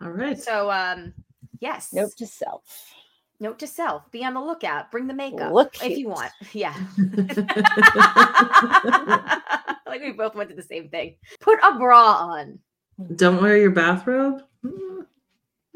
All 0.00 0.10
right. 0.10 0.36
So, 0.40 0.70
um, 0.72 1.14
yes. 1.60 1.92
Note 1.92 2.16
to 2.16 2.26
self. 2.26 2.64
Note 3.38 3.58
to 3.60 3.66
self 3.68 4.10
be 4.10 4.24
on 4.24 4.34
the 4.34 4.40
lookout. 4.40 4.90
Bring 4.90 5.06
the 5.06 5.14
makeup 5.14 5.52
Look 5.52 5.76
if 5.84 5.96
you 5.96 6.08
want. 6.08 6.30
Yeah. 6.52 6.74
like 9.86 10.00
we 10.00 10.12
both 10.12 10.34
went 10.34 10.50
to 10.50 10.56
the 10.56 10.62
same 10.62 10.88
thing. 10.88 11.14
Put 11.40 11.58
a 11.62 11.76
bra 11.78 12.12
on. 12.14 12.58
Don't 13.16 13.40
wear 13.42 13.56
your 13.56 13.70
bathrobe. 13.70 14.42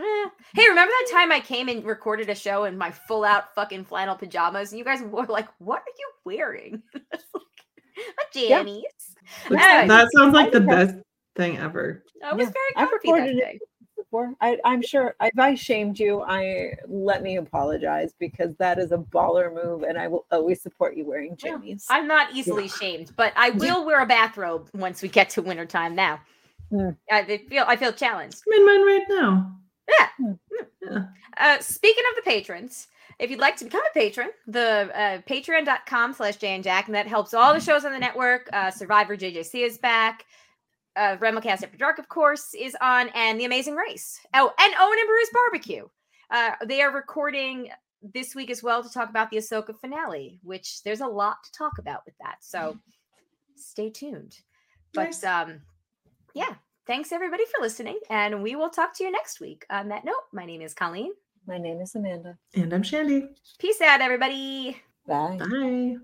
Mm. 0.01 0.27
Eh. 0.27 0.29
Hey, 0.55 0.69
remember 0.69 0.93
that 0.93 1.13
time 1.13 1.33
I 1.33 1.41
came 1.41 1.69
and 1.69 1.85
recorded 1.85 2.29
a 2.31 2.35
show 2.35 2.65
in 2.65 2.77
my 2.77 2.91
full 2.91 3.25
out 3.25 3.55
fucking 3.55 3.85
flannel 3.85 4.15
pajamas 4.15 4.73
and 4.73 4.79
you 4.79 4.85
guys 4.85 5.01
were 5.03 5.27
like, 5.27 5.49
what 5.59 5.81
are 5.81 5.95
you 5.99 6.11
wearing? 6.25 6.83
It's 7.13 7.25
like, 7.35 8.45
a 8.45 8.49
Yeah. 8.49 8.63
jammies. 8.63 8.83
Looks- 9.51 9.63
Anyway. 9.65 9.89
That 9.89 10.09
sounds 10.15 10.35
like 10.35 10.53
the 10.53 10.59
think 10.59 10.71
that's- 10.71 10.93
best 10.93 11.05
thing 11.37 11.59
ever. 11.59 12.05
I 12.25 12.35
was 12.35 12.47
Yeah, 12.47 12.53
very 12.53 12.85
I've 12.85 12.91
comfy 12.91 13.09
that 13.09 13.13
recorded 13.15 13.37
it. 13.37 13.41
day. 13.41 13.59
Before. 13.97 14.35
I, 14.41 14.59
I'm 14.65 14.83
sure 14.83 15.15
if 15.21 15.39
I 15.39 15.55
shamed 15.55 15.99
you, 15.99 16.21
I 16.23 16.75
let 16.87 17.23
me 17.23 17.37
apologize 17.39 18.13
because 18.21 18.55
that 18.59 18.79
is 18.79 18.93
a 18.93 18.99
baller 18.99 19.53
move, 19.53 19.83
and 19.83 19.99
I 19.99 20.07
will 20.09 20.27
always 20.31 20.63
support 20.63 20.97
you 20.97 21.07
wearing 21.07 21.37
Yeah. 21.43 21.53
jammies. 21.57 21.85
I'm 21.89 22.07
not 22.07 22.33
easily 22.35 22.69
shamed, 22.69 23.13
but 23.17 23.33
I 23.37 23.51
will 23.51 23.85
wear 23.87 24.01
a 24.03 24.07
bathrobe 24.07 24.69
once 24.75 25.01
we 25.03 25.09
get 25.09 25.31
to 25.31 25.43
wintertime 25.43 25.95
now. 25.95 26.21
Hmm. 26.71 26.91
I 27.11 27.25
feel 27.49 27.65
I 27.67 27.77
feel 27.77 27.93
challenged. 27.93 28.43
I'm 28.47 28.53
in 28.61 28.67
mine 28.67 28.83
right 28.87 29.05
now. 29.09 29.57
Uh, 31.39 31.59
speaking 31.61 32.05
of 32.11 32.17
the 32.17 32.31
patrons, 32.31 32.89
if 33.19 33.31
you'd 33.31 33.41
like 33.41 33.57
to 33.57 33.65
become 33.65 33.83
a 33.91 33.95
patron, 33.95 34.31
the 34.47 34.91
uh, 34.95 35.19
patreon.com 35.29 36.13
slash 36.15 36.37
Jay 36.37 36.55
and 36.55 36.65
Jack, 36.65 36.87
and 36.87 36.95
that 36.95 37.07
helps 37.07 37.35
all 37.35 37.53
the 37.53 37.61
shows 37.61 37.85
on 37.85 37.93
the 37.93 37.99
network. 37.99 38.49
Uh, 38.53 38.71
Survivor 38.71 39.17
JJC 39.17 39.65
is 39.67 39.79
back. 39.79 40.25
Uh, 40.97 41.17
Remocast 41.19 41.63
After 41.63 41.77
Dark, 41.77 41.99
of 41.99 42.09
course, 42.09 42.55
is 42.55 42.75
on, 42.81 43.11
and 43.15 43.39
The 43.39 43.45
Amazing 43.45 43.75
Race. 43.75 44.19
Oh, 44.33 44.53
and 44.59 44.75
Owen 44.79 44.99
and 44.99 45.09
Bruce 45.09 45.31
Barbecue. 45.33 45.87
Uh, 46.31 46.51
they 46.67 46.81
are 46.81 46.91
recording 46.93 47.69
this 48.15 48.35
week 48.35 48.51
as 48.51 48.63
well 48.63 48.83
to 48.83 48.89
talk 48.91 49.11
about 49.11 49.31
the 49.31 49.37
Ahsoka 49.37 49.79
finale, 49.79 50.39
which 50.43 50.83
there's 50.85 51.01
a 51.03 51.07
lot 51.07 51.37
to 51.45 51.53
talk 51.53 51.79
about 51.79 52.01
with 52.07 52.15
that. 52.21 52.37
So 52.41 52.79
stay 53.57 53.91
tuned. 53.91 54.39
But 54.95 55.07
Nice. 55.07 55.25
um, 55.25 55.61
yeah, 56.35 56.55
thanks 56.87 57.13
everybody 57.13 57.45
for 57.47 57.63
listening, 57.63 57.99
and 58.11 58.43
we 58.43 58.57
will 58.57 58.71
talk 58.71 58.95
to 58.97 59.05
you 59.05 59.11
next 59.11 59.41
week. 59.41 59.65
On 59.71 59.89
that 59.89 60.05
note, 60.05 60.25
my 60.33 60.47
name 60.47 60.63
is 60.63 60.75
Colleen. 60.75 61.13
My 61.47 61.59
name 61.59 61.81
is 61.81 61.95
Amanda. 61.95 62.39
And 62.55 62.73
I'm 62.73 62.83
Shandy. 62.83 63.29
Peace 63.59 63.81
out, 63.81 64.01
everybody. 64.01 64.83
Bye. 65.07 65.39
Bye. 65.39 65.97